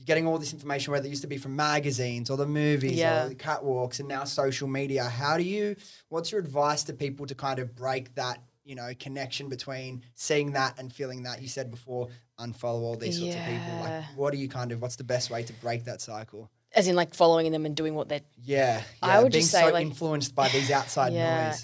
[0.01, 2.93] you're getting all this information whether it used to be from magazines or the movies
[2.93, 3.25] Yeah.
[3.25, 5.03] or the catwalks and now social media?
[5.03, 5.75] How do you?
[6.09, 10.53] What's your advice to people to kind of break that you know connection between seeing
[10.53, 11.39] that and feeling that?
[11.41, 12.07] You said before,
[12.39, 13.79] unfollow all these sorts of people.
[13.81, 14.81] Like, what do you kind of?
[14.81, 16.49] What's the best way to break that cycle?
[16.73, 19.61] As in like following them and doing what they're Yeah, I would being just say,
[19.67, 21.49] so like- influenced by these outside Yeah.
[21.49, 21.63] noise.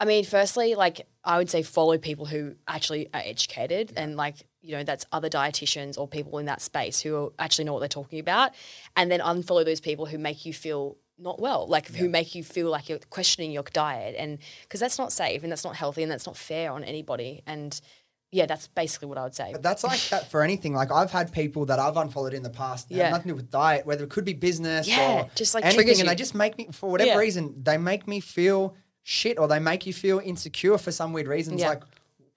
[0.00, 4.36] I mean, firstly, like I would say follow people who actually are educated and like,
[4.66, 7.88] you know, that's other dietitians or people in that space who actually know what they're
[7.88, 8.50] talking about.
[8.96, 12.42] And then unfollow those people who make you feel not well, like who make you
[12.42, 14.16] feel like you're questioning your diet.
[14.18, 17.42] And because that's not safe and that's not healthy and that's not fair on anybody.
[17.46, 17.80] And
[18.32, 19.50] yeah, that's basically what I would say.
[19.52, 20.74] But that's like that for anything.
[20.74, 22.88] Like I've had people that I've unfollowed in the past.
[22.88, 23.04] that Yeah.
[23.04, 25.64] have nothing to do with diet, whether it could be business Yeah, or just, like,
[25.64, 27.16] anything, and they just make me for whatever Yeah.
[27.18, 31.28] reason they make me feel shit or they make you feel insecure for some weird
[31.28, 31.60] reasons.
[31.60, 31.68] Yeah.
[31.70, 31.84] Like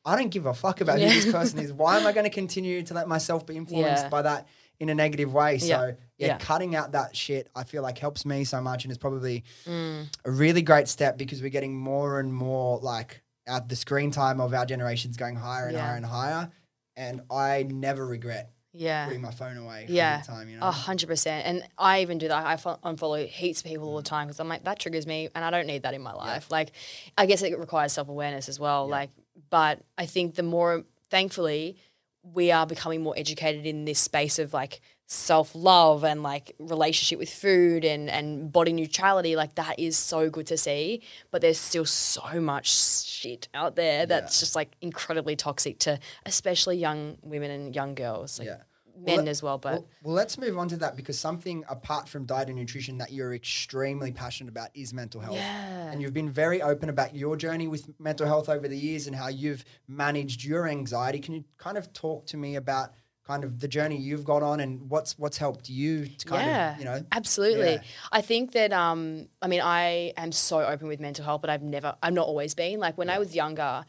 [0.06, 1.10] I don't give a fuck about Yeah.
[1.10, 1.74] who this person is.
[1.74, 4.10] Why am I going to continue to let myself be influenced Yeah.
[4.10, 4.48] by that
[4.80, 5.58] in a negative way?
[5.58, 5.86] So Yeah.
[6.18, 6.38] yeah, Yeah.
[6.38, 10.08] cutting out that shit I feel like helps me so much and is probably Mm.
[10.26, 14.40] a really great step because we're getting more and more like our, the screen time
[14.40, 15.86] of our generation's going higher and Yeah.
[15.86, 16.50] higher and higher.
[16.96, 19.06] And I never regret yeah.
[19.06, 20.68] putting my phone away Yeah, the time, you know.
[20.68, 21.46] a hundred percent.
[21.48, 22.46] And I even do that.
[22.46, 25.30] I fo- unfollow heaps of people all the time because I'm like, that triggers me,
[25.34, 26.52] and I don't need that in my life.
[26.52, 26.72] Like,
[27.18, 28.88] I guess it requires self awareness as well.
[28.88, 29.10] Like,
[29.50, 31.78] but I think the more, thankfully,
[32.24, 37.18] we are becoming more educated in this space of like self love and like relationship
[37.18, 39.36] with food and and body neutrality.
[39.36, 41.02] Like that is so good to see.
[41.32, 46.78] But there's still so much shit out there that's just like incredibly toxic to especially
[46.78, 48.38] young women and young girls.
[48.40, 48.58] Like, Yeah.
[49.00, 52.08] Men let- as well, but Well, well, let's move on to that because something apart
[52.08, 55.36] from diet and nutrition that you're extremely passionate about is mental health.
[55.36, 55.92] Yeah.
[55.92, 59.16] And you've been very open about your journey with mental health over the years and
[59.16, 61.20] how you've managed your anxiety.
[61.20, 62.94] Can you kind of talk to me about
[63.30, 66.74] kind of the journey you've got on and what's what's helped you to kind yeah,
[66.74, 67.74] of, you know, absolutely.
[67.74, 67.82] Yeah.
[68.12, 71.62] I think that um, I mean, I am so open with mental health, but I've
[71.62, 72.80] never, I've not always been.
[72.80, 73.86] Like when I was younger,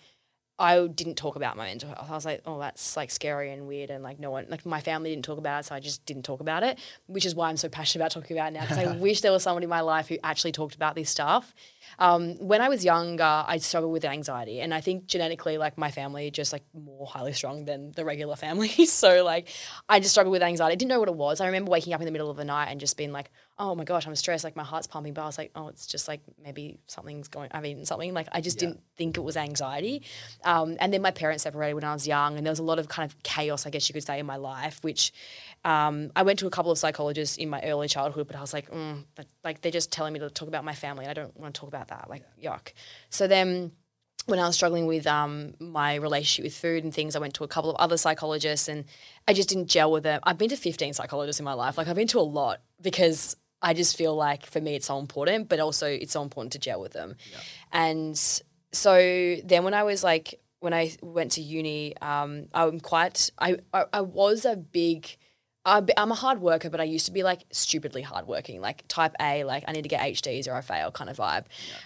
[0.60, 2.06] I didn't talk about my mental health.
[2.10, 4.80] I was like, oh, that's like scary and weird, and like no one, like my
[4.80, 6.78] family didn't talk about it, so I just didn't talk about it.
[7.06, 9.32] Which is why I'm so passionate about talking about it now because I wish there
[9.32, 11.54] was someone in my life who actually talked about this stuff.
[11.98, 15.90] Um, when I was younger, I struggled with anxiety, and I think genetically, like my
[15.90, 18.68] family, just like more highly strung than the regular family.
[18.86, 19.48] so like,
[19.88, 20.72] I just struggled with anxiety.
[20.72, 21.40] I didn't know what it was.
[21.40, 23.30] I remember waking up in the middle of the night and just being like,
[23.60, 25.86] "Oh my gosh, I'm stressed." Like my heart's pumping, but I was like, "Oh, it's
[25.86, 27.50] just like maybe something's going.
[27.52, 30.02] I've eaten something." Like I just didn't think it was anxiety.
[30.42, 32.80] Um, and then my parents separated when I was young, and there was a lot
[32.80, 35.12] of kind of chaos, I guess you could say, in my life, which
[35.64, 38.52] um, I went to a couple of psychologists in my early childhood, but I was
[38.52, 41.04] like, mm, but, like they're just telling me to talk about my family.
[41.04, 42.08] and I don't want to talk about that.
[42.08, 42.72] Like, yuck.
[43.10, 43.72] So then
[44.26, 47.44] when I was struggling with um, my relationship with food and things, I went to
[47.44, 48.84] a couple of other psychologists and
[49.26, 50.20] I just didn't gel with them.
[50.22, 51.76] I've been to 15 psychologists in my life.
[51.76, 54.98] Like, I've been to a lot because I just feel like for me it's so
[54.98, 57.16] important, but also it's so important to gel with them.
[57.72, 58.16] And
[58.72, 63.58] so then when I was like, when I went to uni, um, I'm quite, I,
[63.72, 65.16] I, I was a big,
[65.66, 69.44] I'm a hard worker, but I used to be like stupidly hardworking, like type A,
[69.44, 71.44] like I need to get HDs or I fail kind of vibe.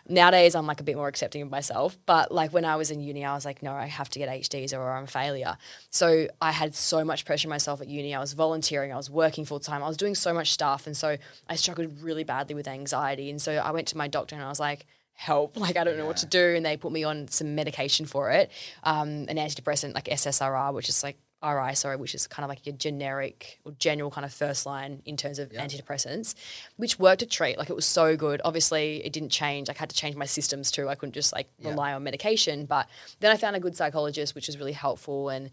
[0.09, 1.99] Nowadays, I'm like a bit more accepting of myself.
[2.07, 4.29] But like when I was in uni, I was like, no, I have to get
[4.29, 5.57] HDs or I'm a failure.
[5.91, 8.14] So I had so much pressure myself at uni.
[8.14, 10.87] I was volunteering, I was working full time, I was doing so much stuff.
[10.87, 11.16] And so
[11.49, 13.29] I struggled really badly with anxiety.
[13.29, 15.97] And so I went to my doctor and I was like, help like i don't
[15.97, 18.51] know what to do and they put me on some medication for it
[18.83, 22.66] um, an antidepressant like SSRI, which is like RI, sorry, which is kind of like
[22.66, 26.34] a generic or general kind of first line in terms of antidepressants,
[26.76, 27.59] which worked to treat.
[27.59, 28.40] Like it was so good.
[28.45, 29.68] Obviously, it didn't change.
[29.68, 30.88] I had to change my systems too.
[30.88, 32.64] I couldn't just like rely on medication.
[32.64, 32.88] But
[33.20, 35.28] then I found a good psychologist, which was really helpful.
[35.28, 35.51] And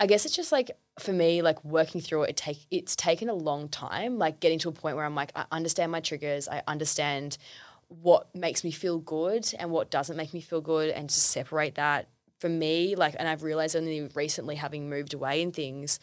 [0.00, 3.28] I guess it's just like for me, like working through it, it take it's taken
[3.28, 4.18] a long time.
[4.18, 6.48] Like getting to a point where I'm like, I understand my triggers.
[6.48, 7.38] I understand
[7.88, 11.74] what makes me feel good and what doesn't make me feel good, and to separate
[11.74, 12.08] that
[12.42, 16.00] for me, like, and I've realized only recently having moved away and things,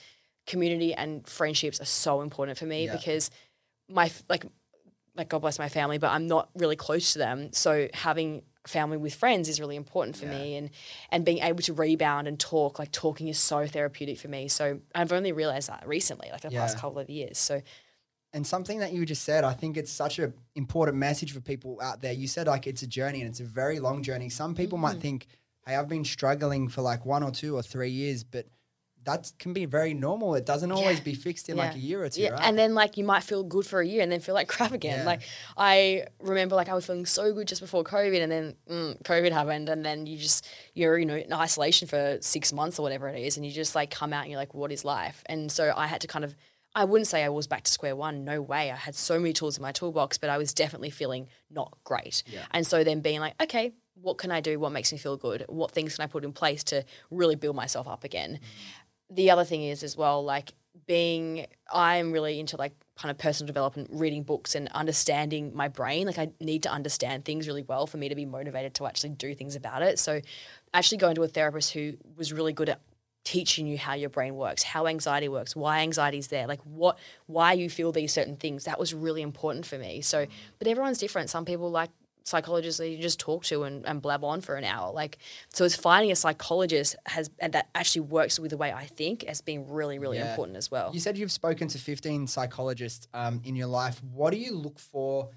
[0.48, 2.96] community and friendships are so important for me Yeah.
[2.96, 3.30] because
[3.90, 4.46] my like
[5.16, 7.52] like God bless my family, but I'm not really close to them.
[7.52, 10.70] So having family with friends is really important for me and
[11.12, 14.48] and being able to rebound and talk, like talking is so therapeutic for me.
[14.48, 17.38] So I've only realized that recently, like the past couple of years.
[17.38, 17.62] So
[18.32, 21.80] and something that you just said, I think it's such an important message for people
[21.82, 22.14] out there.
[22.14, 24.30] You said like it's a journey and it's a very long journey.
[24.30, 24.88] Some people Mm-hmm.
[24.98, 25.28] might think,
[25.70, 28.48] hey, I've been struggling for like one or two or three years, but
[29.06, 30.36] that can be very normal.
[30.36, 31.04] It doesn't always Yeah.
[31.06, 32.42] be fixed in like a year or two, Yeah, right?
[32.44, 34.74] and then like you might feel good for a year and then feel like crap
[34.74, 35.00] again.
[35.00, 35.06] Yeah.
[35.06, 35.22] Like
[35.56, 39.32] I remember like I was feeling so good just before COVID and then mm, COVID
[39.32, 43.08] happened and then you just you're you know in isolation for six months or whatever
[43.08, 45.24] it is and you just like come out and you're like what is life?
[45.28, 46.36] And so I had to kind of
[46.76, 48.26] I wouldn't say I was back to square one.
[48.26, 48.70] No way.
[48.70, 52.22] I had so many tools in my toolbox, but I was definitely feeling not great.
[52.52, 54.60] And so then being like, okay, what can I do?
[54.60, 55.46] What makes me feel good?
[55.48, 58.40] What things can I put in place to really build myself up again?
[58.42, 59.16] Mm.
[59.16, 60.54] The other thing is as well, like
[60.86, 66.06] being, I'm really into like kind of personal development, reading books and understanding my brain.
[66.06, 69.12] Like I need to understand things really well for me to be motivated to actually
[69.12, 70.00] do things about it.
[70.00, 70.22] So
[70.74, 72.82] actually going to a therapist who was really good at
[73.24, 76.98] teaching you how your brain works, how anxiety works, why anxiety is there, like what
[77.28, 78.64] why you feel these certain things.
[78.64, 80.02] That was really important for me.
[80.02, 80.30] So, mm.
[80.58, 81.30] but everyone's different.
[81.30, 81.90] Some people like
[82.30, 84.92] psychologists that you just talk to and, and blab on for an hour.
[84.94, 85.18] Like
[85.54, 89.26] so it's finding a psychologist has and that actually works with the way I think
[89.26, 90.30] has been really, really Yeah.
[90.32, 90.92] important as well.
[90.94, 94.02] You said you've spoken to 15 psychologists um, in your life.
[94.14, 95.30] What do you look for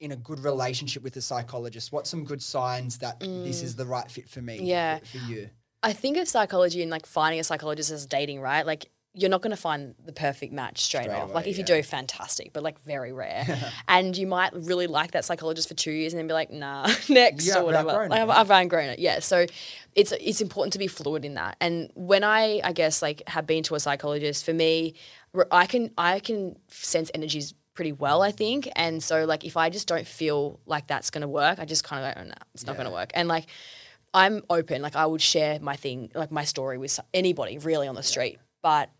[0.00, 1.92] in a good relationship with a psychologist?
[1.92, 4.60] What's some good signs that this is the right fit for me?
[4.60, 4.66] Mm.
[4.66, 4.98] Yeah.
[4.98, 5.50] For, for you.
[5.82, 8.66] I think of psychology and like finding a psychologist as dating, right?
[8.66, 11.24] Like you're not going to find the perfect match straight, Straight off.
[11.24, 13.44] away, like if you do, fantastic, but like very rare.
[13.88, 16.86] and you might really like that psychologist for two years and then be like, nah,
[17.08, 18.08] next Yeah, or whatever.
[18.08, 18.40] Like, I've, yeah.
[18.40, 18.98] I've outgrown it.
[19.00, 19.18] Yeah.
[19.18, 19.46] So
[19.96, 21.56] it's it's important to be fluid in that.
[21.60, 24.94] And when I, I guess, like have been to a psychologist, for me,
[25.50, 28.68] I can I can sense energies pretty well, I think.
[28.76, 31.82] And so like if I just don't feel like that's going to work, I just
[31.82, 33.10] kind of go, oh, no, it's not going to work.
[33.14, 33.46] And like
[34.14, 34.82] I'm open.
[34.82, 38.38] Like I would share my thing, like my story with anybody really on the street.
[38.62, 38.90] But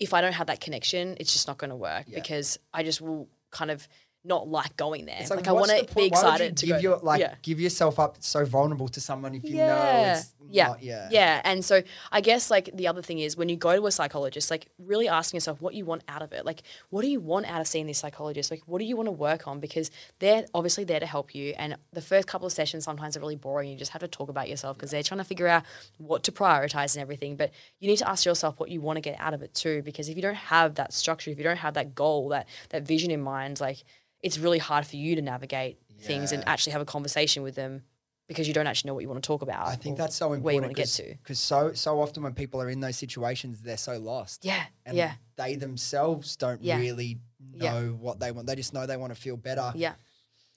[0.00, 2.18] if I don't have that connection, it's just not going to work Yeah.
[2.18, 3.86] because I just will kind of
[4.24, 5.16] not like going there.
[5.18, 6.82] It's like, I want to be Why would you excited to give go.
[6.82, 7.34] your like yeah.
[7.42, 10.18] give yourself up so vulnerable to someone if you know Yeah.
[10.18, 10.66] it's yeah.
[10.66, 11.08] not, yeah.
[11.10, 11.40] Yeah.
[11.44, 14.50] And so I guess like the other thing is when you go to a psychologist,
[14.50, 16.44] like really asking yourself what you want out of it.
[16.44, 18.50] Like, what do you want out of seeing this psychologist?
[18.50, 19.58] Like, what do you want to work on?
[19.60, 21.54] Because they're obviously there to help you.
[21.56, 23.70] And the first couple of sessions sometimes are really boring.
[23.70, 25.62] You just have to talk about yourself because they're trying to figure out
[25.96, 27.36] what to prioritize and everything.
[27.36, 29.82] But you need to ask yourself what you want to get out of it too.
[29.82, 32.82] Because if you don't have that structure, if you don't have that goal, that that
[32.82, 33.84] vision in mind, like
[34.22, 37.82] it's really hard for you to navigate things and actually have a conversation with them
[38.26, 39.66] because you don't actually know what you want to talk about.
[39.66, 40.44] I think that's so important.
[40.44, 41.14] where you want to get to.
[41.22, 44.44] because so so often when people are in those situations, they're so lost.
[44.44, 46.78] Yeah, and yeah, they themselves don't Yeah.
[46.78, 47.18] really
[47.54, 47.72] Yeah.
[47.72, 48.46] know what they want.
[48.46, 49.72] They just know they want to feel better.
[49.74, 49.94] yeah.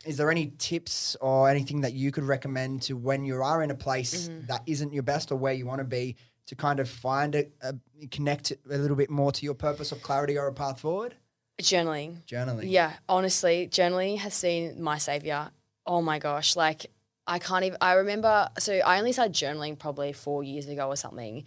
[0.06, 3.72] Is there any tips or anything that you could recommend to when you are in
[3.72, 4.48] a place Mm-hmm.
[4.48, 6.16] that isn't your best or where you want to be
[6.48, 7.74] to kind of find it, a,
[8.12, 11.16] connect it a little bit more to your purpose or clarity or a path forward?
[11.64, 12.24] Journaling.
[12.26, 12.70] Journaling.
[12.70, 15.52] Yeah, honestly, journaling has seen my savior.
[15.86, 16.88] Oh my gosh, like
[17.26, 17.78] I can't even.
[17.82, 18.50] I remember.
[18.60, 21.46] So I only started journaling probably four years ago or something,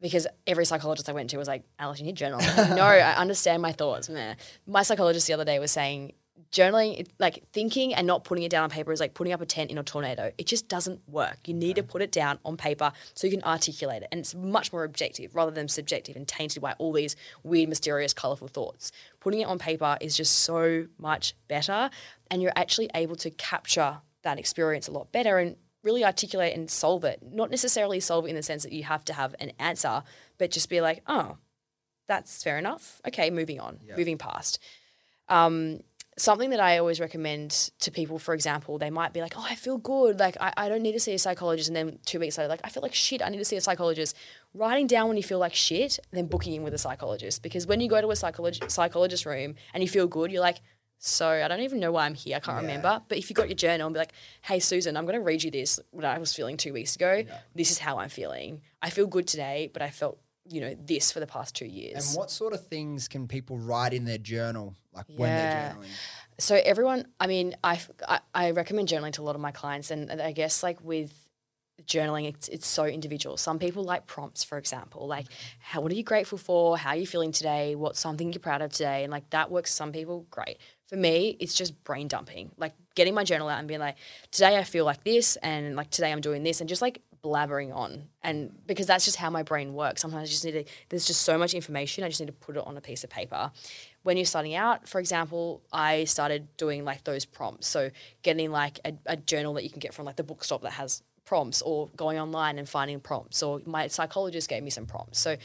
[0.00, 3.14] because every psychologist I went to was like, "Alice, you need journal." Like, no, I
[3.16, 4.08] understand my thoughts.
[4.08, 4.34] Meh.
[4.66, 6.12] My psychologist the other day was saying.
[6.50, 9.46] Journaling, like thinking and not putting it down on paper, is like putting up a
[9.46, 10.32] tent in a tornado.
[10.38, 11.38] It just doesn't work.
[11.46, 14.08] You need to put it down on paper so you can articulate it.
[14.10, 18.14] And it's much more objective rather than subjective and tainted by all these weird, mysterious,
[18.14, 18.92] colorful thoughts.
[19.20, 21.90] Putting it on paper is just so much better.
[22.30, 26.70] And you're actually able to capture that experience a lot better and really articulate and
[26.70, 27.20] solve it.
[27.22, 30.02] Not necessarily solve it in the sense that you have to have an answer,
[30.38, 31.36] but just be like, oh,
[32.06, 33.00] that's fair enough.
[33.06, 34.58] Okay, moving on, moving past.
[35.28, 35.80] Um,
[36.18, 39.54] something that I always recommend to people, for example, they might be like, oh, I
[39.54, 40.20] feel good.
[40.20, 41.68] Like, I, I don't need to see a psychologist.
[41.68, 43.22] And then two weeks later, like, I feel like shit.
[43.22, 44.16] I need to see a psychologist.
[44.54, 47.42] Writing down when you feel like shit, then booking in with a psychologist.
[47.42, 50.60] Because when you go to a psycholog- psychologist room and you feel good, you're like,
[50.98, 52.36] so I don't even know why I'm here.
[52.36, 53.00] I can't remember.
[53.08, 54.12] But if you got your journal and be like,
[54.42, 57.22] hey, Susan, I'm going to read you this, what I was feeling two weeks ago.
[57.54, 58.62] This is how I'm feeling.
[58.82, 60.18] I feel good today, but I felt,
[60.48, 62.08] you know, this for the past two years.
[62.08, 65.88] And what sort of things can people write in their journal, like when they're journaling?
[66.40, 69.90] so everyone i mean I, I i recommend journaling to a lot of my clients
[69.90, 71.12] and i guess like with
[71.84, 73.36] journaling it's, it's so individual.
[73.36, 75.26] Some people like prompts for example like
[75.60, 76.76] how what are you grateful for?
[76.76, 77.74] How are you feeling today?
[77.74, 79.04] What's something you're proud of today?
[79.04, 80.58] And like that works some people great.
[80.86, 83.96] For me it's just brain dumping like getting my journal out and being like
[84.30, 87.74] today i feel like this and like today i'm doing this and just like blabbering
[87.74, 91.06] on and because that's just how my brain works sometimes i just need to there's
[91.06, 93.50] just so much information i just need to put it on a piece of paper
[94.08, 97.66] when you're starting out, for example, I started doing like those prompts.
[97.66, 97.90] So
[98.22, 101.02] getting like a, a journal that you can get from like the bookstop that has
[101.26, 105.18] prompts or going online and finding prompts or my psychologist gave me some prompts.
[105.18, 105.36] So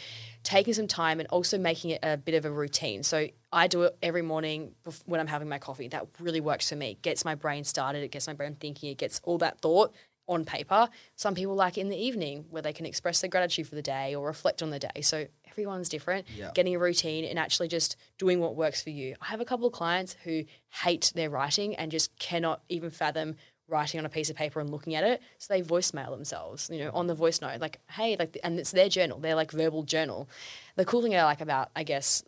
[0.44, 3.04] taking some time and also making it a bit of a routine.
[3.04, 4.76] So I do it every morning
[5.08, 5.90] when I'm having my coffee.
[5.90, 6.98] That really works for me.
[7.02, 9.94] Gets my brain started, it gets my brain thinking, it gets all that thought
[10.28, 10.90] on paper.
[11.16, 13.82] Some people like it in the evening where they can express their gratitude for the
[13.82, 15.02] day or reflect on the day.
[15.02, 16.28] So everyone's different.
[16.36, 16.52] Yeah.
[16.54, 19.16] Getting a routine and actually just doing what works for you.
[19.22, 23.36] I have a couple of clients who hate their writing and just cannot even fathom
[23.68, 25.22] writing on a piece of paper and looking at it.
[25.38, 28.72] So they voicemail themselves, you know, on the voice note, like, hey, like, and it's
[28.72, 30.30] their journal, their like verbal journal.
[30.76, 32.24] The cool thing I like about, I guess,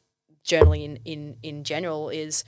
[0.46, 2.44] journaling in, in, in general is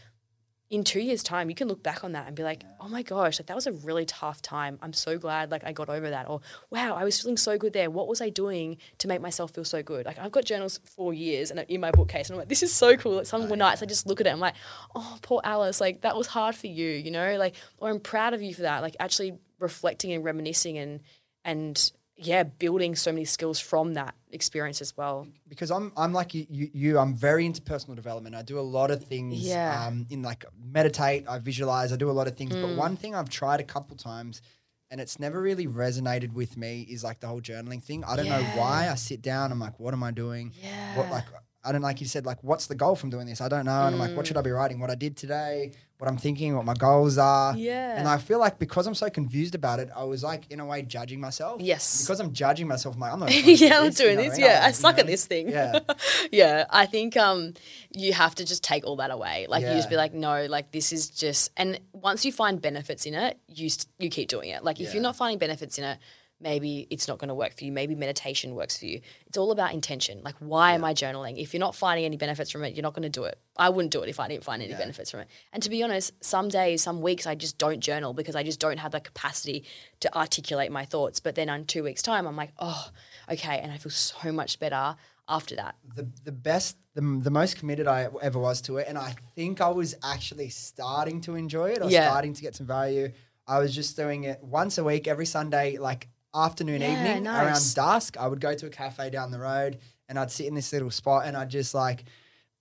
[0.70, 3.02] in two years' time, you can look back on that and be like, oh my
[3.02, 4.78] gosh, like that was a really tough time.
[4.82, 6.30] I'm so glad like I got over that.
[6.30, 7.90] Or wow, I was feeling so good there.
[7.90, 10.06] What was I doing to make myself feel so good?
[10.06, 12.64] Like I've got journals for years and uh, in my bookcase, and I'm like, this
[12.64, 13.18] is so cool.
[13.18, 14.56] Like some oh, nights I just look at it, I'm like,
[14.94, 18.34] oh poor Alice, like that was hard for you, you know, like or I'm proud
[18.34, 18.82] of you for that.
[18.82, 21.00] Like actually reflecting and reminiscing and
[21.46, 25.28] and yeah, building so many skills from that experience as well.
[25.48, 28.36] because I'm I'm like you, you, you I'm very into personal development.
[28.36, 29.86] I do a lot of things Yeah.
[29.88, 32.56] um, in like meditate, I visualize, I do a lot of things.
[32.56, 32.76] But Mm.
[32.76, 34.42] one thing I've tried a couple times
[34.90, 38.04] and it's never really resonated with me is like the whole journaling thing.
[38.06, 38.90] I don't know why.
[38.90, 40.54] I sit down, I'm like, what am I doing?
[40.62, 40.96] Yeah.
[40.98, 41.26] What like
[41.64, 43.42] I don't like you said, like what's the goal from doing this?
[43.42, 43.82] I don't know.
[43.86, 44.80] And I'm like, what should I be writing?
[44.80, 47.58] What I did today, what I'm thinking, what my goals are.
[47.58, 47.98] Yeah.
[47.98, 50.66] And I feel like because I'm so confused about it, I was like in a
[50.66, 51.60] way judging myself.
[51.60, 52.04] Yes.
[52.04, 54.38] Because I'm judging myself, I'm like, I'm not yeah, I'm this, you doing know, this.
[54.38, 55.50] Yeah, I you suck know, at this thing.
[55.50, 55.80] Yeah.
[56.32, 57.56] yeah, I think um,
[57.92, 59.48] you have to just take all that away.
[59.50, 61.52] Like you just be like, no, like this is just.
[61.58, 64.64] And once you find benefits in it, you st- you keep doing it.
[64.64, 64.94] Like if Yeah.
[64.94, 65.98] you're not finding benefits in it,
[66.40, 67.72] maybe it's not going to work for you.
[67.72, 69.02] Maybe meditation works for you.
[69.26, 70.22] It's all about intention.
[70.24, 71.42] Like why am I journaling?
[71.42, 73.40] If you're not finding any benefits from it, you're not going to do it.
[73.58, 74.78] I wouldn't do it if I didn't find any Yeah.
[74.78, 75.30] benefits from it.
[75.52, 78.60] And to be honest, some days, some weeks, I just don't journal because I just
[78.60, 79.66] don't have the capacity
[80.02, 81.20] to articulate my thoughts.
[81.20, 82.90] But then on two weeks' time, I'm like, oh,
[83.32, 84.96] okay, and I feel so much better
[85.30, 85.76] after that.
[85.96, 89.60] the the best the, the most committed I ever was to it and I think
[89.60, 92.10] I was actually starting to enjoy it or Yeah.
[92.10, 93.12] starting to get some value.
[93.46, 96.08] I was just doing it once a week every Sunday like
[96.46, 97.76] afternoon Yeah, evening nice.
[97.76, 100.54] around dusk I would go to a cafe down the road and I'd sit in
[100.54, 102.04] this little spot and I'd just like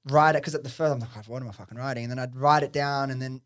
[0.08, 2.18] write it because at the first I'm like what am I fucking writing and then
[2.18, 3.40] I'd write it down and then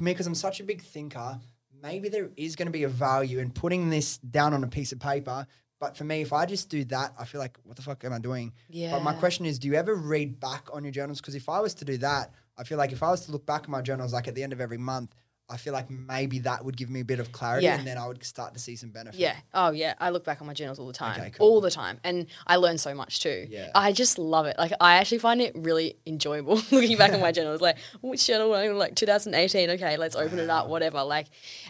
[0.00, 1.38] because I'm such a big thinker,
[1.82, 4.92] maybe there is going to be a value in putting this down on a piece
[4.92, 5.46] of paper.
[5.80, 8.12] But for me, if I just do that, I feel like, what the fuck am
[8.12, 8.52] I doing?
[8.70, 8.92] Yeah.
[8.92, 11.20] But my question is, do you ever read back on your journals?
[11.20, 13.44] Because if I was to do that, I feel like if I was to look
[13.44, 15.14] back at my journals, like at the end of every month,
[15.50, 17.76] I feel like maybe that would give me a bit of clarity, Yeah.
[17.78, 19.20] and then I would start to see some benefit.
[19.20, 19.36] Yeah.
[19.52, 19.92] Oh, yeah.
[20.00, 21.20] I look back on my journals all the time.
[21.20, 21.46] Okay, cool.
[21.46, 22.00] All the time.
[22.04, 23.46] And I learn so much too.
[23.50, 23.70] Yeah.
[23.74, 24.56] I just love it.
[24.58, 27.60] Like, I actually find it really enjoyable looking back on my journals.
[27.60, 28.48] Like, which journal?
[28.76, 29.70] Like, 2018.
[29.70, 31.02] Okay, let's open it up, whatever.
[31.02, 31.26] Like,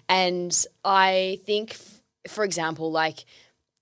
[0.09, 2.01] and I think, f-
[2.31, 3.25] for example, like,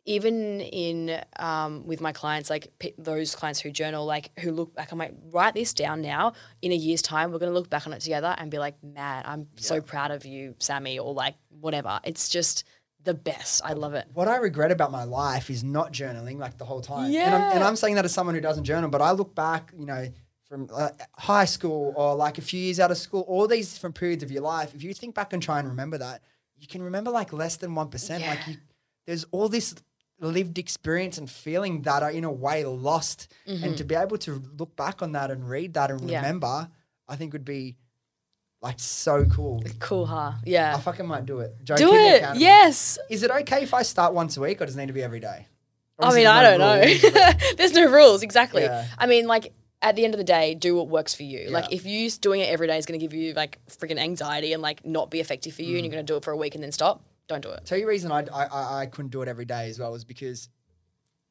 [0.06, 4.74] even in um, with my clients, like p- those clients who journal, like who look
[4.74, 6.32] back, I'm like, write this down now.
[6.62, 9.22] In a year's time, we're gonna look back on it together and be like, man,
[9.26, 12.00] I'm so proud of you, Sammy, or like whatever.
[12.04, 12.64] It's just
[13.04, 13.62] the best.
[13.64, 14.06] I love it.
[14.12, 17.10] What I regret about my life is not journaling like the whole time.
[17.26, 19.72] And I'm, and I'm saying that as someone who doesn't journal, but I look back,
[19.78, 20.08] you know,
[20.48, 23.94] from uh, high school or like a few years out of school, all these different
[23.94, 24.74] periods of your life.
[24.74, 26.22] If you think back and try and remember that,
[26.58, 28.26] you can remember like less than 1%.
[28.26, 28.56] Like you,
[29.06, 29.74] there's all this
[30.20, 33.32] lived experience and feeling that are in a way lost.
[33.46, 36.08] And to be able to look back on that and read that and Mm-hmm.
[36.10, 36.20] Yeah.
[36.20, 36.68] remember,
[37.08, 37.76] I think would be
[38.62, 39.62] like so cool.
[39.78, 40.32] Cool, huh?
[40.44, 41.54] Yeah i fucking might do it.
[41.64, 42.22] Joe, Do it.
[42.36, 42.98] Yes.
[43.08, 45.02] Is it okay if I start once a week or does it need to be
[45.02, 45.46] every day?
[45.98, 47.32] Or I mean, I no don't know.
[47.56, 48.62] There's no rules, exactly.
[48.62, 48.86] Yeah.
[48.98, 49.52] I mean, like
[49.82, 51.48] at the end of the day, do what works for you.
[51.48, 54.52] Like if you doing it every day is going to give you like freaking anxiety
[54.52, 55.76] and like not be effective for you, Mm.
[55.76, 57.64] and you're going to do it for a week and then stop, don't do it.
[57.64, 60.04] Tell you the reason I, I, I- couldn't do it every day as well was
[60.04, 60.48] because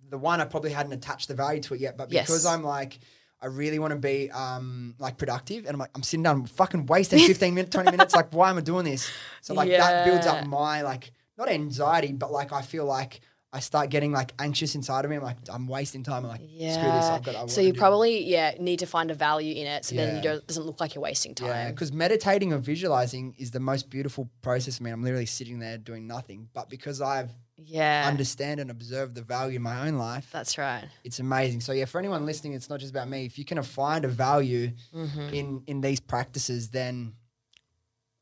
[0.09, 2.45] the one I probably hadn't attached the value to it yet, but because Yes.
[2.45, 2.99] I'm like
[3.41, 6.45] I really want to be um like productive, and I'm like I'm sitting down, I'm
[6.45, 8.15] fucking wasting 15 minutes, 20 minutes.
[8.15, 9.09] Like why am I doing this?
[9.41, 13.21] So like that builds up my like not anxiety, but like I feel like
[13.51, 15.17] I start getting like anxious inside of me.
[15.17, 16.23] I'm like I'm wasting time.
[16.23, 16.71] I'm like yeah.
[16.71, 17.09] screw this.
[17.09, 17.35] I've got.
[17.35, 20.21] I so you probably yeah need to find a value in it, so then Yeah.
[20.21, 21.71] don't, it doesn't look like you're wasting Yeah, time.
[21.73, 24.91] because meditating or visualizing is the most beautiful process for me.
[24.91, 29.55] I'm literally sitting there doing nothing, but because I've Yeah, understand and observe the value
[29.55, 30.87] in my own life, that's right.
[31.03, 31.61] it's amazing.
[31.61, 33.25] So yeah, for anyone listening, it's not just about me.
[33.25, 35.29] If you can find a value Mm-hmm.
[35.33, 37.13] in in these practices, then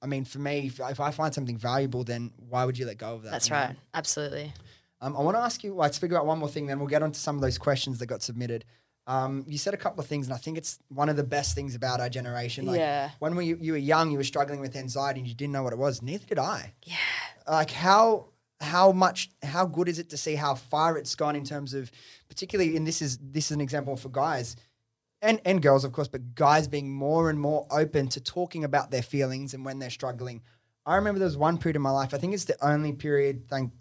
[0.02, 2.98] I mean, for me, if, if I find something valuable, then why would you let
[2.98, 3.32] go of that?
[3.32, 3.62] That's you know?
[3.62, 3.76] right.
[3.94, 4.54] Absolutely.
[5.02, 5.74] Um, I want to ask you.
[5.74, 8.00] Let's figure out one more thing, then we'll get on to some of those questions
[8.00, 8.66] that got submitted.
[9.06, 11.56] Um, you said a couple of things, and I think it's one of the best
[11.56, 12.66] things about our generation.
[12.66, 13.12] Like Yeah.
[13.20, 15.72] when we, you were young, you were struggling with anxiety, and you didn't know what
[15.74, 16.02] it was.
[16.02, 16.74] Neither did I.
[16.84, 16.96] Yeah.
[17.48, 18.28] Like how
[18.60, 21.92] how much how good is it to see how far it's gone in terms of,
[22.28, 24.56] particularly, and this is this is an example for guys.
[25.22, 28.92] And, and girls, of course, but guys being more and more open to talking about
[28.92, 30.44] their feelings and when they're struggling.
[30.86, 32.14] I remember there was one period in my life.
[32.14, 33.48] I think it's the only period.
[33.50, 33.72] Thank,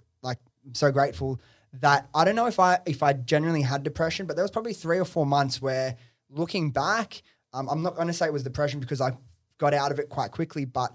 [0.67, 1.41] I'm so grateful
[1.81, 4.73] that I don't know if I if I genuinely had depression, but there was probably
[4.75, 5.97] three or four months where,
[6.31, 9.12] looking back, um, I'm not going to say it was depression because I
[9.59, 10.64] got out of it quite quickly.
[10.64, 10.93] But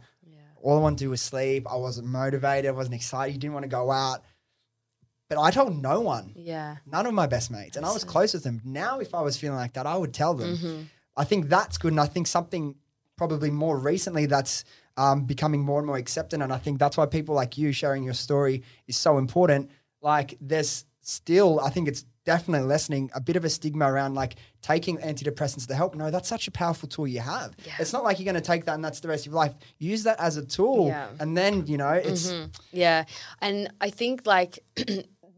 [0.62, 1.66] all I wanted to do was sleep.
[1.72, 2.70] I wasn't motivated.
[2.70, 3.34] I wasn't excited.
[3.34, 4.24] You didn't want to go out.
[5.30, 6.76] But I told no one Yeah.
[6.86, 8.62] none of my best mates, and I was close with them.
[8.66, 10.58] Now, if I was feeling like that, I would tell them.
[10.58, 10.82] Mm-hmm.
[11.16, 12.76] I think that's good, and I think something
[13.18, 14.66] probably more recently that's
[14.98, 16.42] um, becoming more and more accepted.
[16.42, 19.72] And I think that's why people like you sharing your story is so important.
[20.02, 24.36] Like there's still, I think it's definitely lessening a bit of a stigma around like
[24.62, 25.96] taking antidepressants to help.
[25.96, 27.56] No, that's such a powerful tool you have.
[27.66, 27.74] Yeah.
[27.80, 29.56] It's not like you're going to take that and that's the rest of your life.
[29.80, 31.08] Use that as a tool, Yeah.
[31.20, 32.32] and then you know it's
[32.72, 33.06] Yeah,
[33.40, 34.60] and I think like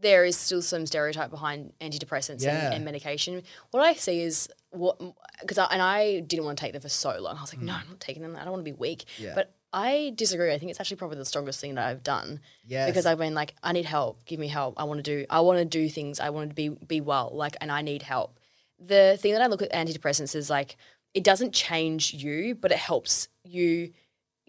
[0.02, 2.66] there is still some stereotype behind antidepressants Yeah.
[2.66, 3.42] and, and medication.
[3.70, 5.00] What I see is what
[5.40, 7.36] because I, and I didn't want to take them for so long.
[7.36, 8.36] I was like, no, I'm not taking them.
[8.36, 9.04] I don't want to be weak.
[9.18, 9.24] Mm.
[9.24, 9.32] Yeah.
[9.34, 10.52] But I disagree.
[10.52, 12.40] I think it's actually probably the strongest thing that I've done.
[12.66, 12.88] Yes.
[12.88, 14.24] Because I've been like, I need help.
[14.24, 14.74] Give me help.
[14.76, 15.26] I want to do.
[15.30, 16.20] I want to do things.
[16.20, 17.30] I want to be be well.
[17.32, 18.38] Like, and I need help.
[18.78, 20.76] The thing that I look at antidepressants is like,
[21.14, 23.92] it doesn't change you, but it helps you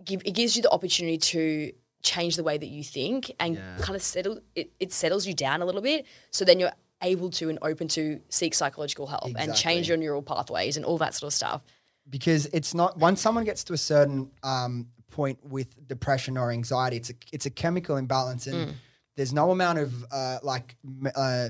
[0.03, 1.71] give it gives you the opportunity to
[2.03, 3.77] change the way that you think and Yeah.
[3.79, 6.71] kind of settle it, it settles you down a little bit so then you're
[7.01, 10.97] able to and open to seek psychological help and change your neural pathways and all
[10.97, 11.61] that sort of stuff
[12.09, 16.97] because it's not once someone gets to a certain um, point with depression or anxiety,
[16.97, 18.75] it's a it's a chemical imbalance, and
[19.15, 20.75] there's no amount of uh, like
[21.15, 21.49] uh,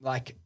[0.00, 0.36] like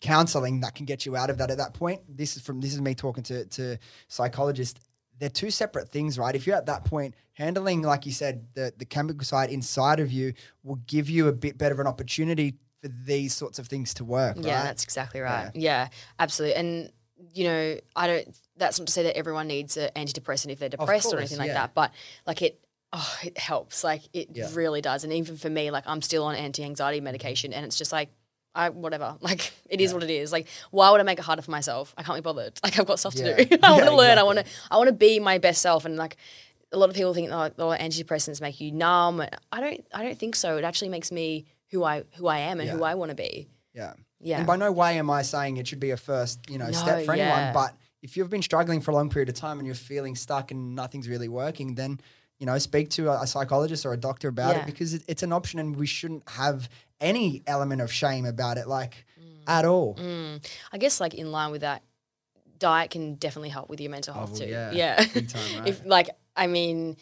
[0.00, 2.00] counseling that can get you out of that at that point.
[2.08, 4.80] This is from this is me talking to to psychologists.
[5.18, 6.36] They're two separate things, right?
[6.36, 10.12] If you're at that point, handling, like you said, the the chemical side inside of
[10.12, 13.94] you will give you a bit better of an opportunity for these sorts of things
[13.94, 14.36] to work.
[14.38, 14.64] yeah right?
[14.64, 15.88] that's exactly right yeah.
[16.18, 16.92] absolutely and
[17.34, 20.68] you know i don't that's not to say that everyone needs an antidepressant if they're
[20.68, 21.54] depressed or anything like yeah.
[21.54, 21.92] that but
[22.26, 22.60] like it
[22.92, 24.48] oh it helps like it Yeah.
[24.54, 27.92] really does and even for me like i'm still on anti-anxiety medication and it's just
[27.92, 28.10] like
[28.54, 30.32] I whatever, like it is what it is.
[30.32, 31.94] Like, why would I make it harder for myself?
[31.96, 32.58] I can't be bothered.
[32.64, 33.44] Like, I've got stuff to Yeah.
[33.44, 33.58] do.
[33.62, 34.18] I want to learn.
[34.18, 34.44] I want to.
[34.70, 35.84] I want to be my best self.
[35.84, 36.16] And like,
[36.72, 39.22] a lot of people think, oh, oh, antidepressants make you numb.
[39.52, 39.86] I don't.
[39.94, 40.56] I don't think so.
[40.56, 43.48] It actually makes me who I who I am and who I want to be.
[43.74, 43.92] Yeah.
[44.20, 44.38] Yeah.
[44.38, 46.98] And by no way am I saying it should be a first, you know, step
[46.98, 47.28] No, for anyone.
[47.30, 47.52] yeah.
[47.52, 50.50] But if you've been struggling for a long period of time and you're feeling stuck
[50.50, 52.00] and nothing's really working, then
[52.40, 54.60] you know, speak to a, a psychologist or a doctor about Yeah.
[54.62, 56.68] it because it, it's an option and we shouldn't have
[57.00, 59.42] any element of shame about it, like Mm.
[59.48, 59.96] at all.
[60.72, 61.82] I guess like in line with that,
[62.58, 64.46] diet can definitely help with your mental health well, too.
[64.46, 64.96] yeah, Yeah.
[64.96, 65.24] time,
[65.58, 65.68] right?
[65.68, 66.96] if like I mean,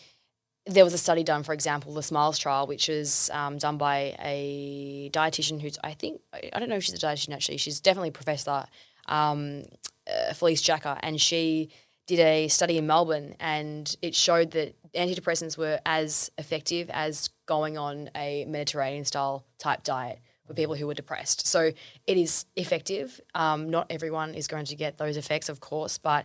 [0.67, 4.17] there was a study done, for example, the Smiles trial, which was um, done by
[4.21, 7.59] a dietitian who's I think I don't know if she's a dietitian actually.
[7.59, 8.67] She's definitely a professor,
[9.07, 9.63] um,
[10.09, 11.71] uh, Felice Jacka, and she
[12.07, 17.79] did a study in Melbourne, and it showed that antidepressants were as effective as going
[17.79, 21.47] on a Mediterranean style type diet for people who were depressed.
[21.47, 21.73] So
[22.07, 23.21] it is effective.
[23.35, 26.25] Um, not everyone is going to get those effects, of course, but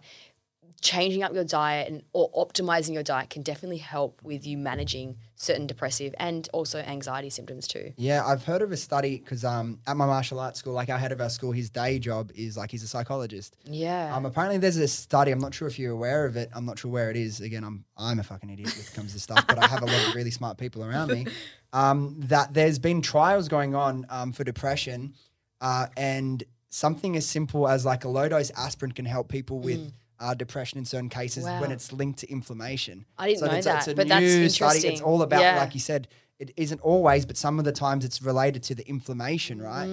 [0.82, 5.16] changing up your diet and or optimizing your diet can definitely help with you managing
[5.36, 7.94] certain depressive and also anxiety symptoms too.
[7.98, 10.98] Yeah, I've heard of a study because um, at my martial arts school, like our
[10.98, 13.56] head of our school, his day job is like he's a psychologist.
[13.66, 14.16] Yeah.
[14.16, 15.32] Um, apparently there's a study.
[15.32, 16.50] I'm not sure if you're aware of it.
[16.54, 17.42] I'm not sure where it is.
[17.42, 19.86] Again, I'm I'm a fucking idiot when it comes to stuff, but I have a
[19.86, 21.28] lot of really smart people around me.
[21.74, 25.14] Um, that there's been trials going on um, for depression,
[25.62, 29.92] uh, and something as simple as like a low dose aspirin can help people with.
[30.22, 31.72] Uh, depression in certain cases when Mm.
[31.72, 33.06] It's linked to inflammation.
[33.18, 34.88] I didn't know it's, a- it's that, a but that's new study.
[34.88, 35.58] It's all about, Yeah.
[35.58, 36.08] like you said,
[36.38, 39.86] it isn't always, but some of the times it's related to the inflammation, right?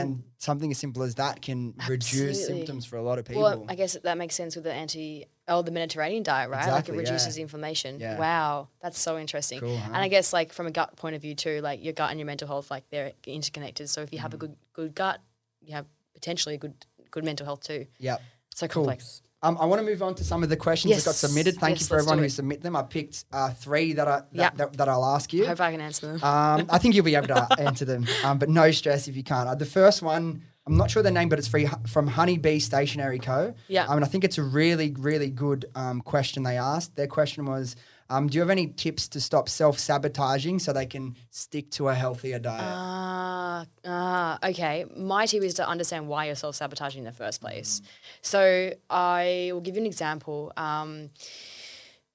[0.00, 2.46] And something as simple as that can reduce Mm.
[2.46, 3.42] Symptoms for a lot of people.
[3.42, 6.58] well, I guess that makes sense with the anti oh the Mediterranean diet, right?
[6.58, 7.12] Exactly, like it yeah.
[7.12, 8.00] reduces inflammation.
[8.00, 8.18] Yeah.
[8.18, 9.60] Wow, that's so interesting.
[9.60, 9.86] Cool, huh?
[9.94, 12.18] And I guess like from a gut point of view too, like your gut and
[12.18, 13.88] your mental health, like they're interconnected.
[13.90, 14.22] So if you Mm.
[14.22, 15.20] have a good good gut,
[15.66, 16.74] you have potentially a good
[17.10, 17.86] good mental health too.
[17.98, 18.16] Yeah.
[18.54, 18.84] So Cool.
[18.84, 19.22] complex.
[19.44, 21.56] Um, I want to move on to some of the questions that got submitted.
[21.56, 22.30] Thank you for everyone who it.
[22.30, 22.74] submit them.
[22.74, 24.50] I picked uh, three that, I, that, Yeah.
[24.56, 25.44] that, that I'll ask you.
[25.44, 26.24] I hope I can answer them.
[26.24, 29.22] Um, I think you'll be able to answer them, um, but no stress if you
[29.22, 29.46] can't.
[29.46, 33.18] Uh, the first one, I'm not sure the name, but it's free, from Honeybee Stationery
[33.18, 33.52] Co.
[33.68, 33.84] Yeah.
[33.84, 36.96] Um, mean, I think it's a really, really good um, question they asked.
[36.96, 37.76] Their question was,
[38.10, 41.88] um, do you have any tips to stop self sabotaging so they can stick to
[41.88, 42.62] a healthier diet?
[42.62, 44.84] Ah, ah, okay.
[44.96, 47.80] My tip is to understand why you're self sabotaging in the first place.
[48.20, 50.52] So I will give you an example.
[50.56, 51.10] Um,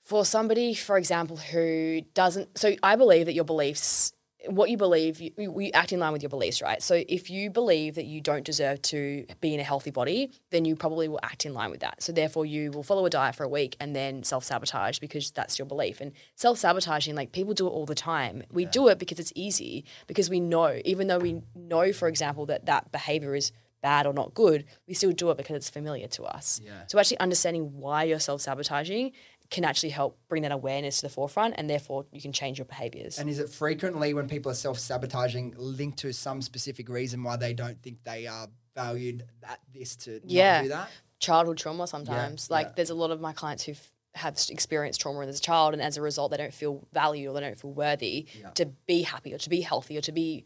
[0.10, 4.12] for somebody, for example, who doesn't, so I believe that your beliefs,
[4.48, 6.82] what you believe, you, you act in line with your beliefs, right?
[6.82, 10.64] So if you believe that you don't deserve to be in a healthy body, then
[10.64, 12.02] you probably will act in line with that.
[12.02, 15.32] So therefore, you will follow a diet for a week and then self sabotage because
[15.32, 16.00] that's your belief.
[16.00, 18.44] And self sabotaging, like people do it all the time.
[18.52, 22.46] We do it because it's easy, because we know, even though we know, for example,
[22.46, 26.08] that that behavior is bad or not good, we still do it because it's familiar
[26.08, 26.62] to us.
[26.64, 26.72] Yeah.
[26.88, 29.12] So actually understanding why you're self sabotaging
[29.50, 32.66] can actually help bring that awareness to the forefront and therefore you can change your
[32.66, 33.18] behaviors.
[33.18, 37.36] And is it frequently when people are self sabotaging linked to some specific reason why
[37.36, 40.58] they don't think they are valued at this to Yeah.
[40.58, 40.89] not do that?
[41.20, 42.50] Childhood trauma sometimes.
[42.50, 42.74] like yeah.
[42.76, 45.95] there's a lot of my clients who've have experienced trauma as a child, and as
[45.97, 49.38] a result, they don't feel valued or they don't feel worthy to be happy or
[49.38, 50.45] to be healthy or to be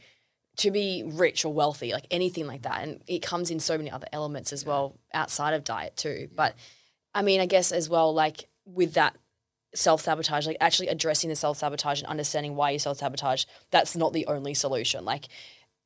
[0.58, 2.84] to be rich or wealthy, like anything like that.
[2.84, 6.28] And it comes in so many other elements as well outside of diet too.
[6.36, 6.56] But
[7.16, 9.16] I mean, I guess as well, like with that
[9.76, 13.96] self sabotage, like actually addressing the self sabotage and understanding why you self sabotage, that's
[13.96, 15.06] not the only solution.
[15.06, 15.28] Like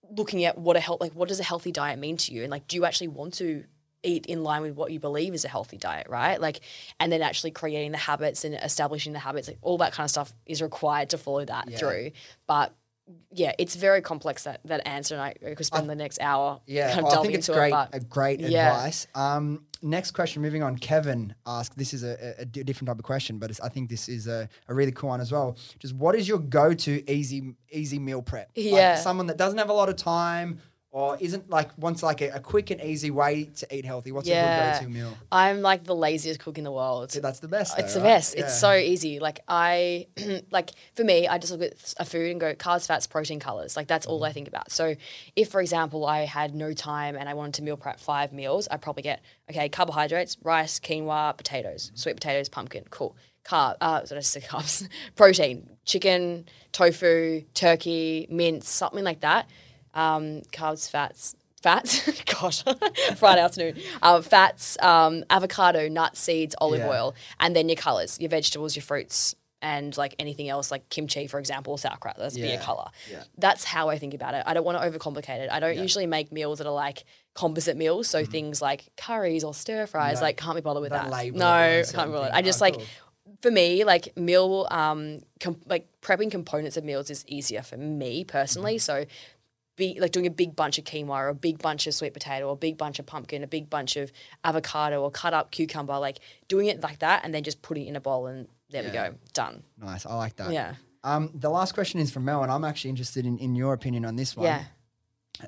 [0.09, 2.51] looking at what a health, like what does a healthy diet mean to you, and
[2.51, 3.63] like do you actually want to
[4.03, 6.39] eat in line with what you believe is a healthy diet, right?
[6.39, 6.61] Like,
[6.99, 10.11] and then actually creating the habits and establishing the habits, like all that kind of
[10.11, 12.11] stuff is required to follow that through.
[12.45, 12.73] But
[13.31, 16.87] yeah, it's very complex that that answer, and I could spend the next hour Yeah,
[16.93, 17.67] kind of well, I think it's into great.
[17.67, 17.71] it.
[17.71, 18.69] But a great Yeah.
[18.69, 19.07] advice.
[19.15, 20.77] Um, next question, moving on.
[20.77, 21.77] Kevin asked.
[21.77, 24.49] This is a, a, different type of question, but it's, I think this is a,
[24.67, 25.57] a really cool one as well.
[25.79, 28.51] Just what is your go-to easy easy meal prep?
[28.55, 28.95] Yeah.
[28.95, 30.59] for someone that doesn't have a lot of time
[30.91, 34.11] or isn't like wants like a, a quick and easy way to eat healthy.
[34.11, 35.17] What's a good go-to meal?
[35.31, 37.11] I'm like the laziest cook in the world.
[37.11, 37.77] So that's the best.
[37.77, 38.35] It's though, the best.
[38.35, 38.45] Yeah.
[38.45, 39.19] It's so easy.
[39.19, 40.07] Like I,
[40.51, 43.75] like for me, I just look at a food and go carbs, fats, protein, colors.
[43.75, 44.13] Like that's Mm-hmm.
[44.13, 44.71] all I think about.
[44.71, 44.95] So
[45.35, 48.67] if, for example, I had no time and I wanted to meal prep five meals,
[48.71, 52.85] I'd probably get okay carbohydrates, rice, quinoa, potatoes, sweet potatoes, pumpkin.
[52.89, 53.15] Cool.
[53.45, 53.75] Carb.
[53.81, 54.41] Uh, I say?
[54.41, 54.87] Carbs.
[55.15, 59.47] protein, chicken, tofu, turkey, mince, something like that.
[59.97, 61.35] Um, carbs, fats.
[61.63, 62.63] Fats, gosh,
[63.17, 63.77] Friday afternoon.
[64.03, 66.89] Um, fats, um, avocado, nuts, seeds, olive Yeah.
[66.89, 71.25] oil, and then your colors, your vegetables, your fruits, and like anything else, like kimchi,
[71.25, 72.15] for example, or sauerkraut.
[72.19, 72.85] That's be a color.
[73.11, 73.23] Yeah.
[73.39, 74.43] That's how I think about it.
[74.45, 75.49] I don't want to overcomplicate it.
[75.51, 78.07] I don't usually make meals that are like composite meals.
[78.07, 80.21] So things like curries or stir fries, Mm-hmm.
[80.21, 80.27] No.
[80.27, 81.11] like can't be bothered with Don't that.
[81.11, 82.31] label it No, a can't certain be bothered.
[82.33, 82.37] thing.
[82.37, 82.85] I just Oh, like cool.
[83.41, 88.23] for me, like meal, um, com- like prepping components of meals is easier for me
[88.25, 88.75] personally.
[88.75, 89.03] Mm-hmm.
[89.03, 89.05] So,
[89.77, 92.47] be like doing a big bunch of quinoa or a big bunch of sweet potato
[92.47, 94.11] or a big bunch of pumpkin, a big bunch of
[94.43, 96.19] avocado or cut up cucumber, like
[96.49, 98.89] doing it like that, and then just putting it in a bowl and there we
[98.89, 99.63] go, done.
[99.81, 100.05] Nice.
[100.05, 100.51] I like that.
[100.51, 103.71] Yeah, Um, the last question is from Mel, and I'm actually interested in, in your
[103.73, 104.45] opinion on this one.
[104.47, 104.63] yeah.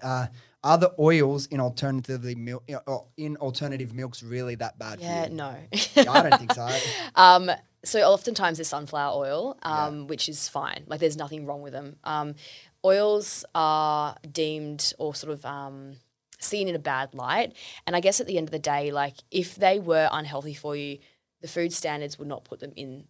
[0.02, 0.28] Uh,
[0.64, 2.70] are the oils in alternatively milk
[3.18, 5.36] in alternative milks really that bad Yeah, for you?
[5.36, 5.56] no.
[5.96, 6.68] Yeah, I don't think so.
[7.16, 7.50] Um,
[7.84, 10.84] so oftentimes there's sunflower oil, um, which is fine.
[10.88, 11.96] Like there's nothing wrong with them.
[12.04, 12.36] Um,
[12.84, 15.96] oils are deemed or sort of um,
[16.40, 17.54] seen in a bad light.
[17.86, 20.76] And I guess at the end of the day, like if they were unhealthy for
[20.76, 21.00] you,
[21.42, 23.06] the food standards would not put them in,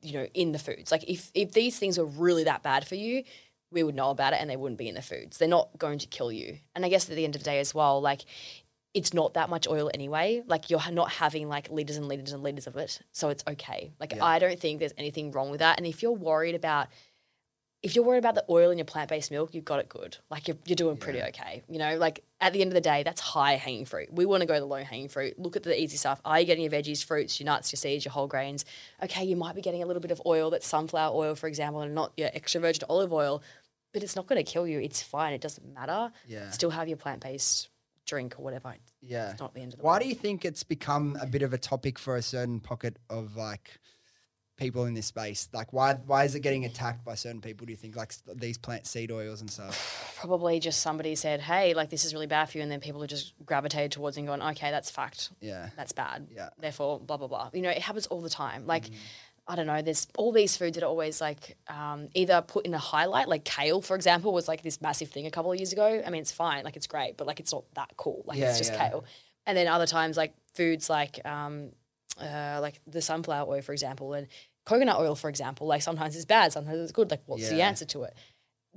[0.00, 0.90] you know, in the foods.
[0.90, 3.24] Like if if these things were really that bad for you,
[3.70, 5.38] we would know about it and they wouldn't be in the foods.
[5.38, 6.58] They're not going to kill you.
[6.74, 8.22] And I guess at the end of the day as well, like
[8.94, 10.42] it's not that much oil anyway.
[10.46, 13.92] Like you're not having like liters and liters and liters of it, so it's okay.
[13.98, 14.24] Like Yeah.
[14.24, 15.78] I don't think there's anything wrong with that.
[15.78, 16.88] And if you're worried about
[17.82, 20.16] if you're worried about the oil in your plant-based milk, you've got it good.
[20.30, 21.62] Like you're, you're doing pretty okay.
[21.68, 24.12] You know, like at the end of the day, that's high hanging fruit.
[24.12, 25.36] We want to go the low hanging fruit.
[25.36, 26.20] Look at the easy stuff.
[26.24, 28.64] Are you getting your veggies, fruits, your nuts, your seeds, your whole grains?
[29.02, 31.80] Okay, you might be getting a little bit of oil that's sunflower oil, for example,
[31.80, 33.42] and not your extra virgin olive oil,
[33.92, 34.78] but it's not going to kill you.
[34.78, 35.32] It's fine.
[35.32, 36.12] It doesn't matter.
[36.28, 36.50] Yeah.
[36.50, 37.68] Still have your plant-based
[38.06, 38.74] drink or whatever.
[39.00, 39.30] Yeah.
[39.30, 39.86] It's not the end of the world.
[39.86, 40.02] Why world.
[40.02, 43.36] do you think it's become a bit of a topic for a certain pocket of
[43.36, 43.80] like
[44.62, 45.48] people in this space?
[45.52, 47.66] Like, why why is it getting attacked by certain people?
[47.66, 50.16] Do you think like these plant seed oils and stuff?
[50.20, 53.02] Probably just somebody said, "Hey, like this is really bad for you," and then people
[53.02, 55.30] are just gravitated towards and going, "Okay, that's fact.
[55.40, 55.70] Yeah.
[55.76, 56.28] That's bad.
[56.34, 56.50] Yeah.
[56.58, 58.66] Therefore, blah blah blah." You know, it happens all the time.
[58.66, 58.86] Like.
[58.86, 58.94] Mm.
[59.44, 59.82] I don't know.
[59.82, 63.42] There's all these foods that are always like um, either put in a highlight, like
[63.42, 66.00] kale, for example, was like this massive thing a couple of years ago.
[66.06, 68.22] I mean, it's fine, like it's great, but like it's not that cool.
[68.24, 68.90] Like Yeah, it's just yeah.
[68.90, 69.04] kale.
[69.44, 71.72] And then other times, like foods like um,
[72.20, 74.28] uh, like the sunflower oil, for example, and
[74.64, 75.66] coconut oil, for example.
[75.66, 77.10] Like sometimes it's bad, sometimes it's good.
[77.10, 78.14] Like what's the answer to it?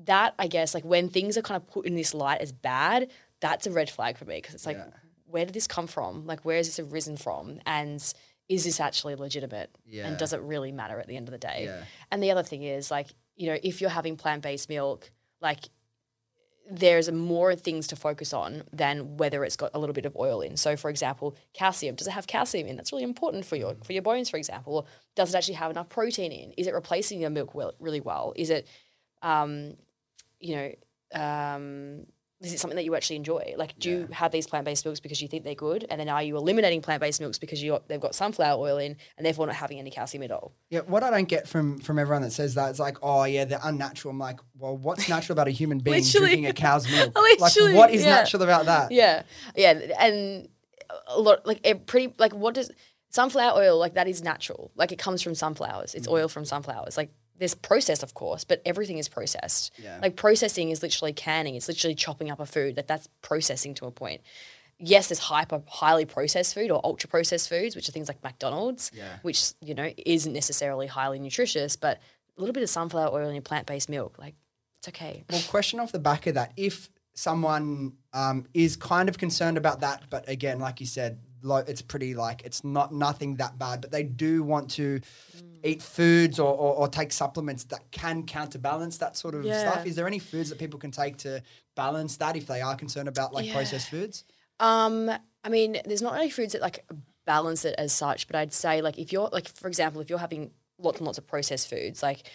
[0.06, 3.12] That I guess, like when things are kind of put in this light as bad,
[3.40, 4.88] that's a red flag for me because it's like, Yeah.
[5.28, 6.26] where did this come from?
[6.26, 7.60] Like where has this arisen from?
[7.66, 8.02] And
[8.50, 9.70] is this actually legitimate?
[9.86, 10.08] Yeah.
[10.08, 11.64] And does it really matter at the end of the day?
[11.66, 11.84] Yeah.
[12.12, 15.10] And the other thing is like, you know, if you're having plant based milk,
[15.42, 15.60] like
[16.70, 20.42] there's more things to focus on than whether it's got a little bit of oil
[20.42, 20.58] in.
[20.58, 21.96] So, for example, calcium.
[21.96, 22.76] Does it have calcium in?
[22.76, 24.78] That's really important for your for your bones, for example.
[24.78, 24.86] Or
[25.16, 26.54] does it actually have enough protein in?
[26.54, 28.34] Is it replacing your milk well, really well?
[28.36, 28.68] Is it,
[29.22, 29.76] um,
[30.40, 32.06] you know, um,
[32.42, 33.54] is it something that you actually enjoy?
[33.58, 36.10] Like, do you have these plant based milks because you think they're good, and then
[36.10, 39.48] are you eliminating plant based milks because you they've got sunflower oil in, and therefore
[39.48, 40.54] not having any calcium at all?
[40.70, 43.46] Yeah, what I don't get from from everyone that says that is like, oh yeah,
[43.46, 44.12] they're unnatural.
[44.12, 47.14] I'm like, well, what's natural about a human being drinking a cow's milk?
[47.26, 47.40] Like,
[47.76, 48.16] what is yeah.
[48.16, 48.92] natural about that?
[48.92, 49.24] Yeah,
[49.56, 50.48] yeah, and
[51.08, 52.72] a lot like it pretty like what does
[53.10, 54.72] sunflower oil like that is natural.
[54.76, 55.94] Like it comes from sunflowers.
[55.94, 55.96] Mm.
[55.96, 56.98] It's oil from sunflowers.
[56.98, 59.72] Like there's process, of course, but everything is processed.
[59.78, 60.00] Yeah.
[60.02, 61.56] Like processing is literally canning.
[61.56, 62.76] It's literally chopping up a food.
[62.76, 64.22] That that's processing to a point.
[64.78, 68.92] yes, there's hyper highly processed food or ultra processed foods, which are things like McDonald's,
[68.94, 69.18] Yeah.
[69.22, 72.00] which you know isn't necessarily highly nutritious, but
[72.38, 74.36] a little bit of sunflower oil in your plant based milk, like
[74.80, 75.24] it's okay.
[75.30, 79.80] Well, question off the back of that: if someone um, is kind of concerned about
[79.80, 83.82] that, but again, like you said, lo- it's pretty like it's not nothing that bad,
[83.82, 85.00] but they do want to
[85.64, 89.58] eat foods or, or, or take supplements that can counterbalance that sort of Yeah.
[89.60, 89.86] stuff.
[89.86, 91.42] Is there any foods that people can take to
[91.76, 93.54] balance that if they are concerned about like Yeah.
[93.54, 94.26] processed foods?
[94.60, 95.10] Um,
[95.44, 96.86] I mean, there's not any foods that like
[97.26, 100.20] balance it as such, but I'd say like if you're like for example, if you're
[100.20, 102.30] having lots and lots of processed foods, like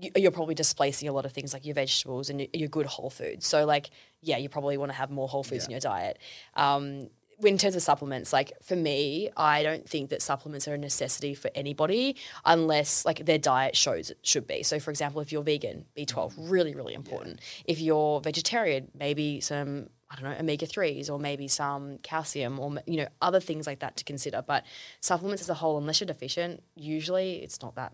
[0.00, 2.86] you, you're probably displacing a lot of things like your vegetables and your, your good
[2.86, 3.46] whole foods.
[3.46, 3.90] So like
[4.22, 6.18] yeah, you probably want to have more whole foods in your diet.
[6.54, 7.08] Um,
[7.42, 11.34] in terms of supplements, like for me, I don't think that supplements are a necessity
[11.34, 14.62] for anybody unless like their diet shows it should be.
[14.62, 17.40] So for example, if you're vegan, B12 really really important.
[17.64, 22.76] If you're vegetarian, maybe some I don't know omega threes or maybe some calcium or
[22.86, 24.42] you know other things like that to consider.
[24.46, 24.64] But
[25.00, 27.92] supplements as a whole, unless you're deficient, usually it's not that.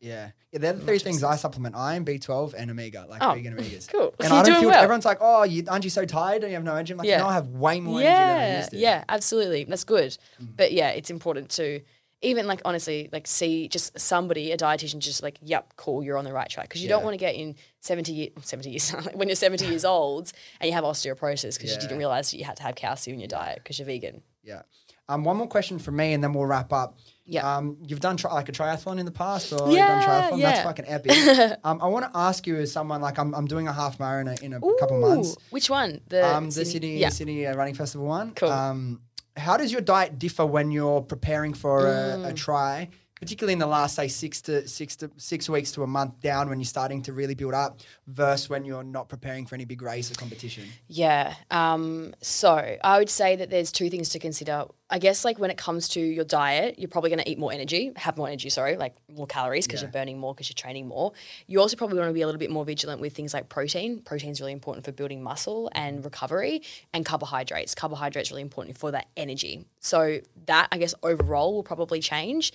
[0.00, 0.58] Yeah, yeah.
[0.58, 3.88] They're the three things I supplement: iron, B twelve, and omega, like Oh, vegan omegas.
[3.88, 4.14] cool.
[4.20, 4.82] And You're I don't doing feel well.
[4.82, 6.42] everyone's like, "Oh, you, aren't you so tired?
[6.42, 7.18] Don't you have no energy?" I'm like, Yeah.
[7.18, 9.64] "No, I have way more energy than I Yeah, used to." yeah, absolutely.
[9.64, 10.16] That's good.
[10.42, 10.56] Mm.
[10.56, 11.80] But yeah, it's important to
[12.20, 16.24] even like honestly, like see just somebody, a dietitian, just like, yep, cool, you're on
[16.24, 16.68] the right track.
[16.68, 19.84] Because you don't want to get in 70, year, 70 years, when you're 70 years
[19.84, 21.74] old and you have osteoporosis because Yeah.
[21.76, 24.22] you didn't realize you had to have calcium in your diet because you're vegan.
[24.42, 24.62] Yeah.
[25.08, 26.96] Um, one more question from me, and then we'll wrap up.
[27.26, 27.56] Yeah.
[27.56, 30.42] Um, you've done tri- like a triathlon in the past, or you've done Yeah, triathlon.
[30.42, 31.58] That's fucking epic.
[31.64, 34.34] um, I want to ask you, as someone like I'm, I'm doing a half marathon
[34.42, 35.36] in a, in a couple months.
[35.50, 36.00] Which one?
[36.08, 37.08] The Um, the Sydney Yeah.
[37.08, 38.32] Sydney uh, Running Festival one.
[38.34, 38.50] Cool.
[38.50, 39.00] Um,
[39.36, 42.28] how does your diet differ when you're preparing for a, Mm.
[42.28, 42.88] a try,
[43.24, 46.50] particularly in the last say six to six to six weeks to a month down
[46.50, 49.80] when you're starting to really build up, versus when you're not preparing for any big
[49.80, 50.64] race or competition?
[50.88, 51.34] Yeah.
[51.50, 54.66] Um, so I would say that there's two things to consider.
[54.90, 57.50] I guess like when it comes to your diet, you're probably going to eat more
[57.50, 59.86] energy, have more energy, sorry, like more calories because Yeah.
[59.86, 61.12] you're burning more because you're training more.
[61.46, 64.02] You also probably want to be a little bit more vigilant with things like protein.
[64.02, 66.60] Protein is really important for building muscle and recovery,
[66.92, 67.74] and carbohydrates.
[67.74, 69.64] Carbohydrates really important for that energy.
[69.80, 72.52] So that I guess overall will probably change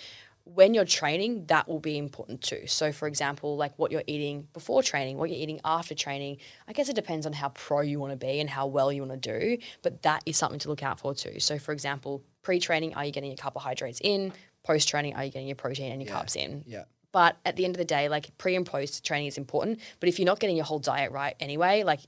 [0.55, 2.63] when you're training, that will be important too.
[2.65, 6.73] So, for example, like what you're eating before training, what you're eating after training, I
[6.73, 9.21] guess it depends on how pro you want to be and how well you want
[9.21, 11.39] to do, but that is something to look out for too.
[11.39, 14.34] So, for example, pre training, are you getting your carbohydrates in?
[14.63, 16.63] Post training, are you getting your protein and your carbs in?
[16.67, 16.84] Yeah.
[17.11, 19.80] But at the end of the day, like pre and post training is important.
[19.99, 22.01] But if you're not getting your whole diet right anyway, like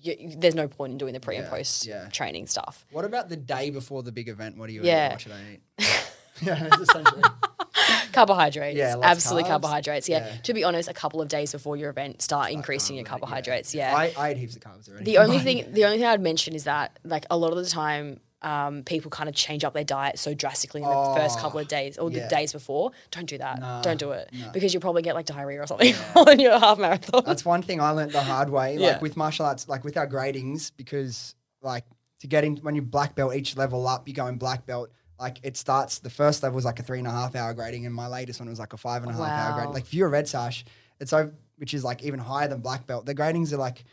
[0.00, 2.08] you, there's no point in doing the pre and post yeah.
[2.08, 2.84] training stuff.
[2.90, 4.56] What about the day before the big event?
[4.56, 5.08] What do you Yeah.
[5.08, 5.12] eat?
[5.12, 5.86] What should I eat?
[6.46, 7.22] yeah, essentially.
[8.12, 8.76] Carbohydrates.
[8.76, 9.62] Yeah, absolutely carbs.
[9.62, 10.08] carbohydrates.
[10.08, 10.26] Yeah.
[10.26, 10.36] Yeah.
[10.42, 13.74] To be honest, a couple of days before your event, start increasing your carbohydrates.
[13.74, 13.96] Yeah.
[13.96, 15.04] I, I eat heaps of carbs already.
[15.04, 17.66] the only thing the only thing I'd mention is that like a lot of the
[17.68, 21.60] time um, people kind of change up their diet so drastically in the first couple
[21.60, 22.24] of days or yeah.
[22.24, 22.90] the days before.
[23.12, 23.60] Don't do that.
[23.60, 24.50] Nah, Don't do it nah.
[24.50, 27.22] because you'll probably get like diarrhea or something on your half marathon.
[27.24, 28.78] That's one thing I learned the hard way.
[28.78, 29.00] Like Yeah.
[29.00, 31.84] with martial arts, like with our gradings, because like
[32.20, 34.90] to get in when you black belt each level up, you go in black belt.
[35.22, 37.86] Like it starts the first level was like a three and a half hour grading,
[37.86, 39.54] and my latest one was like a five and a half hour Wow.
[39.54, 39.72] grading.
[39.74, 40.64] Like if you're a red sash,
[41.00, 43.06] it's over, which is like even higher than black belt.
[43.06, 43.84] The gradings are like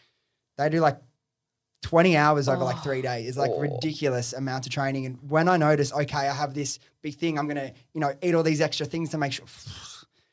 [0.57, 0.97] they do like
[1.84, 3.27] 20 hours over like three days.
[3.30, 3.60] It's like Oh.
[3.61, 5.06] ridiculous amount of training.
[5.06, 8.35] And when I notice, okay, I have this big thing, I'm gonna, you know, eat
[8.35, 9.45] all these extra things to make sure.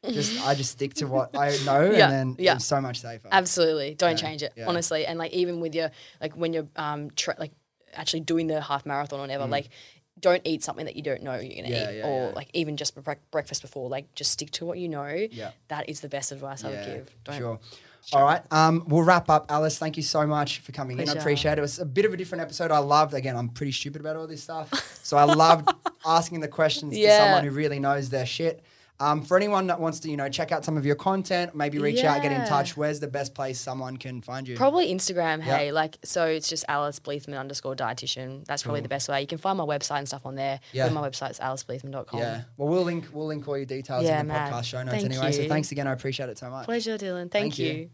[0.08, 2.54] Just I just stick to what I know, Yeah, and then yeah.
[2.54, 3.28] it's so much safer.
[3.32, 3.94] Absolutely.
[3.96, 4.52] Don't Yeah, change it.
[4.56, 4.66] yeah.
[4.68, 5.04] Honestly.
[5.04, 5.90] And like even with your
[6.20, 7.50] like when you're um tra- like
[7.92, 9.68] actually doing the half marathon or whatever, like
[10.20, 11.74] don't eat something that you don't know you're gonna.
[11.74, 11.96] Yeah, eat.
[11.98, 12.34] yeah, or yeah.
[12.34, 13.88] like even just bre- breakfast before.
[13.88, 15.26] Like just stick to what you know.
[15.30, 15.50] Yeah.
[15.68, 17.10] That is the best advice I would give.
[17.24, 17.60] Don't Sure.
[18.12, 18.42] All right.
[18.52, 19.46] Um, we'll wrap up.
[19.50, 21.08] Alice, thank you so much for coming in.
[21.08, 21.58] I appreciate it.
[21.58, 22.70] It was a bit of a different episode.
[22.70, 24.72] I loved, again, I'm pretty stupid about all this stuff.
[25.02, 25.68] So I loved
[26.06, 28.62] asking the questions to someone who really knows their shit.
[28.98, 31.78] Um, for anyone that wants to, you know, check out some of your content, maybe
[31.78, 34.56] reach out, get in touch, where's the best place someone can find you?
[34.56, 35.58] Probably Instagram, Yeah.
[35.58, 35.72] hey.
[35.72, 38.46] Like, so it's just Alice Bleathman underscore dietitian.
[38.46, 39.20] That's probably the best way.
[39.20, 40.60] You can find my website and stuff on there.
[40.72, 40.86] Yeah.
[40.86, 40.92] Yeah.
[40.92, 42.18] My website's alicebleathman.com.
[42.18, 42.42] yeah.
[42.56, 44.50] Well, we'll link we'll link all your details Yeah, in the man.
[44.50, 45.32] podcast show notes Thank anyway.
[45.32, 45.86] So thanks again.
[45.86, 46.64] I appreciate it so much.
[46.64, 47.30] Pleasure, Dylan.
[47.30, 47.66] Thank, Thank you.
[47.72, 47.90] you.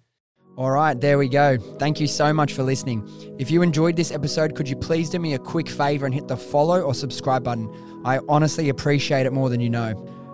[0.56, 1.56] All right, there we go.
[1.78, 3.08] Thank you so much for listening.
[3.38, 6.28] If you enjoyed this episode, could you please do me a quick favor and hit
[6.28, 7.68] the follow or subscribe button?
[8.04, 10.21] I honestly appreciate it more than you know.